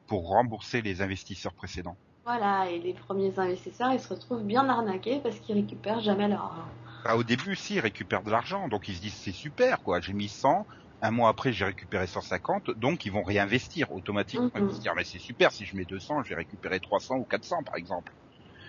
pour 0.08 0.28
rembourser 0.30 0.82
les 0.82 1.02
investisseurs 1.02 1.54
précédents. 1.54 2.00
Voilà, 2.32 2.70
et 2.72 2.80
les 2.80 2.94
premiers 2.94 3.38
investisseurs, 3.40 3.92
ils 3.92 4.00
se 4.00 4.08
retrouvent 4.08 4.46
bien 4.46 4.70
arnaqués 4.70 5.20
parce 5.20 5.38
qu'ils 5.42 5.54
récupèrent 5.56 6.00
jamais 6.00 6.30
leur 6.30 6.40
argent. 6.40 6.72
Bah, 7.04 7.18
au 7.18 7.24
début, 7.26 7.58
si, 7.58 7.76
ils 7.76 7.80
récupèrent 7.82 8.24
de 8.24 8.32
l'argent, 8.32 8.70
donc 8.70 8.88
ils 8.88 8.96
se 8.96 9.02
disent 9.02 9.16
c'est 9.16 9.34
super, 9.34 9.82
quoi. 9.82 10.00
J'ai 10.00 10.14
mis 10.14 10.30
100, 10.30 10.66
un 11.02 11.12
mois 11.12 11.28
après 11.28 11.52
j'ai 11.52 11.66
récupéré 11.66 12.08
150, 12.08 12.72
donc 12.78 13.04
ils 13.04 13.12
vont 13.12 13.24
réinvestir 13.24 13.92
automatiquement. 13.92 14.48
Ils 14.56 14.64
vont 14.64 14.74
se 14.74 14.80
dire 14.80 14.94
mais 14.96 15.04
c'est 15.04 15.20
super, 15.20 15.52
si 15.52 15.66
je 15.66 15.76
mets 15.76 15.84
200, 15.86 16.24
je 16.24 16.30
vais 16.30 16.36
récupérer 16.36 16.80
300 16.80 17.16
ou 17.18 17.26
400 17.26 17.64
par 17.66 17.76
exemple. 17.76 18.14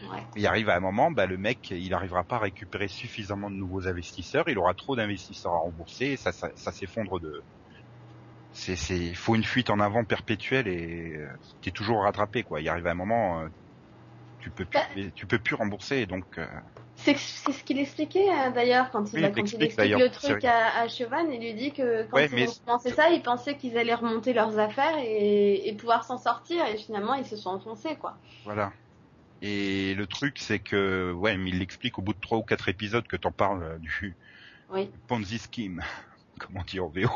Ouais. 0.02 0.26
Il 0.34 0.46
arrive 0.46 0.68
à 0.70 0.76
un 0.76 0.80
moment, 0.80 1.10
bah, 1.10 1.26
le 1.26 1.38
mec, 1.38 1.70
il 1.70 1.90
n'arrivera 1.90 2.24
pas 2.24 2.37
à 2.37 2.40
récupérer 2.40 2.88
suffisamment 2.88 3.50
de 3.50 3.56
nouveaux 3.56 3.88
investisseurs, 3.88 4.48
il 4.48 4.58
aura 4.58 4.74
trop 4.74 4.96
d'investisseurs 4.96 5.52
à 5.54 5.58
rembourser, 5.58 6.06
et 6.06 6.16
ça, 6.18 6.32
ça, 6.32 6.50
ça 6.56 6.72
s'effondre 6.72 7.20
de. 7.20 7.44
C'est, 8.52 8.76
c'est, 8.76 8.98
il 8.98 9.16
faut 9.16 9.34
une 9.34 9.44
fuite 9.44 9.70
en 9.70 9.80
avant 9.80 10.04
perpétuelle 10.04 10.68
et 10.68 11.14
euh, 11.16 11.28
t'es 11.62 11.70
toujours 11.70 12.02
rattrapé, 12.02 12.42
quoi. 12.42 12.60
Il 12.60 12.68
arrive 12.68 12.86
à 12.86 12.90
un 12.90 12.94
moment, 12.94 13.40
euh, 13.40 13.48
tu 14.40 14.50
peux 14.50 14.64
plus, 14.66 14.78
Bah. 14.78 15.10
tu 15.14 15.26
peux 15.26 15.38
plus 15.38 15.54
rembourser, 15.54 16.04
donc. 16.06 16.24
euh, 16.38 16.46
C'est 16.96 17.16
ce 17.16 17.64
qu'il 17.64 17.78
expliquait 17.78 18.26
d'ailleurs 18.54 18.90
quand 18.90 19.10
il, 19.12 19.16
Oui, 19.20 19.24
il 19.24 19.32
quand 19.32 19.52
il 19.52 19.62
explique 19.62 19.96
le 19.96 20.10
truc 20.10 20.44
à, 20.44 20.80
à 20.82 20.88
Chauvin, 20.88 21.24
il 21.30 21.40
lui 21.40 21.54
dit 21.54 21.72
que 21.72 22.04
quand 22.10 22.18
Ouais, 22.18 22.28
ils 22.30 22.48
ont 22.48 22.54
commencé 22.66 22.90
ça, 22.90 23.10
ils 23.10 23.22
pensaient 23.22 23.56
qu'ils 23.56 23.78
allaient 23.78 23.94
remonter 23.94 24.32
leurs 24.34 24.58
affaires 24.58 24.98
et, 24.98 25.68
et 25.68 25.74
pouvoir 25.74 26.04
s'en 26.04 26.18
sortir 26.18 26.66
et 26.66 26.76
finalement 26.76 27.14
ils 27.14 27.26
se 27.26 27.36
sont 27.36 27.50
enfoncés 27.50 27.96
quoi. 27.96 28.18
Voilà. 28.44 28.72
Et 29.40 29.94
le 29.94 30.06
truc, 30.06 30.38
c'est 30.38 30.60
que, 30.60 31.10
ouais, 31.12 31.36
mais 31.36 31.50
il 31.50 31.58
l'explique 31.58 31.98
au 31.98 32.02
bout 32.02 32.12
de 32.12 32.20
trois 32.20 32.38
ou 32.38 32.42
quatre 32.42 32.68
épisodes 32.68 33.06
que 33.08 33.16
t'en 33.16 33.32
parles 33.32 33.80
du 33.80 34.16
Oui. 34.70 34.88
Ponzi 35.08 35.38
scheme, 35.38 35.82
comme 36.38 36.56
on 36.58 36.62
dit 36.62 36.78
en 36.78 36.88
VO. 36.88 37.08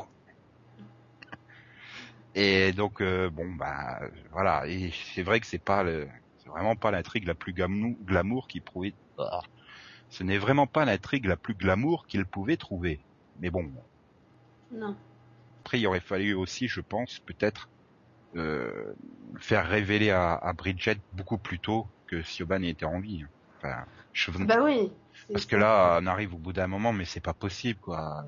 Et 2.37 2.73
donc, 2.73 3.01
euh, 3.01 3.31
bon, 3.31 3.53
bah, 3.55 4.01
voilà. 4.31 4.69
Et 4.69 4.93
c'est 5.15 5.23
vrai 5.25 5.41
que 5.41 5.47
c'est 5.47 5.59
pas 5.59 5.83
le, 5.83 6.09
c'est 6.39 6.51
vraiment 6.51 6.77
pas 6.77 6.91
l'intrigue 6.93 7.27
la 7.27 7.35
plus 7.35 7.53
gamou- 7.55 7.99
glamour 8.05 8.47
qu'il 8.49 8.63
pouvait. 8.63 8.95
Ah. 9.19 9.41
Ce 10.11 10.23
n'est 10.25 10.39
vraiment 10.39 10.67
pas 10.69 10.85
l'intrigue 10.85 11.27
la 11.27 11.37
plus 11.39 11.55
glamour 11.55 12.07
qu'il 12.07 12.27
pouvait 12.27 12.57
trouver. 12.59 13.07
Mais 13.39 13.51
bon, 13.51 13.73
Non. 14.71 14.97
après, 15.65 15.81
il 15.81 15.87
aurait 15.87 16.01
fallu 16.01 16.35
aussi, 16.35 16.69
je 16.69 16.81
pense, 16.81 17.21
peut-être 17.27 17.71
euh, 18.37 18.95
faire 19.41 19.67
révéler 19.69 20.11
à, 20.11 20.35
à 20.35 20.53
Bridget 20.53 20.99
beaucoup 21.13 21.39
plus 21.39 21.61
tôt 21.61 21.89
que 22.07 22.23
Siobhan 22.23 22.63
était 22.63 22.85
en 22.87 23.01
vie. 23.01 23.25
Enfin, 23.59 23.87
je, 24.13 24.31
Bah 24.45 24.61
oui. 24.63 24.93
parce 25.33 25.47
que 25.47 25.57
là, 25.57 25.99
on 26.03 26.07
arrive 26.07 26.35
au 26.35 26.39
bout 26.39 26.53
d'un 26.53 26.69
moment, 26.69 26.93
mais 26.93 27.05
c'est 27.07 27.21
pas 27.21 27.35
possible, 27.35 27.81
quoi. 27.81 28.25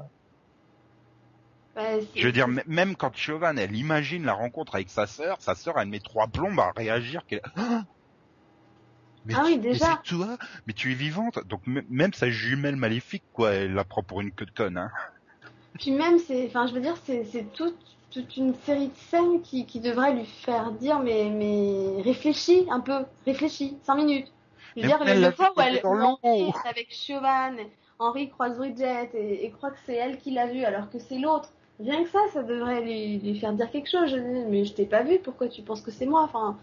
Je 2.14 2.26
veux 2.26 2.32
dire, 2.32 2.48
même 2.66 2.96
quand 2.96 3.16
Siobhan, 3.16 3.56
elle 3.56 3.76
imagine 3.76 4.24
la 4.24 4.32
rencontre 4.34 4.74
avec 4.74 4.90
sa 4.90 5.06
sœur, 5.06 5.36
sa 5.40 5.54
sœur, 5.54 5.78
elle 5.78 5.88
met 5.88 6.00
trois 6.00 6.26
plombes 6.26 6.58
à 6.58 6.72
réagir. 6.76 7.24
qu'elle- 7.26 7.42
Ah 7.56 7.84
mais, 9.26 9.34
Ah 9.36 9.42
oui, 9.44 9.54
tu- 9.54 9.58
mais 9.58 9.72
déjà. 9.72 10.00
c'est 10.04 10.08
toi, 10.08 10.38
mais 10.66 10.72
tu 10.72 10.92
es 10.92 10.94
vivante. 10.94 11.38
Donc 11.46 11.60
même 11.66 12.14
sa 12.14 12.30
jumelle 12.30 12.76
maléfique, 12.76 13.24
quoi, 13.32 13.50
elle 13.52 13.74
la 13.74 13.84
prend 13.84 14.02
pour 14.02 14.20
une 14.20 14.32
queue 14.32 14.46
de 14.46 14.50
conne. 14.52 14.78
Hein. 14.78 14.90
Puis 15.78 15.90
même, 15.90 16.18
c'est, 16.18 16.46
enfin, 16.46 16.66
je 16.66 16.74
veux 16.74 16.80
dire, 16.80 16.96
c'est, 17.04 17.24
toute, 17.52 17.76
toute 18.10 18.36
une 18.36 18.54
série 18.64 18.88
de 18.88 18.96
scènes 19.10 19.42
qui, 19.42 19.66
qui 19.66 19.80
devrait 19.80 20.14
lui 20.14 20.24
faire 20.24 20.72
dire, 20.72 20.98
mais, 21.00 21.30
mais 21.30 22.00
réfléchis 22.02 22.66
un 22.70 22.80
peu, 22.80 23.04
réfléchis, 23.26 23.76
cinq 23.82 23.96
minutes. 23.96 24.28
Je 24.76 24.82
veux 24.82 24.88
Mais 24.88 24.88
dire, 24.88 24.98
elle 25.06 25.20
le, 25.20 25.30
fois 25.32 25.52
où 25.56 25.60
elle 25.60 25.76
est 25.76 25.84
avec 26.64 26.88
Chauvin, 26.94 27.54
Henri 27.98 28.30
croise 28.30 28.56
Bridget 28.56 29.10
et, 29.14 29.44
et 29.44 29.50
croit 29.50 29.70
que 29.70 29.78
c'est 29.84 29.94
elle 29.94 30.18
qui 30.18 30.30
l'a 30.30 30.46
vu 30.46 30.64
alors 30.64 30.88
que 30.90 30.98
c'est 30.98 31.18
l'autre. 31.18 31.50
Rien 31.80 32.02
que 32.04 32.10
ça, 32.10 32.18
ça 32.32 32.42
devrait 32.42 32.82
lui, 32.82 33.18
lui 33.18 33.38
faire 33.38 33.52
dire 33.52 33.70
quelque 33.70 33.88
chose. 33.90 34.10
Je 34.10 34.16
dis, 34.16 34.44
mais 34.50 34.64
je 34.64 34.72
t'ai 34.74 34.86
pas 34.86 35.02
vu, 35.02 35.18
pourquoi 35.18 35.48
tu 35.48 35.62
penses 35.62 35.80
que 35.80 35.90
c'est 35.90 36.06
moi 36.06 36.22
Enfin, 36.22 36.58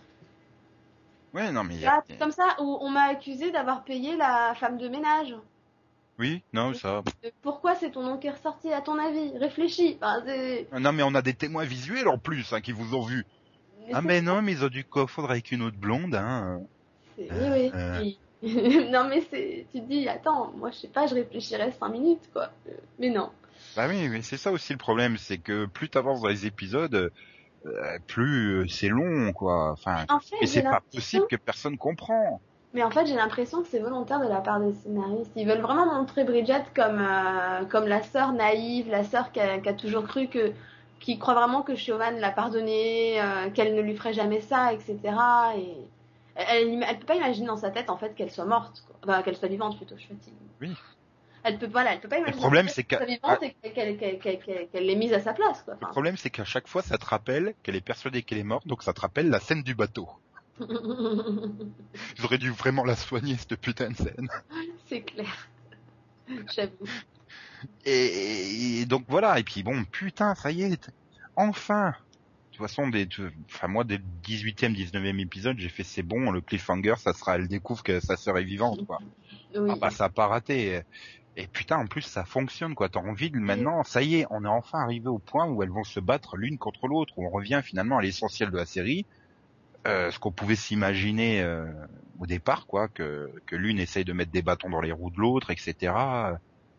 Ouais, 1.33 1.51
non, 1.51 1.63
mais 1.63 1.75
a- 1.85 1.97
là, 1.97 2.03
c'est 2.07 2.17
comme 2.17 2.31
ça 2.31 2.55
où 2.59 2.77
on 2.81 2.89
m'a 2.89 3.03
accusé 3.03 3.51
d'avoir 3.51 3.83
payé 3.83 4.15
la 4.15 4.55
femme 4.55 4.77
de 4.77 4.87
ménage. 4.87 5.35
oui, 6.17 6.41
non, 6.53 6.73
ça. 6.73 7.03
Euh, 7.25 7.29
Pourquoi 7.41 7.75
c'est 7.75 7.91
ton 7.91 8.03
nom 8.03 8.17
qui 8.17 8.27
est 8.27 8.31
ressorti 8.31 8.71
à 8.71 8.81
ton 8.81 8.97
avis? 8.97 9.37
Réfléchis. 9.37 9.97
Enfin, 10.01 10.21
c'est- 10.25 10.67
Non, 10.79 10.93
mais 10.93 11.03
on 11.03 11.13
a 11.15 11.21
des 11.21 11.33
témoins 11.33 11.65
visuels 11.65 12.07
en 12.07 12.17
plus 12.17 12.53
hein, 12.53 12.61
qui 12.61 12.71
vous 12.71 12.95
ont 12.95 13.01
vu. 13.01 13.25
Ah, 13.93 14.01
mais 14.01 14.21
non, 14.21 14.41
mais 14.41 14.53
ils 14.53 14.63
ont 14.63 14.69
dû 14.69 14.83
confondre 14.85 15.29
avec 15.29 15.51
une 15.51 15.61
autre 15.61 15.77
blonde. 15.77 16.15
Hein. 16.15 16.61
C'est- 17.17 17.29
Oui, 17.31 17.49
oui. 17.51 17.71
Euh. 17.73 18.01
oui. 18.01 18.19
non, 18.91 19.05
mais 19.09 19.21
c'est, 19.29 19.65
tu 19.73 19.81
te 19.81 19.85
dis, 19.87 20.07
attends, 20.07 20.51
moi, 20.55 20.71
je 20.71 20.77
sais 20.77 20.87
pas, 20.87 21.07
je 21.07 21.15
réfléchirais 21.15 21.71
cinq 21.71 21.89
minutes, 21.89 22.29
quoi. 22.31 22.49
Euh, 22.69 22.71
Mais 22.99 23.09
non. 23.09 23.29
Bah 23.75 23.87
oui, 23.89 24.07
mais 24.09 24.21
c'est 24.21 24.37
ça 24.37 24.51
aussi 24.51 24.71
le 24.73 24.77
problème, 24.77 25.17
c'est 25.17 25.37
que 25.37 25.65
plus 25.65 25.89
t'avances 25.89 26.21
dans 26.21 26.29
les 26.29 26.45
épisodes, 26.45 27.11
euh, 27.65 27.99
plus 28.07 28.63
euh, 28.63 28.67
c'est 28.69 28.89
long, 28.89 29.33
quoi. 29.33 29.71
Enfin, 29.73 30.05
En 30.09 30.19
fait, 30.19 30.35
et 30.41 30.47
c'est 30.47 30.63
pas 30.63 30.81
possible 30.93 31.27
que 31.27 31.35
personne 31.35 31.77
comprend. 31.77 32.41
mais 32.73 32.83
en 32.83 32.91
fait, 32.91 33.05
j'ai 33.05 33.15
l'impression 33.15 33.61
que 33.61 33.67
c'est 33.69 33.79
volontaire 33.79 34.19
de 34.19 34.27
la 34.27 34.41
part 34.41 34.59
des 34.59 34.73
scénaristes. 34.73 35.31
Ils 35.35 35.47
veulent 35.47 35.61
vraiment 35.61 35.85
montrer 35.93 36.25
Bridget 36.25 36.63
comme, 36.75 36.99
euh, 37.01 37.65
comme 37.65 37.87
la 37.87 38.03
sœur 38.03 38.33
naïve, 38.33 38.89
la 38.89 39.03
sœur 39.03 39.31
qui 39.31 39.39
a, 39.39 39.59
qui 39.59 39.69
a 39.69 39.73
toujours 39.73 40.05
cru 40.07 40.27
que, 40.29 40.53
qui 40.99 41.17
croit 41.19 41.33
vraiment 41.35 41.61
que 41.63 41.75
Chauvin 41.75 42.11
l'a 42.11 42.31
pardonné, 42.31 43.21
euh, 43.21 43.49
qu'elle 43.51 43.75
ne 43.75 43.81
lui 43.81 43.95
ferait 43.95 44.13
jamais 44.13 44.41
ça, 44.41 44.73
etc. 44.73 44.99
Et 45.57 45.89
Elle, 46.35 46.69
elle, 46.73 46.85
elle 46.89 46.99
peut 46.99 47.05
pas 47.05 47.15
imaginer 47.15 47.47
dans 47.47 47.57
sa 47.57 47.71
tête 47.71 47.89
en 47.89 47.97
fait 47.97 48.13
qu'elle 48.13 48.31
soit 48.31 48.45
morte, 48.45 48.83
quoi. 48.87 48.97
Enfin, 49.03 49.23
qu'elle 49.23 49.37
soit 49.37 49.47
vivante 49.49 49.77
plutôt. 49.77 49.95
Je 49.97 50.07
fatigue. 50.07 50.33
Oui. 50.61 50.75
Elle 51.47 51.59
peut 51.59 51.67
voilà, 51.71 51.93
elle 51.93 51.99
peut 51.99 52.07
pas 52.07 52.17
imaginer. 52.17 52.37
problème, 52.37 52.65
en 52.65 52.69
fait 52.69 52.73
c'est 53.63 53.71
qu'elle 53.71 54.85
l'ait 54.85 54.95
mise 54.95 55.13
à 55.13 55.19
sa 55.19 55.31
place, 55.33 55.61
quoi. 55.61 55.77
Le 55.79 55.87
problème, 55.87 56.17
c'est 56.17 56.31
qu'à 56.31 56.43
chaque 56.43 56.67
fois, 56.67 56.81
ça 56.81 56.97
te 56.97 57.05
rappelle 57.05 57.53
qu'elle 57.61 57.75
est 57.75 57.85
persuadée 57.85 58.23
qu'elle 58.23 58.39
est 58.39 58.43
morte, 58.43 58.65
donc 58.65 58.81
ça 58.81 58.93
te 58.93 59.01
rappelle 59.01 59.29
la 59.29 59.39
scène 59.39 59.61
du 59.61 59.75
bateau. 59.75 60.09
Auraient 62.23 62.39
dû 62.39 62.49
vraiment 62.49 62.83
la 62.83 62.95
soigner, 62.95 63.35
cette 63.37 63.57
putain 63.57 63.91
de 63.91 63.95
scène. 63.95 64.27
c'est 64.87 65.01
clair. 65.01 65.49
J'avoue. 66.55 66.73
Et, 67.85 68.79
et 68.81 68.85
donc 68.87 69.05
voilà, 69.07 69.37
et 69.37 69.43
puis 69.43 69.61
bon, 69.61 69.83
putain, 69.85 70.33
ça 70.33 70.49
y 70.51 70.63
est, 70.63 70.89
enfin 71.35 71.93
De 72.51 72.57
toute 72.57 72.67
façon, 72.67 72.87
des, 72.87 73.07
enfin 73.53 73.67
moi, 73.67 73.83
dès 73.83 73.97
le 73.97 74.03
18e, 74.23 74.75
19e 74.75 75.19
épisode, 75.21 75.59
j'ai 75.59 75.69
fait 75.69 75.83
c'est 75.83 76.01
bon, 76.01 76.31
le 76.31 76.41
cliffhanger, 76.41 76.95
ça 76.97 77.13
sera, 77.13 77.35
elle 77.35 77.47
découvre 77.47 77.83
que 77.83 77.99
sa 77.99 78.17
sœur 78.17 78.39
est 78.39 78.43
vivante, 78.43 78.83
quoi. 78.87 78.99
Oui. 79.55 79.69
Ah 79.71 79.75
bah 79.79 79.91
ça 79.91 80.05
a 80.05 80.09
pas 80.09 80.27
raté. 80.27 80.81
Et 81.37 81.47
putain, 81.47 81.77
en 81.77 81.87
plus, 81.87 82.01
ça 82.01 82.23
fonctionne, 82.23 82.75
quoi. 82.75 82.87
T'as 82.87 83.01
envie 83.01 83.29
de 83.29 83.37
maintenant, 83.37 83.83
ça 83.83 84.01
y 84.01 84.15
est, 84.15 84.25
on 84.29 84.45
est 84.45 84.49
enfin 84.49 84.79
arrivé 84.79 85.07
au 85.07 85.19
point 85.19 85.45
où 85.47 85.61
elles 85.63 85.69
vont 85.69 85.83
se 85.83 85.99
battre 85.99 86.37
l'une 86.37 86.57
contre 86.57 86.87
l'autre, 86.87 87.13
où 87.17 87.25
on 87.25 87.29
revient 87.29 87.61
finalement 87.63 87.97
à 87.97 88.01
l'essentiel 88.01 88.51
de 88.51 88.57
la 88.57 88.65
série, 88.65 89.05
euh, 89.85 90.11
ce 90.11 90.19
qu'on 90.19 90.31
pouvait 90.31 90.55
s'imaginer 90.55 91.41
euh, 91.41 91.65
au 92.19 92.25
départ, 92.25 92.67
quoi, 92.67 92.87
que, 92.87 93.29
que 93.45 93.55
l'une 93.55 93.79
essaye 93.79 94.05
de 94.05 94.13
mettre 94.13 94.31
des 94.31 94.41
bâtons 94.41 94.69
dans 94.69 94.81
les 94.81 94.93
roues 94.93 95.11
de 95.11 95.19
l'autre, 95.19 95.51
etc. 95.51 95.93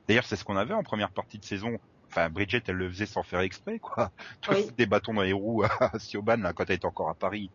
D'ailleurs, 0.08 0.24
c'est 0.24 0.36
ce 0.36 0.44
qu'on 0.44 0.56
avait 0.56 0.74
en 0.74 0.82
première 0.82 1.10
partie 1.10 1.38
de 1.38 1.44
saison. 1.44 1.78
Enfin, 2.08 2.30
Bridget, 2.30 2.62
elle 2.68 2.76
le 2.76 2.88
faisait 2.88 3.06
sans 3.06 3.22
faire 3.22 3.40
exprès, 3.40 3.78
quoi. 3.78 4.10
Oui. 4.48 4.70
des 4.78 4.86
bâtons 4.86 5.12
dans 5.12 5.22
les 5.22 5.34
roues 5.34 5.64
à 5.64 5.98
Siobhan, 5.98 6.38
là, 6.38 6.54
quand 6.54 6.64
elle 6.70 6.76
était 6.76 6.86
encore 6.86 7.10
à 7.10 7.14
Paris. 7.14 7.50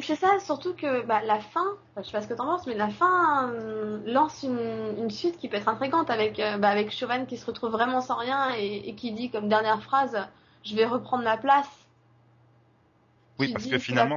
C'est 0.00 0.16
ça, 0.16 0.38
surtout 0.40 0.74
que 0.74 1.04
bah, 1.06 1.22
la 1.24 1.40
fin, 1.40 1.64
je 1.96 2.02
sais 2.02 2.12
pas 2.12 2.20
ce 2.20 2.28
que 2.28 2.34
t'en 2.34 2.44
penses, 2.44 2.66
mais 2.66 2.74
la 2.74 2.88
fin 2.90 3.50
euh, 3.50 4.00
lance 4.04 4.42
une, 4.42 4.94
une 4.98 5.10
suite 5.10 5.38
qui 5.38 5.48
peut 5.48 5.56
être 5.56 5.68
intrigante 5.68 6.10
avec, 6.10 6.38
euh, 6.38 6.58
bah, 6.58 6.68
avec 6.68 6.90
Chauvin 6.90 7.24
qui 7.24 7.36
se 7.36 7.46
retrouve 7.46 7.70
vraiment 7.70 8.00
sans 8.00 8.16
rien 8.16 8.50
et, 8.56 8.88
et 8.88 8.94
qui 8.94 9.12
dit 9.12 9.30
comme 9.30 9.48
dernière 9.48 9.82
phrase 9.82 10.18
Je 10.64 10.74
vais 10.76 10.84
reprendre 10.84 11.24
ma 11.24 11.38
place. 11.38 11.70
Oui, 13.38 13.46
Tu 13.48 13.52
parce 13.54 13.66
que 13.66 13.78
finalement, 13.78 14.16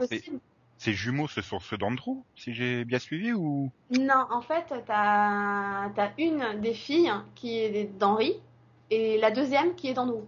ces 0.77 0.93
jumeaux, 0.93 1.29
ce 1.29 1.41
sont 1.41 1.59
ceux 1.59 1.77
d'Andrew, 1.77 2.23
si 2.35 2.53
j'ai 2.53 2.83
bien 2.83 2.99
suivi, 2.99 3.31
ou 3.31 3.71
Non, 3.91 4.25
en 4.31 4.41
fait, 4.41 4.65
t'as 4.85 5.87
as 5.95 6.11
une 6.17 6.59
des 6.59 6.73
filles 6.73 7.13
qui 7.35 7.59
est 7.59 7.85
d'Henri 7.97 8.41
et 8.89 9.17
la 9.17 9.31
deuxième 9.31 9.75
qui 9.75 9.87
est 9.87 9.93
d'Andrew. 9.93 10.25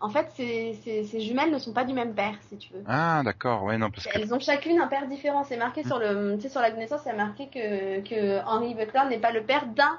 En 0.00 0.10
fait, 0.10 0.30
ces, 0.36 0.74
ces, 0.84 1.04
ces 1.04 1.20
jumelles 1.20 1.50
ne 1.50 1.58
sont 1.58 1.72
pas 1.72 1.84
du 1.84 1.94
même 1.94 2.14
père, 2.14 2.34
si 2.48 2.58
tu 2.58 2.72
veux. 2.72 2.82
Ah, 2.86 3.22
d'accord, 3.24 3.62
ouais, 3.64 3.78
non, 3.78 3.90
parce 3.90 4.04
que 4.06 4.10
Elles 4.18 4.32
ont 4.34 4.38
chacune 4.40 4.80
un 4.80 4.88
père 4.88 5.06
différent. 5.08 5.42
C'est 5.44 5.56
marqué 5.56 5.84
sur 5.84 5.98
le, 5.98 6.36
tu 6.36 6.42
sais, 6.42 6.48
sur 6.48 6.60
la 6.60 6.70
naissance, 6.70 7.06
a 7.06 7.14
marqué 7.14 7.48
que, 7.48 8.00
que 8.06 8.44
Henry 8.44 8.74
Butler 8.74 9.02
n'est 9.08 9.18
pas 9.18 9.32
le 9.32 9.42
père 9.42 9.66
d'un 9.66 9.98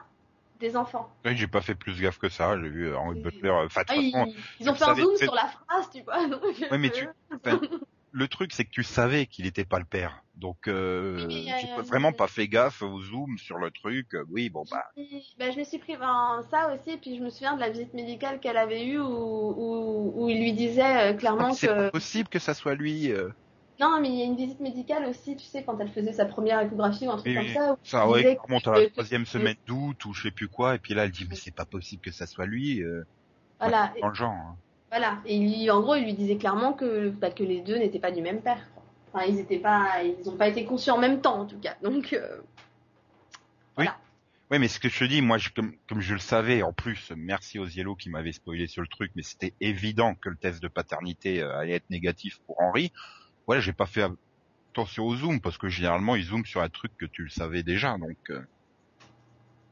des 0.60 0.76
enfants. 0.76 1.08
oui, 1.26 1.36
j'ai 1.38 1.48
pas 1.48 1.62
fait 1.62 1.76
plus 1.76 2.00
gaffe 2.02 2.18
que 2.18 2.30
ça. 2.30 2.60
J'ai 2.60 2.70
vu 2.70 2.88
euh, 2.88 2.98
Henry 2.98 3.16
Butler. 3.16 3.50
euh, 3.50 3.66
Enfin, 3.66 3.82
Ah, 3.88 3.96
ils, 3.96 4.34
ils 4.60 4.70
ont 4.70 4.74
fait 4.74 4.86
un 4.86 4.96
zoom 4.96 5.16
sur 5.18 5.34
la 5.36 5.46
phrase, 5.48 5.90
tu 5.94 6.02
vois. 6.02 6.28
donc, 6.28 6.42
Ouais, 6.72 6.78
mais 6.78 6.88
euh, 6.88 6.92
tu- 6.92 7.08
le 8.12 8.28
truc, 8.28 8.54
c'est 8.54 8.66
que 8.66 8.72
tu 8.72 8.84
savais 8.84 9.26
qu'il 9.26 9.46
était 9.46 9.66
pas 9.66 9.80
le 9.80 9.86
père. 9.86 10.24
Donc, 10.36 10.68
euh, 10.68 11.26
Oui, 11.28 11.52
vraiment 11.88 12.12
pas 12.14 12.28
fait 12.28 12.48
gaffe 12.48 12.82
au 12.82 13.02
zoom 13.02 13.38
sur 13.38 13.58
le 13.58 13.72
truc. 13.72 14.08
Oui, 14.30 14.50
bon 14.50 14.64
bah. 14.70 14.84
bah, 15.40 15.52
je 15.52 15.58
me 15.60 15.64
suis 15.64 15.80
pris 15.80 15.98
ben, 15.98 16.44
ça 16.52 16.74
aussi, 16.74 16.92
et 16.92 16.98
puis 16.98 17.18
je 17.18 17.24
me 17.24 17.30
souviens 17.30 17.56
de 17.56 17.60
la 17.60 17.70
visite 17.70 17.94
médicale 17.94 18.40
qu'elle 18.40 18.58
avait 18.58 18.86
eue 18.86 19.00
où, 19.00 19.06
où, 19.06 20.14
où 20.16 20.30
il 20.30 20.40
lui 20.40 20.54
disait 20.54 21.12
euh, 21.12 21.14
clairement 21.14 21.54
C'est 21.54 21.68
que. 21.68 21.74
pas 21.74 21.92
possible 21.92 22.30
que 22.30 22.40
ça 22.40 22.54
soit 22.54 22.76
lui. 22.76 23.12
euh. 23.12 23.30
Non, 23.80 24.00
mais 24.02 24.10
il 24.10 24.16
y 24.16 24.22
a 24.24 24.26
une 24.26 24.36
visite 24.36 24.60
médicale 24.60 25.06
aussi, 25.06 25.36
tu 25.36 25.46
sais, 25.46 25.64
quand 25.64 25.78
elle 25.80 25.92
faisait 25.92 26.14
sa 26.14 26.26
première 26.26 26.60
échographie 26.62 27.08
ou 27.08 27.12
un 27.12 27.18
truc 27.18 27.28
Oui, 27.28 27.36
comme 27.36 27.54
ça. 27.54 27.74
où 27.74 27.78
Ça, 27.84 28.08
ouais, 28.10 28.24
qui 28.24 28.38
remonte 28.40 28.68
à 28.68 28.72
la 28.80 28.90
troisième 28.90 29.26
semaine 29.26 29.56
d'août 29.68 30.04
ou 30.06 30.14
je 30.14 30.24
sais 30.24 30.32
plus 30.32 30.48
quoi. 30.48 30.76
Et 30.76 30.80
puis 30.80 30.94
là, 30.96 31.06
elle 31.06 31.12
dit 31.12 31.28
mais 31.30 31.36
c'est 31.36 31.52
pas 31.54 31.66
possible 31.66 32.02
que 32.02 32.12
ça 32.12 32.26
soit 32.26 32.46
lui. 32.48 32.82
Euh, 32.82 33.04
Voilà, 33.60 33.94
dans 34.02 34.10
le 34.10 34.16
genre. 34.16 34.32
hein. 34.32 34.58
Voilà, 34.90 35.20
et 35.26 35.36
il- 35.36 35.70
en 35.72 35.82
gros, 35.82 35.96
il 35.96 36.06
lui 36.06 36.14
disait 36.14 36.38
clairement 36.38 36.74
que, 36.74 37.10
bah, 37.10 37.30
que 37.32 37.44
les 37.44 37.62
deux 37.62 37.78
n'étaient 37.78 38.00
pas 38.00 38.12
du 38.12 38.22
même 38.22 38.42
père. 38.42 38.70
quoi. 38.74 38.84
Enfin, 39.14 39.26
ils 39.26 39.40
étaient 39.40 39.60
pas, 39.60 40.04
ils 40.04 40.26
n'ont 40.26 40.38
pas 40.38 40.48
été 40.48 40.66
conçus 40.66 40.92
en 40.92 40.98
même 40.98 41.22
temps, 41.22 41.42
en 41.42 41.46
tout 41.46 41.60
cas. 41.60 41.76
Donc, 41.82 42.14
euh, 42.14 42.38
Oui, 44.50 44.60
mais 44.60 44.70
ce 44.70 44.80
que 44.80 44.88
je 44.88 45.00
te 45.00 45.04
dis, 45.04 45.22
moi, 45.22 45.38
je, 45.38 45.50
comme, 45.50 45.74
comme 45.90 46.00
je 46.00 46.14
le 46.14 46.22
savais, 46.22 46.64
en 46.64 46.72
plus, 46.72 47.12
merci 47.18 47.60
aux 47.60 47.66
Yellow 47.66 47.96
qui 47.98 48.10
m'avaient 48.10 48.32
spoilé 48.32 48.68
sur 48.68 48.82
le 48.82 48.88
truc, 48.88 49.12
mais 49.14 49.22
c'était 49.22 49.54
évident 49.60 50.16
que 50.16 50.30
le 50.30 50.38
test 50.38 50.64
de 50.64 50.70
paternité 50.70 51.42
euh, 51.42 51.58
allait 51.58 51.74
être 51.74 51.90
négatif 51.90 52.38
pour 52.46 52.62
Henri. 52.62 52.94
Voilà, 53.46 53.60
j'ai 53.60 53.74
pas 53.74 53.86
fait 53.88 54.08
attention 54.72 55.04
au 55.04 55.18
zoom 55.18 55.42
parce 55.42 55.58
que 55.58 55.68
généralement 55.68 56.16
ils 56.16 56.24
zooment 56.24 56.46
sur 56.46 56.62
un 56.62 56.70
truc 56.70 56.94
que 56.98 57.06
tu 57.06 57.24
le 57.24 57.30
savais 57.30 57.62
déjà, 57.62 57.98
donc 57.98 58.18
euh, 58.30 58.42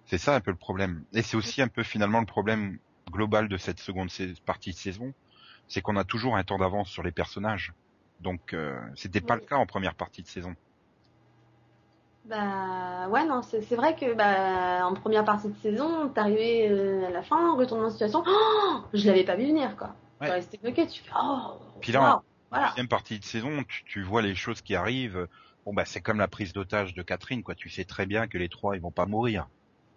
c'est 0.08 0.18
ça 0.18 0.36
un 0.36 0.42
peu 0.42 0.52
le 0.52 0.58
problème. 0.58 1.06
Et 1.14 1.22
c'est 1.22 1.38
aussi 1.38 1.62
un 1.62 1.70
peu 1.70 1.84
finalement 1.84 2.20
le 2.20 2.26
problème 2.26 2.78
global 3.12 3.48
de 3.50 3.58
cette 3.58 3.80
seconde 3.80 4.10
partie 4.46 4.72
de 4.72 4.78
saison, 4.78 5.14
c'est 5.68 5.82
qu'on 5.82 5.98
a 5.98 6.04
toujours 6.06 6.36
un 6.38 6.44
temps 6.44 6.58
d'avance 6.60 6.90
sur 6.90 7.04
les 7.04 7.12
personnages. 7.12 7.74
Donc 8.20 8.54
euh, 8.54 8.80
c'était 8.96 9.22
pas 9.22 9.36
Oui. 9.36 9.42
le 9.42 9.42
cas 9.42 9.58
en 9.58 9.66
première 9.66 9.96
partie 9.96 10.24
de 10.24 10.28
saison. 10.28 10.56
bah, 12.24 13.08
ouais, 13.10 13.26
non, 13.26 13.42
c'est 13.44 13.76
vrai 13.76 13.96
que, 13.96 14.14
bah, 14.16 14.88
en 14.88 14.94
première 14.96 15.26
partie 15.26 15.50
de 15.50 15.56
saison, 15.58 16.10
t'arrivais 16.10 16.68
euh, 16.72 17.08
à 17.08 17.12
la 17.12 17.22
fin, 17.24 17.56
retournement 17.56 17.88
de 17.88 17.94
situation, 17.94 18.24
oh, 18.26 18.82
je 18.94 19.06
l'avais 19.08 19.24
pas 19.26 19.36
vu 19.36 19.46
venir, 19.48 19.76
quoi. 19.78 19.96
Ouais. 20.22 20.32
Restais 20.32 20.58
bloqué, 20.58 20.88
tu 20.88 21.04
fais, 21.04 21.12
oh, 21.20 21.60
Puis 21.82 21.92
là, 21.92 22.18
wow, 22.18 22.22
voilà. 22.52 22.70
deuxième 22.70 22.88
partie 22.88 23.20
de 23.20 23.24
saison, 23.24 23.64
tu, 23.64 23.84
tu 23.86 24.04
vois 24.04 24.22
les 24.22 24.36
choses 24.36 24.62
qui 24.62 24.76
arrivent. 24.76 25.28
Bon 25.66 25.74
bah 25.74 25.86
c'est 25.86 26.02
comme 26.02 26.20
la 26.20 26.28
prise 26.28 26.54
d'otage 26.54 26.94
de 26.94 27.02
Catherine, 27.04 27.44
quoi. 27.44 27.56
Tu 27.56 27.70
sais 27.70 27.86
très 27.86 28.06
bien 28.06 28.28
que 28.28 28.38
les 28.38 28.50
trois 28.50 28.76
ils 28.76 28.82
vont 28.82 28.92
pas 28.92 29.06
mourir. 29.08 29.50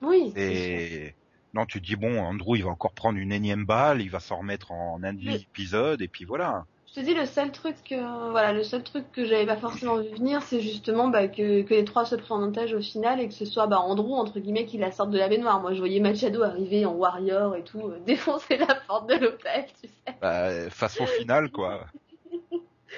Oui. 0.02 0.32
Et 0.34 1.17
non, 1.54 1.66
tu 1.66 1.80
te 1.80 1.86
dis 1.86 1.96
bon, 1.96 2.20
Andrew 2.20 2.56
il 2.56 2.64
va 2.64 2.70
encore 2.70 2.92
prendre 2.92 3.18
une 3.18 3.32
énième 3.32 3.64
balle, 3.66 4.00
il 4.02 4.10
va 4.10 4.20
s'en 4.20 4.38
remettre 4.38 4.70
en 4.72 5.02
un 5.02 5.12
Mais- 5.12 5.36
épisode 5.36 6.02
et 6.02 6.08
puis 6.08 6.24
voilà. 6.24 6.64
Je 6.88 6.94
te 6.94 7.00
dis, 7.04 7.12
le 7.12 7.26
seul 7.26 7.52
truc 7.52 7.76
que, 7.84 8.30
voilà, 8.30 8.54
le 8.54 8.62
seul 8.62 8.82
truc 8.82 9.04
que 9.12 9.26
j'avais 9.26 9.44
pas 9.44 9.58
forcément 9.58 9.98
vu 9.98 10.08
venir, 10.08 10.40
c'est 10.42 10.62
justement, 10.62 11.08
bah, 11.08 11.28
que, 11.28 11.60
que 11.60 11.74
les 11.74 11.84
trois 11.84 12.06
se 12.06 12.14
prennent 12.16 12.38
en 12.38 12.48
otage 12.48 12.72
au 12.72 12.80
final 12.80 13.20
et 13.20 13.28
que 13.28 13.34
ce 13.34 13.44
soit, 13.44 13.66
bah, 13.66 13.78
Andrew, 13.78 14.14
entre 14.14 14.40
guillemets, 14.40 14.64
qui 14.64 14.78
la 14.78 14.90
sorte 14.90 15.10
de 15.10 15.18
la 15.18 15.28
baignoire. 15.28 15.60
Moi, 15.60 15.74
je 15.74 15.80
voyais 15.80 16.00
Machado 16.00 16.42
arriver 16.42 16.86
en 16.86 16.94
warrior 16.94 17.54
et 17.56 17.62
tout, 17.62 17.78
euh, 17.82 17.98
défoncer 18.06 18.56
la 18.56 18.74
porte 18.74 19.06
de 19.10 19.16
l'hôtel, 19.16 19.66
tu 19.82 19.88
sais. 19.88 20.14
Bah, 20.22 20.70
façon 20.70 21.04
finale 21.06 21.50
quoi. 21.50 21.84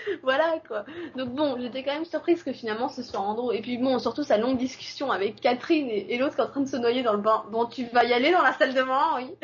Voilà, 0.23 0.61
quoi. 0.67 0.85
Donc 1.17 1.31
bon, 1.31 1.57
j'étais 1.61 1.83
quand 1.85 1.93
même 1.93 2.05
surprise 2.05 2.43
que 2.43 2.53
finalement 2.53 2.89
ce 2.89 3.03
soit 3.03 3.21
Andrew. 3.21 3.53
Et 3.53 3.61
puis 3.61 3.79
bon, 3.79 3.99
surtout 3.99 4.23
sa 4.23 4.39
longue 4.39 4.59
discussion 4.59 5.11
avec 5.11 5.41
Catherine 5.41 5.89
et, 5.89 6.15
et 6.15 6.19
l'autre 6.19 6.35
qui 6.35 6.41
est 6.41 6.45
en 6.45 6.49
train 6.51 6.61
de 6.61 6.69
se 6.69 6.77
noyer 6.77 7.03
dans 7.03 7.13
le 7.13 7.21
bain. 7.21 7.45
Bon, 7.51 7.67
tu 7.67 7.85
vas 7.87 8.05
y 8.05 8.13
aller 8.13 8.31
dans 8.33 8.43
la 8.43 8.53
salle 8.53 8.75
de 8.75 8.83
bain, 8.83 9.17
oui. 9.17 9.35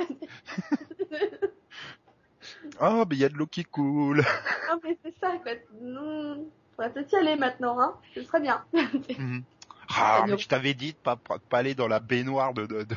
Oh 2.80 3.04
mais 3.08 3.16
il 3.16 3.20
y 3.20 3.24
a 3.24 3.28
de 3.28 3.34
l'eau 3.34 3.46
qui 3.46 3.64
coule. 3.64 4.24
ah, 4.70 4.76
mais 4.82 4.98
c'est 5.04 5.14
ça, 5.20 5.32
quoi. 5.42 5.52
Non, 5.80 6.46
faudrait 6.76 6.92
peut-être 6.92 7.12
y 7.12 7.16
aller 7.16 7.36
maintenant, 7.36 7.80
hein. 7.80 7.94
Ce 8.14 8.22
serait 8.22 8.40
bien. 8.40 8.64
Mhm. 9.18 9.44
Ah, 9.96 10.24
mais 10.26 10.36
je 10.36 10.48
t'avais 10.48 10.74
dit 10.74 10.94
de 10.94 10.98
pas, 10.98 11.14
pas 11.14 11.38
pas 11.38 11.58
aller 11.58 11.76
dans 11.76 11.86
la 11.86 12.00
baignoire 12.00 12.52
de... 12.52 12.66
de, 12.66 12.82
de... 12.82 12.96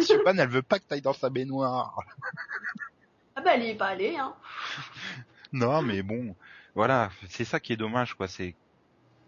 Siobhan, 0.00 0.38
elle 0.38 0.48
veut 0.48 0.62
pas 0.62 0.78
que 0.78 0.84
t'ailles 0.84 1.02
dans 1.02 1.12
sa 1.12 1.28
baignoire. 1.28 1.98
ah 3.34 3.40
bah, 3.40 3.56
elle 3.56 3.64
y 3.64 3.70
est 3.70 3.74
pas 3.74 3.86
allée, 3.88 4.16
hein. 4.16 4.32
Non, 5.72 5.82
mais 5.82 6.02
bon, 6.02 6.36
voilà, 6.74 7.10
c'est 7.28 7.44
ça 7.44 7.60
qui 7.60 7.72
est 7.72 7.76
dommage, 7.76 8.14
quoi. 8.14 8.28
C'est, 8.28 8.56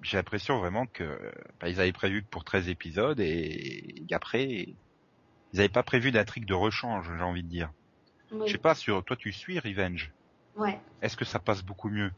j'ai 0.03 0.17
l'impression 0.17 0.59
vraiment 0.59 0.87
que 0.87 1.33
bah, 1.61 1.69
ils 1.69 1.81
avaient 1.81 1.93
prévu 1.93 2.23
que 2.25 2.29
pour 2.29 2.45
13 2.45 2.69
épisodes 2.69 3.21
et, 3.21 4.05
et 4.09 4.15
après, 4.15 4.77
ils 5.53 5.61
avaient 5.61 5.69
pas 5.69 5.83
prévu 5.83 6.11
d'intrigue 6.13 6.47
de 6.47 6.55
rechange, 6.55 7.07
j'ai 7.17 7.25
envie 7.25 7.43
de 7.43 7.49
dire. 7.49 7.71
Oui. 8.33 8.47
Je 8.47 8.53
sais 8.53 8.59
pas, 8.59 8.75
sur 8.75 9.05
toi, 9.05 9.17
tu 9.17 9.33
suis 9.33 9.59
Revenge? 9.59 10.13
Ouais. 10.57 10.79
Est-ce 11.03 11.17
que 11.17 11.25
ça 11.25 11.39
passe 11.39 11.63
beaucoup 11.63 11.91
mieux? 11.91 12.11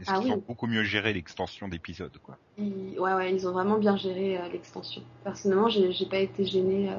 Est-ce 0.00 0.10
Ah 0.10 0.18
qu'ils 0.18 0.28
oui. 0.28 0.32
ont 0.32 0.44
beaucoup 0.46 0.66
mieux 0.66 0.84
géré 0.84 1.12
l'extension 1.12 1.68
d'épisodes, 1.68 2.16
quoi? 2.22 2.38
Ils... 2.56 2.98
Ouais, 2.98 3.14
ouais, 3.14 3.34
ils 3.34 3.46
ont 3.48 3.52
vraiment 3.52 3.78
bien 3.78 3.96
géré 3.96 4.38
euh, 4.38 4.48
l'extension. 4.48 5.02
Personnellement, 5.24 5.68
j'ai 5.68 5.92
j'ai 5.92 6.06
pas 6.06 6.18
été 6.18 6.44
gênée 6.44 6.90
euh, 6.90 6.96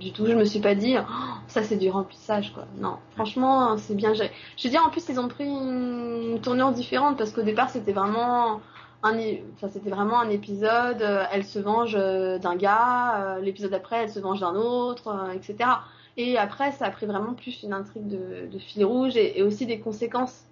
du 0.00 0.12
tout. 0.12 0.26
Je 0.26 0.32
me 0.32 0.44
suis 0.44 0.60
pas 0.60 0.74
dit, 0.74 0.96
Oh, 0.98 1.12
ça 1.46 1.62
c'est 1.62 1.76
du 1.76 1.90
remplissage, 1.90 2.52
quoi. 2.52 2.64
Non, 2.78 2.96
franchement, 3.14 3.76
c'est 3.78 3.94
bien 3.94 4.12
géré. 4.14 4.30
Je 4.56 4.64
veux 4.64 4.70
dire, 4.70 4.82
en 4.84 4.90
plus, 4.90 5.08
ils 5.08 5.20
ont 5.20 5.28
pris 5.28 5.46
une 5.46 6.40
tournure 6.42 6.72
différente 6.72 7.16
parce 7.18 7.30
qu'au 7.32 7.42
départ, 7.42 7.70
c'était 7.70 7.92
vraiment 7.92 8.60
un, 9.02 9.16
é- 9.18 9.44
enfin, 9.54 9.68
c'était 9.68 9.90
vraiment 9.90 10.18
un 10.20 10.28
épisode. 10.30 11.00
euh, 11.02 11.24
elle 11.32 11.44
se 11.44 11.58
venge 11.58 11.94
euh, 11.96 12.38
d'un 12.38 12.56
gars. 12.56 13.36
euh, 13.36 13.40
L'épisode 13.40 13.72
après, 13.74 13.96
elle 14.04 14.10
se 14.10 14.18
venge 14.18 14.40
d'un 14.40 14.54
autre, 14.56 15.14
etc. 15.34 15.70
Et 16.16 16.36
après, 16.38 16.72
ça 16.72 16.86
a 16.86 16.90
pris 16.90 17.06
vraiment 17.06 17.34
plus 17.34 17.62
une 17.62 17.72
intrigue 17.72 18.08
de, 18.08 18.48
de 18.52 18.58
fil 18.58 18.84
rouge 18.84 19.16
et, 19.16 19.38
et 19.38 19.42
aussi 19.42 19.64
des 19.66 19.78
conséquences, 19.80 20.44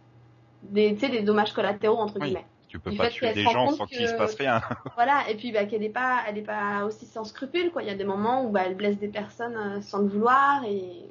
des, 0.63 0.95
tu 0.95 1.01
sais, 1.01 1.09
des 1.11 1.23
dommages 1.23 1.53
collatéraux 1.53 1.99
entre 1.99 2.15
Oui. 2.21 2.27
guillemets. 2.29 2.47
Tu 2.69 2.79
peux 2.79 2.91
Du 2.91 2.99
pas 2.99 3.09
tuer 3.09 3.33
des 3.33 3.45
gens 3.49 3.69
sans 3.69 3.87
qu'il 3.87 4.07
se 4.09 4.15
passe 4.15 4.35
rien. 4.37 4.61
Voilà, 4.95 5.29
et 5.31 5.37
puis 5.37 5.53
bah, 5.53 5.65
qu'elle 5.67 5.81
n'est 5.81 5.89
pas, 5.91 6.23
elle 6.29 6.39
est 6.39 6.43
pas 6.43 6.85
aussi 6.85 7.07
sans 7.07 7.25
scrupules, 7.25 7.71
quoi. 7.73 7.83
Il 7.83 7.89
y 7.89 7.91
a 7.91 7.95
des 7.95 8.05
moments 8.05 8.45
où 8.45 8.51
bah, 8.51 8.63
elle 8.67 8.77
blesse 8.77 8.99
des 8.99 9.09
personnes 9.09 9.57
euh, 9.57 9.81
sans 9.81 9.99
le 10.01 10.09
vouloir, 10.09 10.65
et, 10.65 11.11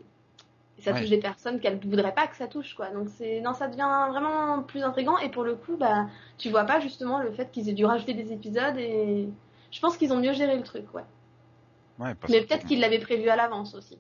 et 0.77 0.81
ça 0.81 0.93
Ouais. 0.93 0.99
touche 0.99 1.09
des 1.09 1.19
personnes 1.19 1.59
qu'elle 1.59 1.79
voudrait 1.79 2.13
pas 2.13 2.27
que 2.27 2.35
ça 2.35 2.47
touche, 2.47 2.75
quoi. 2.75 2.89
Donc 2.91 3.09
c'est, 3.09 3.41
non, 3.41 3.53
ça 3.53 3.67
devient 3.67 4.07
vraiment 4.09 4.61
plus 4.63 4.83
intrigant. 4.83 5.17
Et 5.19 5.29
pour 5.29 5.43
le 5.43 5.55
coup, 5.55 5.77
bah, 5.77 6.07
tu 6.37 6.49
vois 6.49 6.65
pas 6.65 6.79
justement 6.79 7.19
le 7.19 7.31
fait 7.31 7.51
qu'ils 7.51 7.69
aient 7.69 7.73
dû 7.73 7.85
rajouter 7.85 8.13
des 8.13 8.31
épisodes 8.33 8.77
et 8.77 9.27
je 9.71 9.79
pense 9.79 9.97
qu'ils 9.97 10.13
ont 10.13 10.19
mieux 10.19 10.33
géré 10.33 10.55
le 10.57 10.63
truc, 10.63 10.93
ouais. 10.93 11.03
Mais 12.29 12.41
peut-être 12.41 12.65
qu'ils 12.65 12.79
l'avaient 12.79 12.99
prévu 12.99 13.29
à 13.29 13.35
l'avance 13.35 13.73
aussi. 13.75 13.97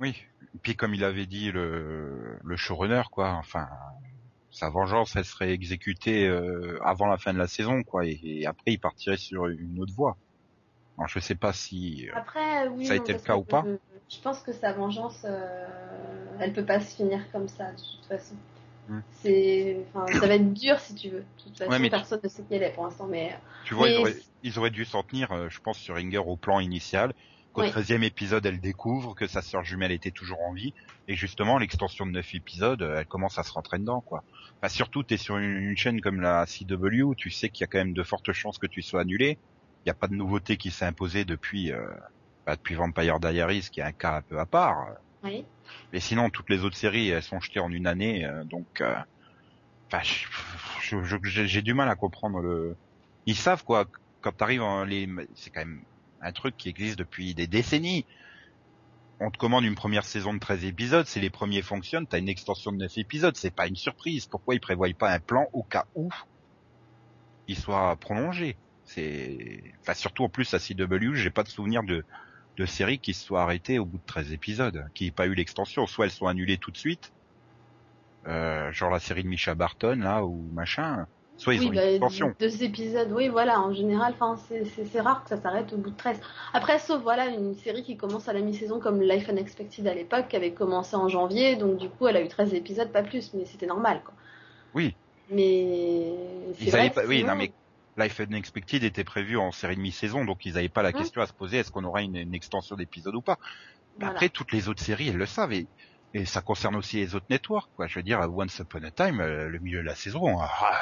Oui. 0.00 0.16
Puis 0.62 0.76
comme 0.76 0.94
il 0.94 1.04
avait 1.04 1.26
dit 1.26 1.50
le, 1.52 2.38
le 2.42 2.56
showrunner, 2.56 3.02
quoi, 3.10 3.30
enfin, 3.32 3.68
sa 4.54 4.70
vengeance, 4.70 5.16
elle 5.16 5.24
serait 5.26 5.52
exécutée 5.52 6.26
euh, 6.28 6.78
avant 6.84 7.06
la 7.06 7.18
fin 7.18 7.32
de 7.34 7.38
la 7.38 7.48
saison, 7.48 7.82
quoi, 7.84 8.06
et, 8.06 8.18
et 8.22 8.46
après 8.46 8.72
il 8.72 8.78
partirait 8.80 9.16
sur 9.18 9.46
une 9.48 9.80
autre 9.80 9.94
voie. 9.94 10.16
Alors 10.98 11.08
je 11.08 11.20
sais 11.20 11.36
pas 11.36 11.52
si. 11.52 12.08
euh, 12.08 12.12
Après, 12.16 12.68
oui. 12.68 12.86
Ça 12.86 12.94
a 12.94 12.96
non, 12.96 13.02
été 13.02 13.12
le 13.14 13.18
cas 13.20 13.36
ou 13.36 13.44
pas 13.44 13.62
euh, 13.64 13.76
Je 14.10 14.20
pense 14.20 14.40
que 14.40 14.52
sa 14.52 14.72
vengeance, 14.72 15.24
euh, 15.24 15.66
elle 16.40 16.52
peut 16.52 16.64
pas 16.64 16.80
se 16.80 16.96
finir 16.96 17.20
comme 17.32 17.48
ça, 17.48 17.72
de 17.72 17.76
toute 17.76 18.06
façon. 18.08 18.34
Hmm. 18.88 19.00
C'est, 19.22 19.78
ça 19.94 20.26
va 20.26 20.34
être 20.34 20.52
dur 20.54 20.78
si 20.80 20.94
tu 20.94 21.08
veux. 21.10 21.20
De 21.20 21.42
toute 21.44 21.58
façon, 21.58 21.70
Ouais, 21.70 21.78
mais 21.78 21.90
tu- 21.90 21.96
personne 21.96 22.20
ne 22.22 22.28
sait 22.28 22.42
qui 22.42 22.54
elle 22.54 22.62
est 22.62 22.72
pour 22.72 22.84
l'instant, 22.84 23.06
mais 23.06 23.34
Tu 23.62 23.74
vois, 23.74 23.88
Mais 23.88 23.94
ils 23.94 23.98
auraient, 23.98 24.16
ils 24.42 24.58
auraient 24.58 24.70
dû 24.70 24.84
s'en 24.84 25.02
tenir, 25.02 25.32
euh, 25.32 25.48
je 25.48 25.58
pense, 25.60 25.78
sur 25.78 25.96
Inger 25.96 26.18
au 26.18 26.36
plan 26.36 26.60
initial. 26.60 27.12
Qu'au 27.54 27.62
Oui. 27.62 27.70
13 27.70 27.92
épisode, 28.02 28.44
elle 28.46 28.60
découvre 28.60 29.14
que 29.14 29.28
sa 29.28 29.42
sœur 29.42 29.64
jumelle 29.64 29.92
était 29.92 30.10
toujours 30.12 30.42
en 30.42 30.52
vie. 30.52 30.74
Et 31.08 31.14
justement, 31.14 31.58
l'extension 31.58 32.04
de 32.06 32.10
9 32.12 32.34
épisodes, 32.34 32.82
euh, 32.82 32.98
elle 32.98 33.06
commence 33.06 33.38
à 33.38 33.44
se 33.44 33.52
rentrer 33.52 33.78
dedans, 33.78 34.02
quoi. 34.02 34.24
Enfin, 34.60 34.68
surtout, 34.68 35.04
t'es 35.04 35.16
sur 35.18 35.38
une, 35.38 35.56
une 35.58 35.76
chaîne 35.76 36.00
comme 36.02 36.20
la 36.20 36.46
CW, 36.46 37.14
tu 37.16 37.30
sais 37.30 37.50
qu'il 37.50 37.62
y 37.62 37.66
a 37.66 37.68
quand 37.68 37.78
même 37.78 37.94
de 37.94 38.02
fortes 38.02 38.32
chances 38.32 38.58
que 38.58 38.66
tu 38.66 38.82
sois 38.82 39.02
annulé. 39.02 39.38
Il 39.84 39.88
n'y 39.88 39.92
a 39.92 39.94
pas 39.94 40.08
de 40.08 40.14
nouveauté 40.14 40.56
qui 40.58 40.70
s'est 40.72 40.84
imposée 40.86 41.24
depuis, 41.24 41.72
euh, 41.72 41.86
bah, 42.46 42.56
depuis 42.56 42.74
Vampire 42.74 43.20
Diaries, 43.20 43.68
qui 43.72 43.80
est 43.80 43.84
un 43.84 43.92
cas 43.92 44.16
un 44.16 44.22
peu 44.22 44.38
à 44.40 44.46
part. 44.46 44.86
oui. 45.22 45.46
Mais 45.92 46.00
sinon, 46.00 46.28
toutes 46.30 46.50
les 46.50 46.64
autres 46.64 46.76
séries, 46.76 47.08
elles 47.08 47.22
sont 47.22 47.40
jetées 47.40 47.60
en 47.60 47.70
une 47.72 47.86
année, 47.86 48.26
euh, 48.26 48.44
donc, 48.44 48.82
euh, 48.82 48.94
j'ai 50.82 51.46
j'ai 51.46 51.62
du 51.62 51.74
mal 51.74 51.88
à 51.88 51.94
comprendre 51.96 52.40
le. 52.40 52.76
Ils 53.26 53.36
savent 53.36 53.64
quoi. 53.64 53.86
Quand 54.20 54.32
t'arrives 54.32 54.62
en 54.62 54.84
les, 54.84 55.08
c'est 55.34 55.50
quand 55.50 55.60
même 55.60 55.84
un 56.24 56.32
truc 56.32 56.56
qui 56.56 56.68
existe 56.68 56.98
depuis 56.98 57.34
des 57.34 57.46
décennies. 57.46 58.06
On 59.20 59.30
te 59.30 59.38
commande 59.38 59.64
une 59.64 59.76
première 59.76 60.04
saison 60.04 60.34
de 60.34 60.38
13 60.40 60.64
épisodes, 60.64 61.06
si 61.06 61.20
les 61.20 61.30
premiers 61.30 61.62
fonctionnent, 61.62 62.06
t'as 62.06 62.18
une 62.18 62.28
extension 62.28 62.72
de 62.72 62.78
9 62.78 62.98
épisodes, 62.98 63.36
c'est 63.36 63.54
pas 63.54 63.68
une 63.68 63.76
surprise. 63.76 64.26
Pourquoi 64.26 64.54
ils 64.54 64.60
prévoient 64.60 64.88
pas 64.98 65.12
un 65.12 65.20
plan 65.20 65.46
au 65.52 65.62
cas 65.62 65.86
où 65.94 66.10
il 67.46 67.56
soit 67.56 67.94
prolongé? 67.96 68.56
C'est, 68.84 69.62
enfin 69.80 69.94
surtout 69.94 70.24
en 70.24 70.28
plus 70.28 70.52
à 70.52 70.58
CW, 70.58 71.14
j'ai 71.14 71.30
pas 71.30 71.42
de 71.42 71.48
souvenir 71.48 71.82
de 71.84 72.04
de 72.56 72.66
séries 72.66 73.00
qui 73.00 73.14
se 73.14 73.24
soient 73.24 73.42
arrêtées 73.42 73.78
au 73.78 73.84
bout 73.84 73.98
de 73.98 74.04
13 74.06 74.32
épisodes, 74.32 74.86
qui 74.94 75.04
n'aient 75.04 75.10
pas 75.10 75.26
eu 75.26 75.34
l'extension. 75.34 75.86
Soit 75.86 76.06
elles 76.06 76.10
sont 76.12 76.26
annulées 76.26 76.58
tout 76.58 76.70
de 76.70 76.76
suite, 76.76 77.12
euh, 78.26 78.72
genre 78.72 78.90
la 78.90 79.00
série 79.00 79.22
de 79.22 79.28
Misha 79.28 79.54
Barton 79.54 79.96
là 80.00 80.24
ou 80.24 80.50
machin. 80.52 81.06
Soit 81.36 81.54
ils 81.54 81.60
oui, 81.60 81.68
ont 81.68 81.72
une 81.72 82.00
bah, 82.00 82.08
deux 82.40 82.62
épisodes, 82.62 83.10
oui, 83.12 83.28
voilà, 83.28 83.60
en 83.60 83.72
général, 83.72 84.14
c'est- 84.48 85.00
rare 85.00 85.22
que 85.24 85.28
ça 85.30 85.36
s'arrête 85.40 85.72
au 85.72 85.76
bout 85.76 85.90
de 85.90 85.96
13. 85.96 86.20
Après, 86.52 86.78
sauf, 86.78 87.02
voilà, 87.02 87.26
une 87.26 87.54
série 87.54 87.82
qui 87.82 87.96
commence 87.96 88.28
à 88.28 88.32
la 88.32 88.40
mi-saison 88.40 88.78
comme 88.80 89.02
Life 89.02 89.28
Unexpected 89.28 89.86
à 89.86 89.94
l'époque, 89.94 90.28
qui 90.28 90.36
avait 90.36 90.52
commencé 90.54 90.94
en 90.96 91.08
janvier, 91.08 91.56
donc 91.56 91.76
du 91.78 91.88
coup, 91.88 92.06
elle 92.06 92.16
a 92.16 92.22
eu 92.22 92.28
13 92.28 92.54
épisodes, 92.54 92.90
pas 92.92 93.02
plus, 93.02 93.34
mais 93.34 93.44
c'était 93.46 93.66
normal, 93.66 94.02
quoi. 94.04 94.14
Oui. 94.74 94.98
Mais, 95.30 96.12
Ils 96.58 96.70
vrai 96.70 96.90
pas, 96.90 97.04
oui, 97.06 97.24
non 97.24 97.36
mais 97.36 97.54
Life 97.96 98.18
Unexpected 98.20 98.82
était 98.84 99.04
prévu 99.04 99.36
en 99.36 99.52
série 99.52 99.76
de 99.76 99.80
mi-saison, 99.80 100.24
donc 100.24 100.44
ils 100.44 100.54
n'avaient 100.54 100.68
pas 100.68 100.82
la 100.82 100.92
Hum. 100.92 100.98
question 100.98 101.20
à 101.22 101.26
se 101.26 101.32
poser 101.32 101.58
est-ce 101.58 101.70
qu'on 101.70 101.84
aura 101.84 102.02
une, 102.02 102.16
une 102.16 102.34
extension 102.34 102.76
d'épisode 102.76 103.14
ou 103.14 103.22
pas. 103.22 103.38
Voilà. 103.98 104.10
Après, 104.10 104.28
toutes 104.30 104.52
les 104.52 104.68
autres 104.68 104.82
séries, 104.82 105.08
elles 105.08 105.16
le 105.16 105.26
savent 105.26 105.52
et, 105.52 105.70
et 106.14 106.24
ça 106.24 106.40
concerne 106.40 106.76
aussi 106.76 106.96
les 106.96 107.14
autres 107.14 107.26
networks. 107.28 107.70
Quoi. 107.76 107.86
Je 107.88 107.98
veux 107.98 108.02
dire, 108.02 108.20
Once 108.34 108.58
Upon 108.60 108.82
a 108.84 108.90
Time, 108.90 109.20
euh, 109.20 109.48
le 109.48 109.58
milieu 109.58 109.80
de 109.80 109.86
la 109.86 109.94
saison, 109.94 110.38
ah, 110.40 110.78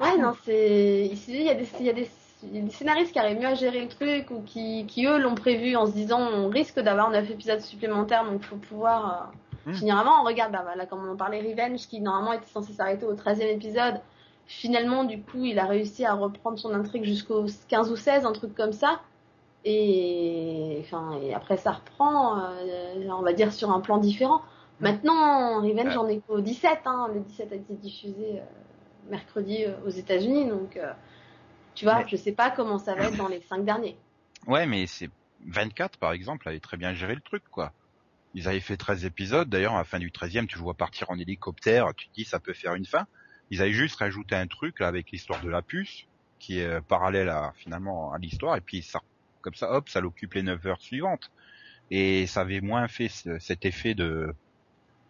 Ouais, 0.00 0.16
non, 0.18 0.34
c'est. 0.44 1.06
Il 1.28 1.42
y, 1.42 1.50
a 1.50 1.54
des- 1.54 1.68
il 1.78 1.86
y, 1.86 1.90
a 1.90 1.92
des- 1.92 2.10
il 2.42 2.56
y 2.56 2.58
a 2.58 2.62
des 2.62 2.70
scénaristes 2.70 3.12
qui 3.12 3.18
arrivent 3.18 3.38
mieux 3.38 3.46
à 3.46 3.54
gérer 3.54 3.82
le 3.82 3.88
truc 3.88 4.30
ou 4.30 4.40
qui, 4.42 4.86
qui 4.86 5.04
eux, 5.06 5.18
l'ont 5.18 5.34
prévu 5.34 5.76
en 5.76 5.86
se 5.86 5.92
disant 5.92 6.20
on 6.20 6.48
risque 6.48 6.80
d'avoir 6.80 7.10
9 7.10 7.30
épisodes 7.30 7.60
supplémentaires, 7.60 8.24
donc 8.24 8.42
faut 8.42 8.56
pouvoir 8.56 9.32
euh, 9.32 9.36
Hmm. 9.66 9.74
finir 9.74 9.98
avant. 9.98 10.22
On 10.22 10.24
regarde, 10.24 10.52
bah, 10.52 10.62
voilà, 10.62 10.86
comme 10.86 11.06
on 11.06 11.12
en 11.12 11.16
parlait, 11.16 11.40
Revenge, 11.42 11.86
qui 11.86 12.00
normalement 12.00 12.32
était 12.32 12.46
censé 12.50 12.72
s'arrêter 12.72 13.04
au 13.04 13.14
13 13.14 13.40
e 13.42 13.44
épisode. 13.44 14.00
Finalement, 14.46 15.04
du 15.04 15.20
coup, 15.22 15.44
il 15.44 15.58
a 15.58 15.66
réussi 15.66 16.06
à 16.06 16.14
reprendre 16.14 16.58
son 16.58 16.72
intrigue 16.72 17.04
jusqu'au 17.04 17.44
15 17.68 17.90
ou 17.92 17.96
16, 17.96 18.24
un 18.24 18.32
truc 18.32 18.54
comme 18.54 18.72
ça. 18.72 19.02
Et, 19.64 20.78
enfin, 20.84 21.18
et 21.22 21.34
après, 21.34 21.56
ça 21.56 21.72
reprend, 21.72 22.38
euh, 22.38 23.08
on 23.10 23.22
va 23.22 23.32
dire, 23.32 23.52
sur 23.52 23.70
un 23.70 23.80
plan 23.80 23.98
différent. 23.98 24.42
Maintenant, 24.80 25.60
Revenge, 25.60 25.92
j'en 25.92 26.08
ai 26.08 26.20
qu'au 26.20 26.40
17. 26.40 26.80
Hein. 26.86 27.10
Le 27.12 27.20
17 27.20 27.52
a 27.52 27.54
été 27.54 27.74
diffusé 27.74 28.38
euh, 28.38 28.42
mercredi 29.10 29.64
euh, 29.64 29.74
aux 29.84 29.90
États-Unis, 29.90 30.48
donc 30.48 30.78
tu 31.74 31.84
vois, 31.84 31.98
Mais- 31.98 32.08
je 32.08 32.16
sais 32.16 32.32
pas 32.32 32.50
comment 32.50 32.78
ça 32.78 32.94
va 32.94 33.04
être 33.04 33.16
dans 33.16 33.28
les 33.28 33.42
5 33.42 33.64
derniers. 33.64 33.96
Ouais, 34.46 34.66
mais 34.66 34.86
c'est 34.86 35.10
24 35.46 35.98
par 35.98 36.12
exemple 36.12 36.48
avait 36.48 36.60
très 36.60 36.76
bien 36.76 36.94
géré 36.94 37.14
le 37.14 37.20
truc 37.20 37.42
quoi. 37.50 37.72
Ils 38.34 38.48
avaient 38.48 38.60
fait 38.60 38.76
13 38.76 39.04
épisodes, 39.04 39.48
d'ailleurs 39.48 39.74
à 39.74 39.78
la 39.78 39.84
fin 39.84 39.98
du 39.98 40.10
13e, 40.10 40.46
tu 40.46 40.56
le 40.56 40.62
vois 40.62 40.74
partir 40.74 41.10
en 41.10 41.18
hélicoptère, 41.18 41.92
tu 41.94 42.08
te 42.08 42.14
dis 42.14 42.24
ça 42.24 42.40
peut 42.40 42.52
faire 42.54 42.74
une 42.74 42.86
fin. 42.86 43.06
Ils 43.50 43.60
avaient 43.60 43.72
juste 43.72 43.96
rajouté 43.96 44.34
un 44.34 44.46
truc 44.46 44.80
là 44.80 44.88
avec 44.88 45.10
l'histoire 45.10 45.42
de 45.42 45.50
la 45.50 45.60
puce 45.60 46.04
qui 46.38 46.58
est 46.60 46.80
parallèle 46.82 47.28
à 47.28 47.52
finalement 47.56 48.12
à 48.12 48.18
l'histoire 48.18 48.56
et 48.56 48.60
puis 48.62 48.82
ça 48.82 49.00
comme 49.42 49.54
ça 49.54 49.70
hop, 49.72 49.88
ça 49.88 50.00
l'occupe 50.00 50.34
les 50.34 50.42
9 50.42 50.64
heures 50.66 50.80
suivantes. 50.80 51.30
Et 51.90 52.26
ça 52.26 52.42
avait 52.42 52.60
moins 52.60 52.86
fait 52.88 53.08
ce- 53.08 53.38
cet 53.38 53.64
effet 53.64 53.94
de 53.94 54.34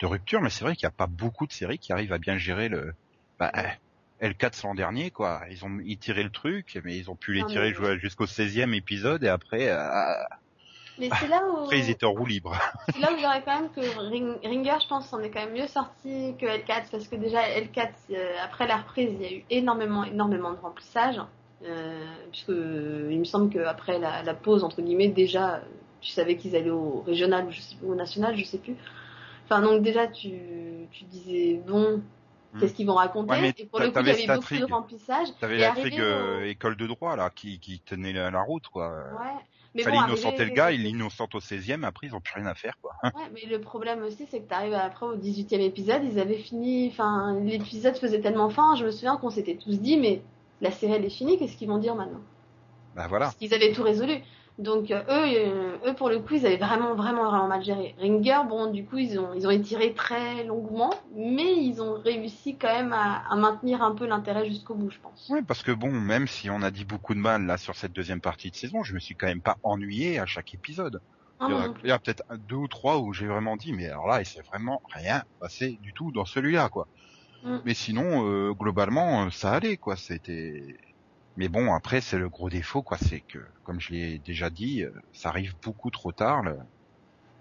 de 0.01 0.07
rupture, 0.07 0.41
mais 0.41 0.49
c'est 0.49 0.65
vrai 0.65 0.75
qu'il 0.77 0.87
n'y 0.87 0.93
a 0.95 0.97
pas 0.97 1.07
beaucoup 1.07 1.47
de 1.47 1.53
séries 1.53 1.79
qui 1.79 1.93
arrivent 1.93 2.15
à 2.15 2.19
bien 2.19 2.39
gérer 2.39 2.71
le 2.71 2.95
bah, 3.39 3.53
euh, 3.55 4.29
L4 4.29 4.63
l'an 4.65 4.75
dernier 4.75 5.11
quoi. 5.11 5.43
Ils 5.51 5.63
ont 5.67 5.79
ils 5.85 5.99
tiraient 5.99 6.23
le 6.23 6.31
truc 6.31 6.79
mais 6.85 6.97
ils 6.97 7.11
ont 7.11 7.17
pu 7.17 7.35
les 7.35 7.43
Non, 7.43 7.49
mais- 7.55 7.99
jusqu'au 7.99 8.27
16e 8.27 8.73
épisode 8.75 9.23
et 9.25 9.29
après 9.29 9.69
euh, 9.69 9.77
Mais 10.99 11.11
c'est 11.21 11.29
là 11.29 11.43
où, 11.47 11.65
après, 11.65 11.79
ils 11.81 11.91
étaient 11.91 12.07
en 12.07 12.13
roue 12.13 12.25
libre. 12.27 12.59
c'est 12.95 12.99
là 13.01 13.09
où 13.13 13.15
je 13.15 13.19
dirais 13.21 13.43
quand 13.45 13.61
même 13.61 13.71
que 13.73 13.81
Ring- 14.11 14.39
Ringer, 14.43 14.77
je 14.83 14.89
pense, 14.89 15.07
s'en 15.09 15.21
est 15.21 15.31
quand 15.31 15.45
même 15.45 15.53
mieux 15.55 15.67
sorti 15.67 16.35
que 16.41 16.47
L4 16.47 16.91
parce 16.91 17.07
que 17.09 17.17
déjà 17.17 17.43
L4, 17.59 17.91
euh, 18.13 18.37
après 18.43 18.67
la 18.67 18.79
reprise, 18.79 19.11
il 19.13 19.23
y 19.23 19.27
a 19.27 19.33
eu 19.39 19.45
énormément, 19.51 20.05
énormément 20.05 20.53
de 20.53 20.59
remplissage. 20.59 21.17
Euh, 21.63 22.05
puisque 22.31 22.51
euh, 22.51 23.09
il 23.11 23.19
me 23.19 23.25
semble 23.25 23.51
qu'après 23.53 23.99
la, 23.99 24.23
la 24.23 24.35
pause, 24.35 24.65
entre 24.65 24.81
guillemets, 24.81 25.09
déjà, 25.09 25.61
tu 26.01 26.11
savais 26.11 26.37
qu'ils 26.37 26.57
allaient 26.57 26.71
au 26.71 27.03
régional 27.07 27.47
ou, 27.47 27.51
je 27.51 27.61
sais, 27.61 27.77
ou 27.83 27.93
au 27.93 27.95
national, 27.95 28.37
je 28.37 28.45
sais 28.45 28.59
plus. 28.59 28.77
Enfin, 29.45 29.61
donc 29.61 29.83
déjà, 29.83 30.07
tu, 30.07 30.33
tu 30.91 31.05
disais, 31.05 31.61
bon, 31.67 32.01
qu'est-ce 32.59 32.73
qu'ils 32.73 32.87
vont 32.87 32.95
raconter? 32.95 33.33
Ouais, 33.33 33.53
Et 33.59 33.67
pour 33.67 33.81
le 33.81 33.91
coup, 33.91 33.99
il 34.01 34.07
y 34.07 34.11
avait 34.11 34.27
beaucoup 34.27 34.55
de 34.55 34.65
remplissage. 34.73 35.29
T'avais 35.39 35.57
Et 35.57 35.59
l'intrigue 35.59 35.93
arrivé 35.93 36.03
euh, 36.03 36.39
au- 36.41 36.45
école 36.45 36.77
de 36.77 36.87
droit 36.87 37.17
là 37.17 37.31
qui, 37.31 37.59
qui 37.61 37.81
tenait 37.81 38.13
la, 38.13 38.31
la 38.31 38.43
route 38.43 38.67
quoi. 38.69 38.89
Ouais. 38.89 39.27
Mais 39.75 39.83
Fallait 39.83 39.99
bon, 39.99 40.05
innocenter 40.07 40.45
le 40.47 40.51
gars, 40.51 40.73
il 40.73 40.83
l'innocente 40.83 41.35
au 41.35 41.41
16e, 41.41 41.85
après 41.85 42.09
ils 42.09 42.15
ont 42.15 42.21
plus 42.21 42.35
rien 42.35 42.47
à 42.47 42.55
faire 42.55 42.75
quoi. 42.81 42.93
Ouais, 43.15 43.23
mais 43.35 43.45
le 43.49 43.61
problème 43.61 44.03
aussi, 44.03 44.27
c'est 44.31 44.41
que 44.41 44.49
t'arrives 44.49 44.73
après 44.75 45.07
au 45.07 45.17
18e 45.17 45.61
épisode, 45.61 46.03
ils 46.05 46.19
avaient 46.19 46.39
fini, 46.39 46.89
enfin, 46.89 47.39
l'épisode 47.41 47.97
faisait 47.97 48.21
tellement 48.21 48.51
fin, 48.51 48.75
je 48.77 48.85
me 48.85 48.91
souviens 48.91 49.17
qu'on 49.17 49.31
s'était 49.31 49.57
tous 49.57 49.81
dit, 49.81 49.97
mais 49.97 50.23
la 50.61 50.71
série 50.71 50.93
elle 50.95 51.05
est 51.05 51.11
finie, 51.11 51.39
qu'est-ce 51.39 51.57
qu'ils 51.57 51.69
vont 51.69 51.79
dire 51.79 51.95
maintenant? 51.95 52.21
Bah 52.95 53.07
voilà. 53.09 53.33
Parce 53.33 53.37
qu'ils 53.37 53.55
avaient 53.55 53.73
tout 53.73 53.83
résolu. 53.83 54.23
Donc 54.59 54.91
euh, 54.91 55.03
eux, 55.09 55.79
euh, 55.87 55.91
eux 55.91 55.95
pour 55.95 56.09
le 56.11 56.21
coup, 56.21 56.35
ils 56.35 56.47
avaient 56.47 56.57
vraiment, 56.59 56.95
vraiment, 56.95 57.25
vraiment 57.31 57.49
mal 57.49 57.63
géré. 57.63 57.95
Ringer, 57.99 58.43
bon, 58.49 58.71
du 58.71 58.85
coup, 58.87 58.99
ils 58.99 59.19
ont, 59.19 59.33
ils 59.35 59.47
ont 59.47 59.51
étiré 59.51 59.95
très 59.95 60.45
longuement, 60.45 60.93
mais 61.15 61.57
ils 61.65 61.81
ont 61.83 61.95
réussi 61.95 62.59
quand 62.59 62.69
même 62.73 62.93
à, 62.93 63.23
à 63.31 63.37
maintenir 63.37 63.83
un 63.83 63.95
peu 63.95 64.07
l'intérêt 64.07 64.47
jusqu'au 64.47 64.75
bout, 64.75 64.91
je 64.91 65.01
pense. 65.01 65.29
Ouais, 65.29 65.43
parce 65.43 65.63
que 65.63 65.71
bon, 65.73 65.91
même 65.93 66.27
si 66.27 66.51
on 66.51 66.61
a 66.63 66.71
dit 66.71 66.85
beaucoup 66.85 67.15
de 67.15 67.21
mal 67.21 67.47
là 67.47 67.57
sur 67.57 67.75
cette 67.77 67.93
deuxième 67.93 68.21
partie 68.21 68.51
de 68.51 68.57
saison, 68.57 68.83
je 68.83 68.95
me 68.95 68.99
suis 68.99 69.17
quand 69.17 69.27
même 69.29 69.43
pas 69.43 69.57
ennuyé 69.63 70.19
à 70.19 70.27
chaque 70.27 70.53
épisode. 70.55 71.01
Ah 71.41 71.49
il 71.49 71.53
y 71.53 71.55
a, 71.55 71.69
non. 71.69 71.75
il 71.83 71.89
y 71.89 71.93
a 71.93 71.99
peut-être 71.99 72.23
un- 72.29 72.37
deux 72.39 72.57
ou 72.57 72.69
trois 72.69 72.99
où 72.99 73.13
j'ai 73.13 73.27
vraiment 73.27 73.57
dit, 73.57 73.73
mais 73.73 73.87
alors 73.89 74.07
là, 74.09 74.21
il 74.21 74.27
s'est 74.27 74.43
vraiment 74.43 74.81
rien 74.93 75.23
passé 75.39 75.79
du 75.81 75.93
tout 75.95 76.11
dans 76.13 76.25
celui-là 76.27 76.69
quoi. 76.69 76.89
Mm. 77.43 77.59
Mais 77.65 77.75
sinon, 77.75 78.27
euh, 78.29 78.53
globalement, 78.55 79.27
euh, 79.27 79.31
ça 79.31 79.53
allait 79.53 79.77
quoi. 79.77 79.97
C'était. 79.97 80.77
Mais 81.37 81.49
bon, 81.49 81.73
après, 81.75 82.01
c'est 82.01 82.19
le 82.19 82.29
gros 82.29 82.51
défaut 82.51 82.83
quoi, 82.83 82.99
c'est 82.99 83.21
que, 83.23 83.39
comme 83.63 83.81
je 83.81 83.93
l'ai 83.93 84.19
déjà 84.19 84.51
dit, 84.51 84.83
euh, 84.85 84.91
ça 85.13 85.29
arrive 85.31 85.55
beaucoup 85.63 85.91
trop 85.91 86.13
tard. 86.13 86.43
le- 86.43 86.59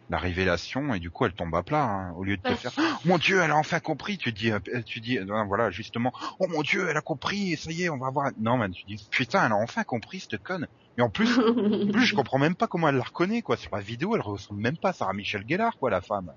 La 0.10 0.18
révélation 0.18 0.94
et 0.96 1.00
du 1.00 1.12
coup 1.12 1.26
elle 1.26 1.34
tombe 1.36 1.54
à 1.56 1.62
plat 1.64 1.84
hein. 1.86 2.12
au 2.16 2.24
lieu 2.24 2.36
de 2.38 2.42
te 2.42 2.50
Bah, 2.50 2.56
faire 2.56 2.72
Oh, 2.78 2.82
mon 3.06 3.18
dieu 3.20 3.42
elle 3.42 3.52
a 3.52 3.56
enfin 3.58 3.80
compris 3.80 4.18
tu 4.18 4.34
dis 4.34 4.52
tu 4.86 5.02
dis 5.02 5.20
non, 5.20 5.46
voilà 5.46 5.70
justement 5.70 6.12
oh 6.40 6.48
mon 6.48 6.64
dieu 6.64 6.88
elle 6.90 6.98
a 6.98 7.02
compris 7.02 7.56
ça 7.58 7.72
y 7.72 7.84
est 7.84 7.90
on 7.90 7.98
va 8.00 8.10
voir 8.10 8.32
non 8.40 8.58
man 8.58 8.72
tu 8.72 8.86
dis 8.88 9.08
putain 9.12 9.46
elle 9.46 9.52
a 9.52 9.56
enfin 9.58 9.84
compris 9.84 10.20
cette 10.22 10.42
conne 10.42 10.68
et 10.98 11.02
en 11.04 11.12
plus 11.12 11.38
en 11.38 11.92
plus 11.92 12.06
je 12.06 12.16
comprends 12.16 12.40
même 12.40 12.56
pas 12.56 12.68
comment 12.68 12.90
elle 12.90 12.96
la 12.98 13.04
reconnaît 13.04 13.44
quoi 13.44 13.56
sur 13.56 13.76
la 13.76 13.82
vidéo 13.84 14.16
elle 14.16 14.22
ressemble 14.22 14.62
même 14.62 14.78
pas 14.80 14.90
à 14.90 14.94
Sarah 14.94 15.14
Michel 15.14 15.44
Gellar 15.48 15.78
quoi 15.78 15.92
la 15.92 16.02
femme 16.02 16.34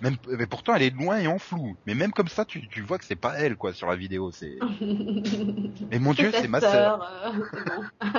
même 0.00 0.16
mais 0.28 0.46
pourtant 0.46 0.74
elle 0.74 0.82
est 0.82 0.94
loin 0.94 1.18
et 1.18 1.26
en 1.26 1.38
flou 1.38 1.76
mais 1.86 1.94
même 1.94 2.12
comme 2.12 2.28
ça 2.28 2.44
tu, 2.44 2.68
tu 2.68 2.82
vois 2.82 2.98
que 2.98 3.04
c'est 3.04 3.16
pas 3.16 3.34
elle 3.38 3.56
quoi 3.56 3.72
sur 3.72 3.88
la 3.88 3.96
vidéo 3.96 4.30
c'est 4.30 4.58
mais 5.90 5.98
mon 5.98 6.14
dieu 6.14 6.30
c'est 6.32 6.48
ma 6.48 6.60
sœur 6.60 7.02
euh, 7.24 7.32
bon. 7.66 8.10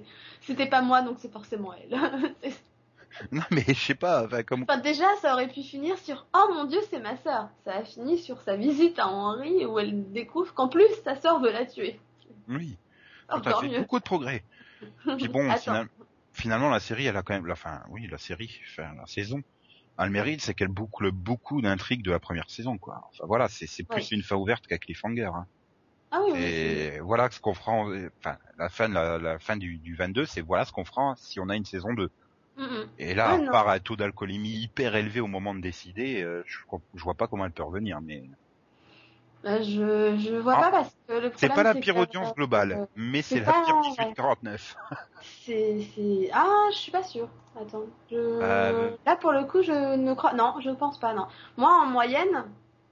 C'était 0.40 0.66
pas 0.68 0.80
moi, 0.80 1.02
donc 1.02 1.18
c'est 1.18 1.32
forcément 1.32 1.74
elle. 1.74 1.98
Non, 3.32 3.42
mais 3.50 3.64
je 3.66 3.72
sais 3.72 3.94
pas, 3.96 4.24
enfin, 4.26 4.42
comme... 4.44 4.62
Enfin, 4.62 4.78
déjà, 4.78 5.06
ça 5.20 5.32
aurait 5.32 5.48
pu 5.48 5.62
finir 5.62 5.98
sur 5.98 6.26
Oh 6.34 6.52
mon 6.54 6.66
dieu, 6.66 6.78
c'est 6.88 7.00
ma 7.00 7.16
sœur. 7.16 7.48
Ça 7.64 7.74
a 7.74 7.82
fini 7.84 8.16
sur 8.18 8.40
sa 8.42 8.54
visite 8.56 8.98
à 8.98 9.08
Henri 9.08 9.66
où 9.66 9.78
elle 9.78 10.12
découvre 10.12 10.54
qu'en 10.54 10.68
plus 10.68 10.86
sa 11.04 11.16
sœur 11.16 11.40
veut 11.40 11.50
la 11.50 11.66
tuer. 11.66 11.98
Oui, 12.48 12.76
Encore 13.28 13.60
fait 13.60 13.68
mieux. 13.68 13.78
beaucoup 13.80 13.98
de 13.98 14.04
progrès. 14.04 14.44
Puis 15.16 15.26
bon, 15.28 15.52
final- 15.56 15.88
finalement, 16.32 16.70
la 16.70 16.80
série, 16.80 17.06
elle 17.06 17.16
a 17.16 17.22
quand 17.22 17.34
même, 17.34 17.46
la 17.46 17.56
fin, 17.56 17.82
oui, 17.90 18.06
la 18.08 18.18
série, 18.18 18.60
enfin, 18.70 18.94
la 18.96 19.06
saison, 19.06 19.42
a 19.98 20.06
le 20.06 20.12
mérite, 20.12 20.40
c'est 20.42 20.54
qu'elle 20.54 20.68
boucle 20.68 21.10
beaucoup 21.12 21.62
d'intrigues 21.62 22.04
de 22.04 22.12
la 22.12 22.20
première 22.20 22.50
saison, 22.50 22.78
quoi. 22.78 23.02
Enfin, 23.10 23.24
voilà, 23.26 23.48
c'est, 23.48 23.66
plus 23.84 24.10
une 24.12 24.22
fin 24.22 24.36
ouverte 24.36 24.66
qu'à 24.66 24.78
cliffhanger, 24.78 25.26
hein. 25.34 25.46
Ah 26.10 26.20
oui, 26.22 26.32
oui. 26.32 26.44
Et 26.44 27.00
voilà 27.00 27.30
ce 27.30 27.40
qu'on 27.40 27.54
fera, 27.54 27.72
en- 27.72 27.92
enfin, 28.20 28.38
la 28.58 28.68
fin, 28.68 28.88
de 28.88 28.94
la, 28.94 29.18
la 29.18 29.38
fin 29.38 29.56
du, 29.56 29.78
du 29.78 29.96
22, 29.96 30.26
c'est 30.26 30.42
voilà 30.42 30.64
ce 30.64 30.72
qu'on 30.72 30.84
fera 30.84 31.14
si 31.16 31.40
on 31.40 31.48
a 31.48 31.56
une 31.56 31.64
saison 31.64 31.94
2. 31.94 32.10
Mm, 32.56 32.62
mm. 32.64 32.90
Et 32.98 33.14
là, 33.14 33.40
Ouais, 33.40 33.48
part 33.50 33.68
un 33.68 33.80
taux 33.80 33.96
d'alcoolémie 33.96 34.50
hyper 34.62 34.96
élevé 34.96 35.20
au 35.20 35.26
moment 35.28 35.54
de 35.54 35.60
décider, 35.62 36.22
euh, 36.22 36.42
je, 36.46 36.58
je 36.94 37.02
vois 37.04 37.16
pas 37.16 37.28
comment 37.28 37.46
elle 37.46 37.52
peut 37.52 37.64
revenir, 37.64 38.00
mais 38.02 38.22
Bah, 39.44 39.62
je, 39.62 40.16
je 40.18 40.34
vois 40.34 40.54
Ah. 40.56 40.62
pas 40.62 40.70
parce 40.70 40.88
que 41.06 41.12
le 41.12 41.30
problème 41.30 41.32
c'est 41.36 41.48
pas 41.48 41.62
la 41.62 41.74
pire 41.74 41.96
audience 41.96 42.34
globale, 42.34 42.72
euh, 42.72 42.86
mais 42.96 43.22
c'est 43.22 43.38
la 43.40 43.52
pire 43.52 43.76
ouais. 43.98 44.12
18-49. 44.12 44.74
C'est, 45.44 45.78
c'est... 45.94 46.30
Ah, 46.32 46.66
je 46.72 46.76
suis 46.76 46.90
pas 46.92 47.04
sûre. 47.04 47.28
Attends. 47.60 47.84
Je... 48.10 48.16
Euh, 48.16 48.90
Là, 49.06 49.16
pour 49.16 49.30
le 49.32 49.44
coup, 49.44 49.62
je 49.62 49.96
ne 49.96 50.14
crois... 50.14 50.32
Non, 50.32 50.54
je 50.60 50.70
pense 50.70 50.98
pas, 50.98 51.14
non. 51.14 51.26
Moi, 51.56 51.70
en 51.70 51.86
moyenne, 51.86 52.44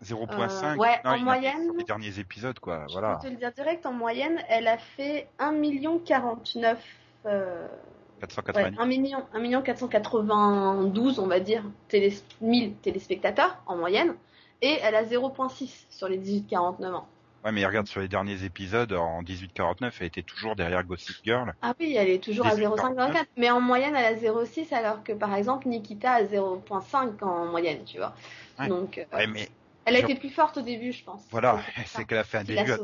0.5. 0.04 0.74
Euh, 0.74 0.76
ouais, 0.76 1.00
non, 1.04 1.10
en 1.12 1.18
moyenne- 1.18 1.72
les 1.78 1.84
derniers 1.84 2.18
épisodes, 2.18 2.58
quoi. 2.60 2.84
je 2.88 2.92
Voilà. 2.92 3.16
peux 3.16 3.26
te 3.28 3.32
le 3.32 3.38
dire 3.38 3.52
direct, 3.52 3.84
en 3.86 3.92
moyenne, 3.92 4.40
elle 4.48 4.68
a 4.68 4.78
fait 4.78 5.28
1 5.40 5.52
million 5.52 5.98
49... 5.98 6.78
Euh... 7.26 7.66
Ouais, 7.66 8.20
490. 8.20 8.78
1 8.80 8.86
million, 8.86 9.26
1 9.34 9.38
million 9.40 9.62
492, 9.62 11.18
on 11.18 11.26
va 11.26 11.40
dire, 11.40 11.64
télé... 11.88 12.14
1000 12.40 12.74
téléspectateurs 12.76 13.56
en 13.66 13.76
moyenne. 13.76 14.14
Et 14.62 14.78
elle 14.82 14.94
a 14.94 15.04
0.6 15.04 15.86
sur 15.90 16.08
les 16.08 16.18
18-49 16.18 16.92
ans. 16.94 17.08
Ouais, 17.44 17.52
mais 17.52 17.64
regarde 17.64 17.86
sur 17.86 18.00
les 18.00 18.08
derniers 18.08 18.42
épisodes, 18.42 18.92
en 18.92 19.22
18-49, 19.22 19.92
elle 20.00 20.06
était 20.06 20.22
toujours 20.22 20.56
derrière 20.56 20.82
Gossip 20.82 21.16
Girl. 21.24 21.54
Ah 21.62 21.74
oui, 21.78 21.94
elle 21.96 22.08
est 22.08 22.22
toujours 22.22 22.46
à 22.46 22.56
18,49. 22.56 23.12
0,5-0,4. 23.12 23.24
Mais 23.36 23.50
en 23.50 23.60
moyenne, 23.60 23.94
elle 23.94 24.14
a 24.14 24.18
0,6 24.18 24.72
alors 24.74 25.04
que 25.04 25.12
par 25.12 25.32
exemple, 25.34 25.68
Nikita 25.68 26.12
a 26.14 26.22
0,5 26.24 27.22
en 27.22 27.46
moyenne, 27.46 27.84
tu 27.84 27.98
vois. 27.98 28.14
Ouais. 28.58 28.68
Donc, 28.68 28.98
euh, 28.98 29.04
Ouais, 29.16 29.26
mais 29.28 29.48
elle 29.84 29.94
a 29.96 30.00
je- 30.00 30.04
été 30.06 30.14
plus 30.16 30.30
forte 30.30 30.56
au 30.56 30.62
début, 30.62 30.90
je 30.92 31.04
pense. 31.04 31.22
voilà, 31.30 31.60
C'est 31.86 32.04
qu'elle 32.08 32.18
a 32.18 32.24
fait 32.24 32.38
un 32.38 32.44
début. 32.44 32.72
à-. 32.72 32.78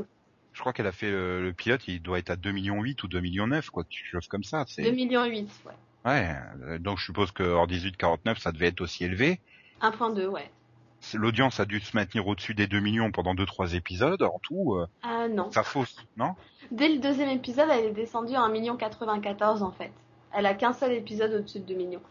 Je 0.52 0.60
crois 0.60 0.72
qu'elle 0.74 0.86
a 0.86 0.92
fait 0.92 1.10
euh, 1.10 1.40
le 1.40 1.52
pilote, 1.54 1.88
il 1.88 2.00
doit 2.02 2.18
être 2.18 2.30
à 2.30 2.36
2 2.36 2.52
millions 2.52 2.80
8 2.82 3.02
ou 3.02 3.08
2 3.08 3.20
millions 3.20 3.46
9, 3.46 3.70
quoi, 3.70 3.84
quelque 3.84 4.06
chose 4.10 4.28
comme 4.28 4.44
ça. 4.44 4.64
C'est 4.68 4.82
2 4.82 4.90
millions 4.92 5.24
8, 5.24 5.48
ouais. 5.64 5.72
ouais. 6.04 6.36
euh, 6.68 6.78
Donc 6.78 6.98
je 6.98 7.06
suppose 7.06 7.32
que 7.32 7.42
hors 7.42 7.66
18-49, 7.66 8.38
ça 8.38 8.52
devait 8.52 8.68
être 8.68 8.82
aussi 8.82 9.04
élevé. 9.04 9.40
1.2, 9.80 10.26
ouais. 10.26 10.48
L'audience 11.14 11.58
a 11.60 11.64
dû 11.64 11.80
se 11.80 11.96
maintenir 11.96 12.26
au-dessus 12.26 12.54
des 12.54 12.66
2 12.66 12.80
millions 12.80 13.10
pendant 13.10 13.34
2-3 13.34 13.74
épisodes. 13.74 14.22
En 14.22 14.38
tout, 14.42 14.74
euh, 14.74 14.86
Ah 15.02 15.28
non. 15.28 15.50
ça 15.50 15.62
fausse, 15.62 15.96
non? 16.16 16.34
Dès 16.70 16.88
le 16.88 16.98
deuxième 16.98 17.28
épisode, 17.30 17.68
elle 17.70 17.86
est 17.86 17.92
descendue 17.92 18.34
à 18.34 18.42
1 18.42 18.48
million 18.50 18.76
94 18.76 19.62
en 19.62 19.72
fait. 19.72 19.92
Elle 20.32 20.46
a 20.46 20.54
qu'un 20.54 20.72
seul 20.72 20.92
épisode 20.92 21.32
au-dessus 21.34 21.60
de 21.60 21.64
2 21.66 21.74
millions. 21.74 22.02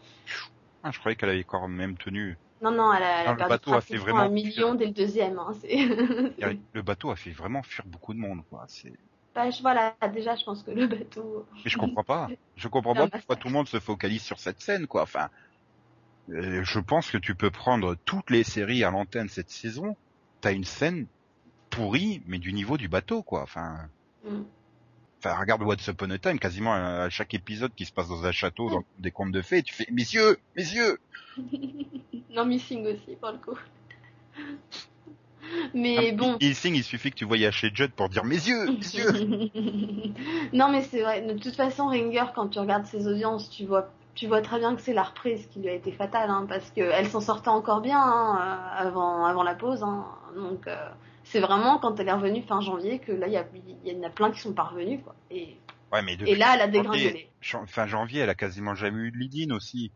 ah, 0.84 0.90
Je 0.92 0.98
croyais 0.98 1.16
qu'elle 1.16 1.30
avait 1.30 1.44
quand 1.44 1.66
même 1.68 1.96
tenu. 1.96 2.36
Non, 2.60 2.70
non, 2.70 2.92
elle 2.92 3.02
a, 3.02 3.20
elle 3.22 3.26
a 3.26 3.30
Non, 3.30 3.30
le 3.32 3.36
perdu 3.38 3.50
bateau 3.50 3.74
a 3.74 3.80
fait 3.80 3.96
vraiment 3.96 4.20
un 4.20 4.28
million 4.28 4.74
dès 4.76 4.86
le 4.86 4.92
deuxième. 4.92 5.38
Hein. 5.38 5.52
Le 6.72 6.82
bateau 6.82 7.10
a 7.10 7.16
fait 7.16 7.30
vraiment 7.30 7.62
fuir 7.62 7.84
beaucoup 7.86 8.14
de 8.14 8.18
monde, 8.20 8.42
quoi. 8.50 8.64
C'est 8.68 8.92
Bah, 9.34 9.50
je- 9.50 9.62
voilà, 9.62 9.96
déjà, 10.14 10.36
je 10.36 10.44
pense 10.44 10.62
que 10.62 10.70
le 10.70 10.86
bateau. 10.86 11.44
Mais 11.64 11.70
je 11.70 11.76
comprends 11.78 12.04
pas. 12.04 12.28
Je 12.56 12.68
comprends 12.68 12.94
pas 12.94 13.08
pourquoi 13.08 13.34
tout 13.36 13.48
le 13.48 13.54
monde 13.54 13.66
se 13.66 13.80
focalise 13.80 14.22
sur 14.22 14.38
cette 14.38 14.60
scène, 14.60 14.86
quoi. 14.86 15.02
Enfin, 15.02 15.28
je 16.62 16.78
pense 16.80 17.10
que 17.10 17.18
tu 17.18 17.34
peux 17.34 17.50
prendre 17.50 17.96
toutes 18.04 18.30
les 18.30 18.44
séries 18.44 18.84
à 18.84 18.90
l'antenne 18.90 19.28
cette 19.28 19.50
saison. 19.50 19.96
T'as 20.40 20.52
une 20.52 20.64
scène 20.64 21.06
pourrie, 21.70 22.22
mais 22.26 22.38
du 22.38 22.52
niveau 22.52 22.76
du 22.76 22.88
bateau, 22.88 23.22
quoi. 23.22 23.42
Enfin, 23.42 23.88
Mm. 24.24 24.42
enfin, 25.18 25.34
regarde 25.34 25.62
What's 25.62 25.86
Upon 25.88 26.10
a 26.10 26.18
Time, 26.18 26.38
quasiment 26.38 26.72
à 26.74 27.10
chaque 27.10 27.34
épisode 27.34 27.72
qui 27.74 27.84
se 27.86 27.92
passe 27.92 28.08
dans 28.08 28.24
un 28.24 28.30
château, 28.32 28.70
dans 28.70 28.84
des 28.98 29.10
contes 29.10 29.32
de 29.32 29.42
fées, 29.42 29.62
tu 29.62 29.74
fais, 29.74 29.86
messieurs, 29.90 30.38
messieurs. 30.56 30.98
non, 32.30 32.44
Missing 32.44 32.86
aussi, 32.86 33.16
pour 33.20 33.32
le 33.32 33.38
coup. 33.38 33.58
Mais 35.74 36.12
bon. 36.12 36.36
Il 36.40 36.54
signe, 36.54 36.76
il 36.76 36.84
suffit 36.84 37.10
que 37.10 37.16
tu 37.16 37.24
voyais 37.24 37.50
chez 37.52 37.70
Judd 37.74 37.90
pour 37.92 38.08
dire, 38.08 38.24
messieurs, 38.24 38.70
messieurs. 38.70 39.12
non, 40.52 40.70
mais 40.70 40.82
c'est 40.82 41.02
vrai. 41.02 41.20
De 41.22 41.36
toute 41.38 41.56
façon, 41.56 41.88
Ringer, 41.88 42.24
quand 42.34 42.48
tu 42.48 42.58
regardes 42.58 42.86
ses 42.86 43.06
audiences, 43.06 43.50
tu 43.50 43.66
vois, 43.66 43.92
tu 44.14 44.26
vois 44.26 44.42
très 44.42 44.58
bien 44.58 44.74
que 44.76 44.82
c'est 44.82 44.92
la 44.92 45.02
reprise 45.02 45.46
qui 45.46 45.60
lui 45.60 45.68
a 45.68 45.72
été 45.74 45.92
fatale, 45.92 46.30
hein, 46.30 46.46
parce 46.48 46.70
qu'elle 46.70 47.08
s'en 47.08 47.20
sortait 47.20 47.48
encore 47.48 47.80
bien 47.80 48.00
hein, 48.00 48.60
avant, 48.76 49.24
avant 49.24 49.42
la 49.42 49.54
pause. 49.54 49.82
Hein. 49.82 50.06
Donc, 50.36 50.66
euh, 50.66 50.88
c'est 51.24 51.40
vraiment 51.40 51.78
quand 51.78 51.98
elle 51.98 52.08
est 52.08 52.12
revenue 52.12 52.42
fin 52.42 52.60
janvier 52.60 52.98
que 52.98 53.12
là, 53.12 53.26
il 53.26 53.32
y, 53.32 53.96
en 53.96 54.02
a 54.02 54.10
plein 54.10 54.30
qui 54.30 54.40
sont 54.40 54.52
pas 54.52 54.64
revenus, 54.64 55.00
quoi. 55.02 55.14
Et, 55.30 55.56
Ouais, 55.92 56.02
mais 56.02 56.16
depuis 56.16 56.32
et 56.32 56.36
là, 56.36 56.52
elle 56.54 56.62
a 56.62 56.68
dégringolé. 56.68 57.30
fin 57.66 57.86
janvier, 57.86 58.20
elle 58.20 58.30
a 58.30 58.34
quasiment 58.34 58.74
jamais 58.74 59.02
eu 59.02 59.10
de 59.10 59.18
lead-in 59.18 59.54
aussi. 59.54 59.92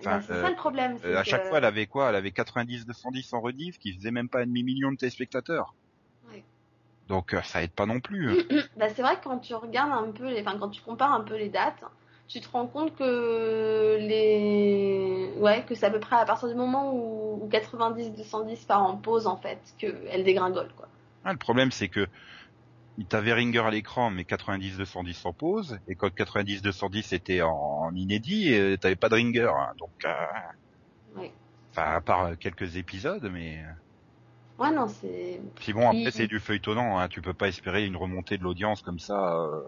Enfin, 0.00 0.16
Bah, 0.16 0.22
c'est 0.26 0.34
euh, 0.34 0.42
ça 0.42 0.50
le 0.50 0.56
problème. 0.56 0.98
Euh, 1.04 1.16
à 1.18 1.22
que- 1.22 1.30
chaque 1.30 1.44
fois, 1.44 1.58
elle 1.58 1.64
avait 1.64 1.86
quoi? 1.86 2.08
Elle 2.08 2.16
avait 2.16 2.32
90 2.32 2.84
210 2.84 3.32
en 3.32 3.40
rediff, 3.40 3.78
qui 3.78 3.92
faisait 3.94 4.10
même 4.10 4.28
pas 4.28 4.40
un 4.40 4.46
demi-million 4.46 4.90
de 4.90 4.96
téléspectateurs. 4.96 5.74
Ouais. 6.30 6.42
Donc 7.08 7.32
euh, 7.32 7.42
ça 7.42 7.62
aide 7.62 7.72
pas 7.72 7.86
non 7.86 8.00
plus. 8.00 8.28
Bah, 8.76 8.88
c'est 8.90 9.02
vrai 9.02 9.16
que 9.16 9.24
quand 9.24 9.38
tu 9.38 9.54
regardes 9.54 9.92
un 9.92 10.10
peu, 10.10 10.28
les... 10.28 10.40
enfin 10.40 10.58
quand 10.58 10.68
tu 10.68 10.82
compares 10.82 11.12
un 11.12 11.22
peu 11.22 11.36
les 11.36 11.48
dates, 11.48 11.82
tu 12.28 12.40
te 12.40 12.48
rends 12.50 12.66
compte 12.66 12.94
que 12.96 13.96
les, 14.00 15.30
ouais, 15.38 15.64
que 15.64 15.74
c'est 15.74 15.86
à 15.86 15.90
peu 15.90 16.00
près 16.00 16.16
à 16.16 16.24
partir 16.24 16.48
du 16.48 16.54
moment 16.54 16.92
où, 16.92 17.44
où 17.44 17.48
90 17.48 18.10
210 18.12 18.64
part 18.64 18.82
en 18.82 18.96
pause 18.96 19.26
en 19.26 19.36
fait, 19.36 19.58
que 19.78 19.86
elle 20.10 20.24
dégringole 20.24 20.72
quoi. 20.76 20.88
Ah, 21.24 21.32
le 21.32 21.38
problème, 21.38 21.70
c'est 21.72 21.88
que 21.88 22.06
il 22.98 23.06
t'avait 23.06 23.32
Ringer 23.34 23.60
à 23.60 23.70
l'écran, 23.70 24.10
mais 24.10 24.24
90 24.24 24.78
210 24.78 25.24
en 25.26 25.32
pause, 25.32 25.78
et 25.88 25.96
quand 25.96 26.12
90 26.14 26.62
210 26.62 27.12
était 27.12 27.42
en, 27.42 27.90
inédit, 27.94 28.54
euh, 28.54 28.76
t'avais 28.76 28.96
pas 28.96 29.08
de 29.08 29.14
Ringer. 29.16 29.48
hein. 29.48 29.72
donc, 29.78 29.92
euh, 30.04 30.12
Ouais. 31.16 31.32
enfin, 31.72 31.92
à 31.96 32.00
part 32.00 32.24
euh, 32.26 32.34
quelques 32.36 32.76
épisodes, 32.76 33.28
mais 33.32 33.62
euh, 33.62 33.70
Ouais 34.58 34.70
non 34.70 34.88
c'est, 34.88 35.40
puis 35.56 35.72
bon, 35.72 35.88
après 35.88 36.06
Oui. 36.06 36.10
c'est 36.12 36.26
du 36.26 36.40
feuilletonnant. 36.40 36.98
Hein, 36.98 37.08
tu 37.08 37.20
peux 37.22 37.34
pas 37.34 37.48
espérer 37.48 37.84
une 37.86 37.96
remontée 37.96 38.38
de 38.38 38.42
l'audience 38.42 38.82
comme 38.82 38.98
ça. 38.98 39.34
euh, 39.36 39.62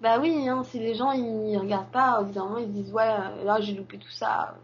bah 0.00 0.18
oui 0.18 0.48
hein, 0.48 0.62
si 0.64 0.78
les 0.78 0.94
gens 0.94 1.12
ils 1.12 1.56
regardent 1.58 1.90
pas, 1.90 2.20
au 2.20 2.26
bout 2.26 2.32
d'un 2.32 2.44
moment 2.44 2.58
ils 2.58 2.66
se 2.66 2.72
disent 2.72 2.92
ouais 2.92 3.08
euh, 3.08 3.44
là 3.44 3.60
j'ai 3.60 3.74
loupé 3.74 3.98
tout 3.98 4.10
ça. 4.10 4.56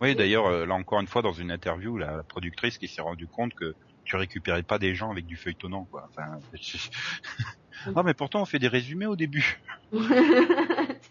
Oui, 0.00 0.14
d'ailleurs, 0.14 0.46
euh, 0.46 0.66
là 0.66 0.74
encore 0.74 1.00
une 1.00 1.06
fois, 1.06 1.22
dans 1.22 1.32
une 1.32 1.50
interview, 1.50 1.98
la 1.98 2.22
productrice 2.24 2.78
qui 2.78 2.88
s'est 2.88 3.02
rendue 3.02 3.28
compte 3.28 3.52
que 3.54 3.74
tu 4.04 4.16
récupérais 4.16 4.62
pas 4.62 4.78
des 4.78 4.94
gens 4.94 5.10
avec 5.10 5.26
du 5.26 5.36
feuilletonnant, 5.36 5.86
quoi. 5.90 6.08
Enfin, 6.08 6.38
non, 7.94 8.02
mais 8.02 8.14
pourtant, 8.14 8.42
on 8.42 8.44
fait 8.46 8.58
des 8.58 8.68
résumés 8.68 9.06
au 9.06 9.16
début. 9.16 9.60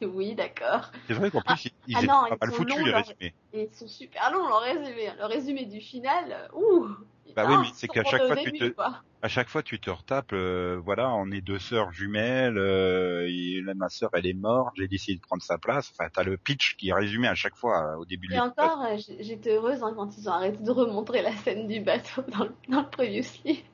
oui 0.02 0.36
d'accord. 0.36 0.92
C'est 1.08 1.14
vrai 1.14 1.30
qu'en 1.30 1.42
plus, 1.42 1.66
ils, 1.66 1.72
ils 1.88 1.98
ah 1.98 2.02
non, 2.02 2.08
pas 2.30 2.36
ils 2.42 2.48
mal 2.48 2.52
foutus, 2.52 2.86
les 2.86 2.92
résumés. 2.92 3.36
Et 3.54 3.70
ils 3.72 3.76
sont 3.76 3.88
super 3.88 4.32
longs 4.32 4.48
leur 4.48 4.62
résumé. 4.62 5.12
Le 5.20 5.26
résumé 5.26 5.66
du 5.66 5.80
final, 5.82 6.50
ouh. 6.54 6.88
Bah 7.36 7.46
oui, 7.48 7.56
mais 7.62 7.68
c'est 7.74 7.88
ils 7.88 7.90
qu'à 7.90 8.04
chaque 8.04 8.26
fois, 8.26 8.36
tu 8.38 8.52
te-. 8.54 8.74
À 9.22 9.28
chaque 9.28 9.50
fois, 9.50 9.64
tu 9.64 9.80
te 9.80 9.90
retapes, 9.90 10.34
euh, 10.34 10.80
voilà, 10.84 11.10
on 11.16 11.32
est 11.32 11.42
deux 11.42 11.58
sœurs 11.58 11.92
jumelles, 11.92 12.58
euh, 12.58 13.28
et 13.28 13.60
là, 13.62 13.74
ma 13.74 13.90
sœur, 13.90 14.12
elle 14.14 14.28
est 14.28 14.34
morte, 14.34 14.76
j'ai 14.78 14.88
décidé 14.88 15.18
de 15.18 15.22
prendre 15.22 15.42
sa 15.42 15.58
place. 15.58 15.92
Enfin, 15.92 16.10
t'as 16.14 16.24
le 16.24 16.38
pitch 16.38 16.78
qui 16.78 16.90
est 16.90 16.94
résumé 16.94 17.28
à 17.28 17.34
chaque 17.34 17.56
fois 17.56 17.94
euh, 17.94 17.98
au 17.98 18.06
début 18.06 18.28
de 18.28 18.36
Et 18.36 18.40
encore, 18.40 18.86
j'étais 19.20 19.56
heureuse 19.56 19.84
hein, 19.84 19.94
quand 19.96 20.16
ils 20.18 20.30
ont 20.30 20.34
arrêté 20.34 20.64
de 20.64 20.70
remontrer 20.70 21.24
la 21.24 21.36
scène 21.38 21.68
du 21.68 21.80
bateau 21.80 22.22
dans 22.28 22.44
le, 22.44 22.56
dans 22.70 22.82
le 22.82 22.90
previously. 22.90 23.66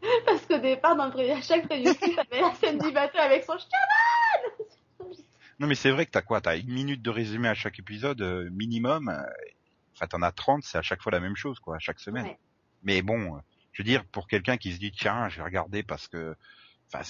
Parce 0.26 0.46
qu'au 0.46 0.58
départ, 0.58 0.94
dans 0.94 1.06
le 1.06 1.32
à 1.32 1.40
chaque 1.42 1.66
previously, 1.66 2.14
t'avais 2.14 2.40
la 2.40 2.54
scène 2.54 2.78
du 2.78 2.92
bateau 2.92 3.18
avec 3.18 3.42
son 3.42 3.54
chaman 3.58 5.10
Non, 5.58 5.66
mais 5.66 5.74
c'est 5.74 5.90
vrai 5.90 6.06
que 6.06 6.12
t'as 6.12 6.22
quoi? 6.22 6.40
T'as 6.40 6.56
une 6.56 6.72
minute 6.72 7.02
de 7.02 7.10
résumé 7.10 7.48
à 7.48 7.54
chaque 7.54 7.78
épisode, 7.80 8.22
minimum. 8.52 9.12
Enfin, 9.94 10.06
t'en 10.06 10.22
as 10.22 10.30
30, 10.30 10.62
c'est 10.62 10.78
à 10.78 10.82
chaque 10.82 11.02
fois 11.02 11.10
la 11.10 11.20
même 11.20 11.34
chose, 11.34 11.58
quoi, 11.58 11.74
à 11.74 11.78
chaque 11.80 11.98
semaine. 11.98 12.26
Ouais. 12.26 12.38
Mais 12.82 13.02
bon, 13.02 13.36
euh, 13.36 13.40
je 13.72 13.82
veux 13.82 13.86
dire, 13.86 14.04
pour 14.06 14.28
quelqu'un 14.28 14.56
qui 14.56 14.72
se 14.72 14.78
dit, 14.78 14.92
tiens, 14.92 15.28
je 15.28 15.38
vais 15.38 15.44
regarder 15.44 15.82
parce 15.82 16.08
que, 16.08 16.34
enfin, 16.92 17.02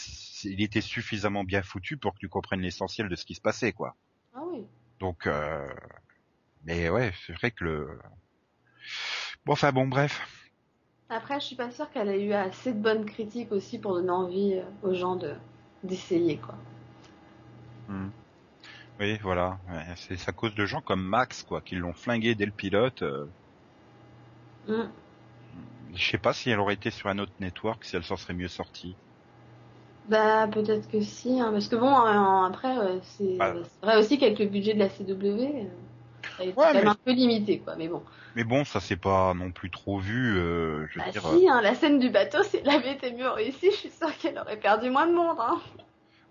il 0.45 0.63
était 0.63 0.81
suffisamment 0.81 1.45
bien 1.45 1.63
foutu 1.63 1.97
pour 1.97 2.15
que 2.15 2.19
tu 2.19 2.29
comprennes 2.29 2.61
l'essentiel 2.61 3.09
de 3.09 3.17
ce 3.17 3.25
qui 3.25 3.35
se 3.35 3.41
passait, 3.41 3.73
quoi. 3.73 3.95
Ah 4.35 4.43
oui. 4.53 4.65
Donc, 5.01 5.27
euh... 5.27 5.69
mais 6.65 6.89
ouais, 6.89 7.13
c'est 7.27 7.35
vrai 7.35 7.51
que 7.51 7.65
le... 7.65 7.99
Bon, 9.45 9.53
enfin, 9.53 9.73
bon, 9.73 9.87
bref. 9.87 10.21
Après, 11.09 11.39
je 11.39 11.47
suis 11.47 11.57
pas 11.57 11.71
sûre 11.71 11.91
qu'elle 11.91 12.09
ait 12.09 12.25
eu 12.25 12.33
assez 12.33 12.73
de 12.73 12.81
bonnes 12.81 13.05
critiques 13.05 13.53
aussi 13.53 13.79
pour 13.79 13.95
donner 13.95 14.11
envie 14.11 14.55
euh, 14.55 14.89
aux 14.89 14.95
gens 14.95 15.17
de 15.17 15.35
d'essayer, 15.85 16.37
quoi. 16.39 16.57
Oui, 18.99 19.19
voilà. 19.23 19.59
Ouais, 19.69 19.85
c'est 19.97 20.29
à 20.29 20.33
cause 20.33 20.55
de 20.55 20.65
gens 20.65 20.81
comme 20.81 21.03
Max, 21.03 21.43
quoi, 21.43 21.61
qui 21.61 21.75
l'ont 21.75 21.93
flingué 21.93 22.35
dès 22.35 22.47
le 22.47 22.53
pilote. 22.53 23.03
euh, 23.03 23.27
Mm. 24.67 24.89
Je 25.97 26.11
sais 26.11 26.19
pas 26.19 26.33
si 26.33 26.51
elle 26.51 26.61
aurait 26.61 26.75
été 26.75 26.91
sur 26.91 27.09
un 27.09 27.19
autre 27.19 27.33
network, 27.41 27.85
si 27.85 27.97
elle 27.97 28.05
s'en 28.05 28.17
serait 28.17 28.35
mieux 28.35 28.49
sortie. 28.49 28.97
Bah, 30.09 30.47
peut-être 30.53 30.89
que 30.89 31.01
si, 31.01 31.41
hein, 31.41 31.51
parce 31.51 31.67
que 31.69 31.75
bon, 31.77 31.89
euh, 31.91 32.47
après, 32.47 32.79
euh, 32.79 32.99
c'est 33.03 33.37
Bah. 33.39 33.55
c'est 33.65 33.87
vrai 33.87 33.99
aussi 33.99 34.19
qu'avec 34.19 34.39
le 34.39 34.47
budget 34.47 34.75
de 34.75 34.79
la 34.79 34.89
CW, 34.89 35.05
euh, 35.09 35.65
été 36.39 36.49
Ouais, 36.49 36.55
quand 36.55 36.75
même 36.75 36.85
mais- 36.85 36.91
un 36.91 36.97
peu 37.05 37.13
limité, 37.13 37.59
quoi. 37.59 37.75
Mais 37.77 37.89
bon. 37.89 38.05
Mais 38.37 38.45
bon, 38.45 38.65
ça 38.65 38.81
c'est 38.81 38.97
pas 38.99 39.35
non 39.35 39.51
plus 39.51 39.71
trop 39.71 39.99
vu. 39.99 40.37
euh, 40.39 40.87
je 40.91 40.99
veux 41.01 41.05
Bah 41.07 41.11
dire, 41.11 41.23
si, 41.23 41.49
hein, 41.49 41.61
la 41.63 41.75
scène 41.75 41.99
du 41.99 42.11
bateau, 42.11 42.43
si 42.45 42.59
elle 42.59 42.69
avait 42.69 42.93
été 42.93 43.13
mieux 43.13 43.29
réussie, 43.29 43.71
je 43.73 43.77
suis 43.77 43.91
sûre 43.91 44.17
qu'elle 44.19 44.39
aurait 44.39 44.61
perdu 44.61 44.91
moins 44.91 45.07
de 45.09 45.13
monde. 45.15 45.39
Hein. 45.41 45.61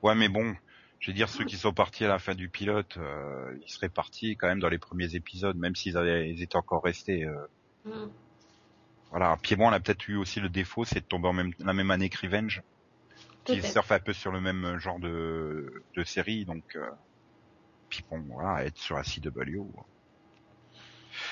Ouais, 0.03 0.15
mais 0.15 0.29
bon, 0.29 0.55
je 0.99 1.11
veux 1.11 1.15
dire, 1.15 1.27
ceux 1.29 1.43
qui 1.49 1.57
sont 1.57 1.73
partis 1.73 2.05
à 2.05 2.07
la 2.07 2.19
fin 2.19 2.35
du 2.35 2.49
pilote, 2.49 2.95
euh, 2.97 3.57
ils 3.61 3.69
seraient 3.71 3.89
partis 3.89 4.37
quand 4.37 4.47
même 4.47 4.59
dans 4.59 4.69
les 4.69 4.77
premiers 4.79 5.15
épisodes, 5.15 5.57
même 5.57 5.75
s'ils 5.75 5.97
avaient, 5.97 6.29
ils 6.29 6.41
étaient 6.43 6.55
encore 6.57 6.83
restés. 6.83 7.25
euh, 7.25 7.47
Mm. 7.85 8.09
Voilà. 9.15 9.37
Bon, 9.57 9.69
on 9.69 9.71
a 9.71 9.79
peut-être 9.79 10.09
eu 10.09 10.17
aussi 10.17 10.41
le 10.41 10.49
défaut, 10.49 10.83
c'est 10.83 10.99
de 10.99 11.05
tomber 11.05 11.29
en 11.29 11.33
même, 11.33 11.53
la 11.59 11.71
même 11.71 11.89
année 11.89 12.09
que 12.09 12.19
Revenge, 12.19 12.61
qui 13.45 13.61
surfe 13.61 13.93
un 13.93 13.99
peu 13.99 14.11
sur 14.11 14.33
le 14.33 14.41
même 14.41 14.77
genre 14.77 14.99
de, 14.99 15.83
de 15.95 16.03
série, 16.03 16.43
donc. 16.43 16.75
Euh, 16.75 16.89
puis 17.87 18.03
bon, 18.11 18.21
voilà, 18.29 18.65
être 18.65 18.77
sur 18.77 18.97
la 18.97 19.03
CW. 19.03 19.63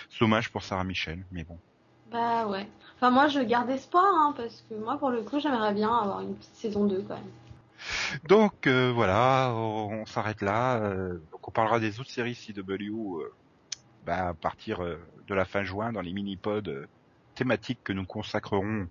C'est 0.09 0.19
dommage 0.21 0.49
pour 0.49 0.63
Sarah 0.63 0.85
Michel, 0.85 1.25
mais 1.31 1.43
bon. 1.43 1.59
Bah 2.09 2.47
ouais. 2.47 2.69
Enfin, 2.95 3.11
moi, 3.11 3.27
je 3.27 3.41
garde 3.41 3.69
espoir, 3.69 4.05
hein, 4.05 4.33
parce 4.37 4.63
que 4.69 4.75
moi, 4.75 4.97
pour 4.97 5.09
le 5.09 5.21
coup, 5.23 5.41
j'aimerais 5.41 5.73
bien 5.73 5.93
avoir 5.93 6.21
une 6.21 6.35
petite 6.35 6.55
saison 6.55 6.85
2 6.85 7.01
quand 7.01 7.15
même. 7.15 7.31
Donc 8.29 8.65
euh, 8.65 8.93
voilà, 8.93 9.51
on, 9.53 10.03
on 10.03 10.05
s'arrête 10.05 10.41
là. 10.41 10.77
euh, 10.77 11.17
donc 11.33 11.45
on 11.45 11.51
parlera 11.51 11.81
des 11.81 11.99
autres 11.99 12.11
séries 12.11 12.35
CW 12.35 13.19
euh, 13.19 13.33
bah, 14.05 14.29
à 14.29 14.33
partir 14.33 14.81
euh, 14.81 14.95
de 15.27 15.33
la 15.35 15.43
fin 15.43 15.63
juin 15.63 15.91
dans 15.91 15.99
les 15.99 16.13
mini-pods 16.13 16.87
thématiques 17.35 17.79
que 17.83 17.93
nous 17.93 18.05
consacrerons 18.05 18.87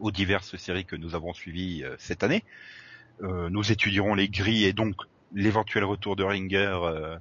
aux 0.00 0.10
diverses 0.10 0.56
séries 0.56 0.84
que 0.84 0.96
nous 0.96 1.14
avons 1.14 1.32
suivies 1.32 1.84
euh, 1.84 1.94
cette 1.98 2.22
année. 2.22 2.44
Euh, 3.22 3.48
nous 3.50 3.70
étudierons 3.70 4.14
les 4.14 4.28
grilles 4.28 4.64
et 4.64 4.72
donc 4.72 4.96
l'éventuel 5.32 5.84
retour 5.84 6.16
de 6.16 6.24
Ringer 6.24 6.78
euh, 6.82 7.16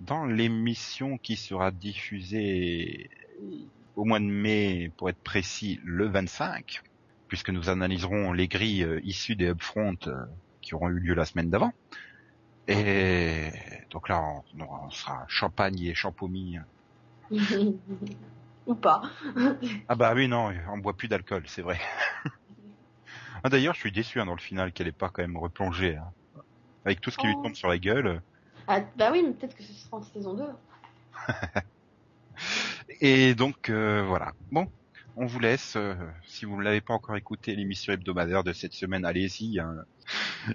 dans 0.00 0.24
l'émission 0.24 1.18
qui 1.18 1.36
sera 1.36 1.70
diffusée 1.70 3.10
au 3.96 4.04
mois 4.04 4.18
de 4.18 4.24
mai, 4.24 4.90
pour 4.96 5.08
être 5.08 5.22
précis, 5.22 5.80
le 5.84 6.06
25 6.06 6.82
puisque 7.28 7.50
nous 7.50 7.68
analyserons 7.68 8.32
les 8.32 8.48
grilles 8.48 9.00
issues 9.02 9.34
des 9.34 9.48
upfronts 9.48 9.96
qui 10.60 10.74
auront 10.74 10.88
eu 10.88 11.00
lieu 11.00 11.14
la 11.14 11.24
semaine 11.24 11.50
d'avant. 11.50 11.72
Et 12.68 13.48
donc 13.90 14.08
là, 14.08 14.22
on, 14.22 14.62
on 14.62 14.90
sera 14.90 15.24
champagne 15.26 15.80
et 15.80 15.94
champomis. 15.94 16.58
Ou 18.66 18.74
pas. 18.74 19.02
Ah 19.88 19.94
bah 19.96 20.12
oui, 20.14 20.28
non, 20.28 20.52
on 20.68 20.78
boit 20.78 20.96
plus 20.96 21.08
d'alcool, 21.08 21.44
c'est 21.48 21.62
vrai. 21.62 21.80
ah, 23.44 23.48
D'ailleurs, 23.48 23.74
je 23.74 23.80
suis 23.80 23.92
déçu 23.92 24.20
hein, 24.20 24.26
dans 24.26 24.34
le 24.34 24.40
final 24.40 24.72
qu'elle 24.72 24.88
ait 24.88 24.92
pas 24.92 25.10
quand 25.10 25.22
même 25.22 25.36
replongé. 25.36 25.96
hein. 25.96 26.12
Avec 26.84 27.00
tout 27.00 27.10
ce 27.10 27.18
qui 27.18 27.26
lui 27.26 27.34
Oh. 27.36 27.42
tombe 27.42 27.54
sur 27.56 27.68
la 27.68 27.78
gueule. 27.78 28.22
Ah, 28.66 28.80
bah 28.96 29.10
oui, 29.12 29.22
mais 29.22 29.32
peut-être 29.32 29.54
que 29.56 29.62
ce 29.62 29.72
sera 29.72 29.96
en 29.98 30.02
saison 30.02 30.34
2. 30.34 30.44
Et 33.00 33.34
donc 33.34 33.68
euh, 33.70 34.02
voilà. 34.04 34.32
Bon, 34.50 34.66
on 35.16 35.26
vous 35.26 35.38
laisse. 35.40 35.76
euh, 35.76 35.94
si 36.26 36.44
vous 36.44 36.56
ne 36.58 36.62
l'avez 36.62 36.80
pas 36.80 36.94
encore 36.94 37.16
écouté, 37.16 37.54
l'émission 37.56 37.92
hebdomadaire 37.92 38.44
de 38.44 38.52
cette 38.52 38.74
semaine, 38.74 39.04
allez-y. 39.04 39.60
hein. 39.60 39.74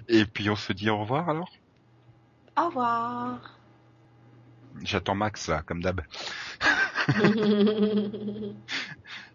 Et 0.08 0.26
puis 0.26 0.50
on 0.50 0.56
se 0.56 0.72
dit 0.72 0.90
au 0.90 0.98
revoir 1.00 1.28
alors. 1.30 1.50
Au 2.56 2.66
revoir. 2.66 3.58
J'attends 4.82 5.14
Max 5.14 5.48
là, 5.48 5.62
comme 5.62 5.82
d'hab. 5.82 6.00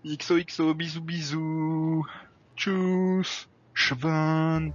XOXO, 0.06 0.74
bisous 0.74 1.02
bisous. 1.02 2.04
Tchuss. 2.58 3.48
Chevon. 3.76 4.74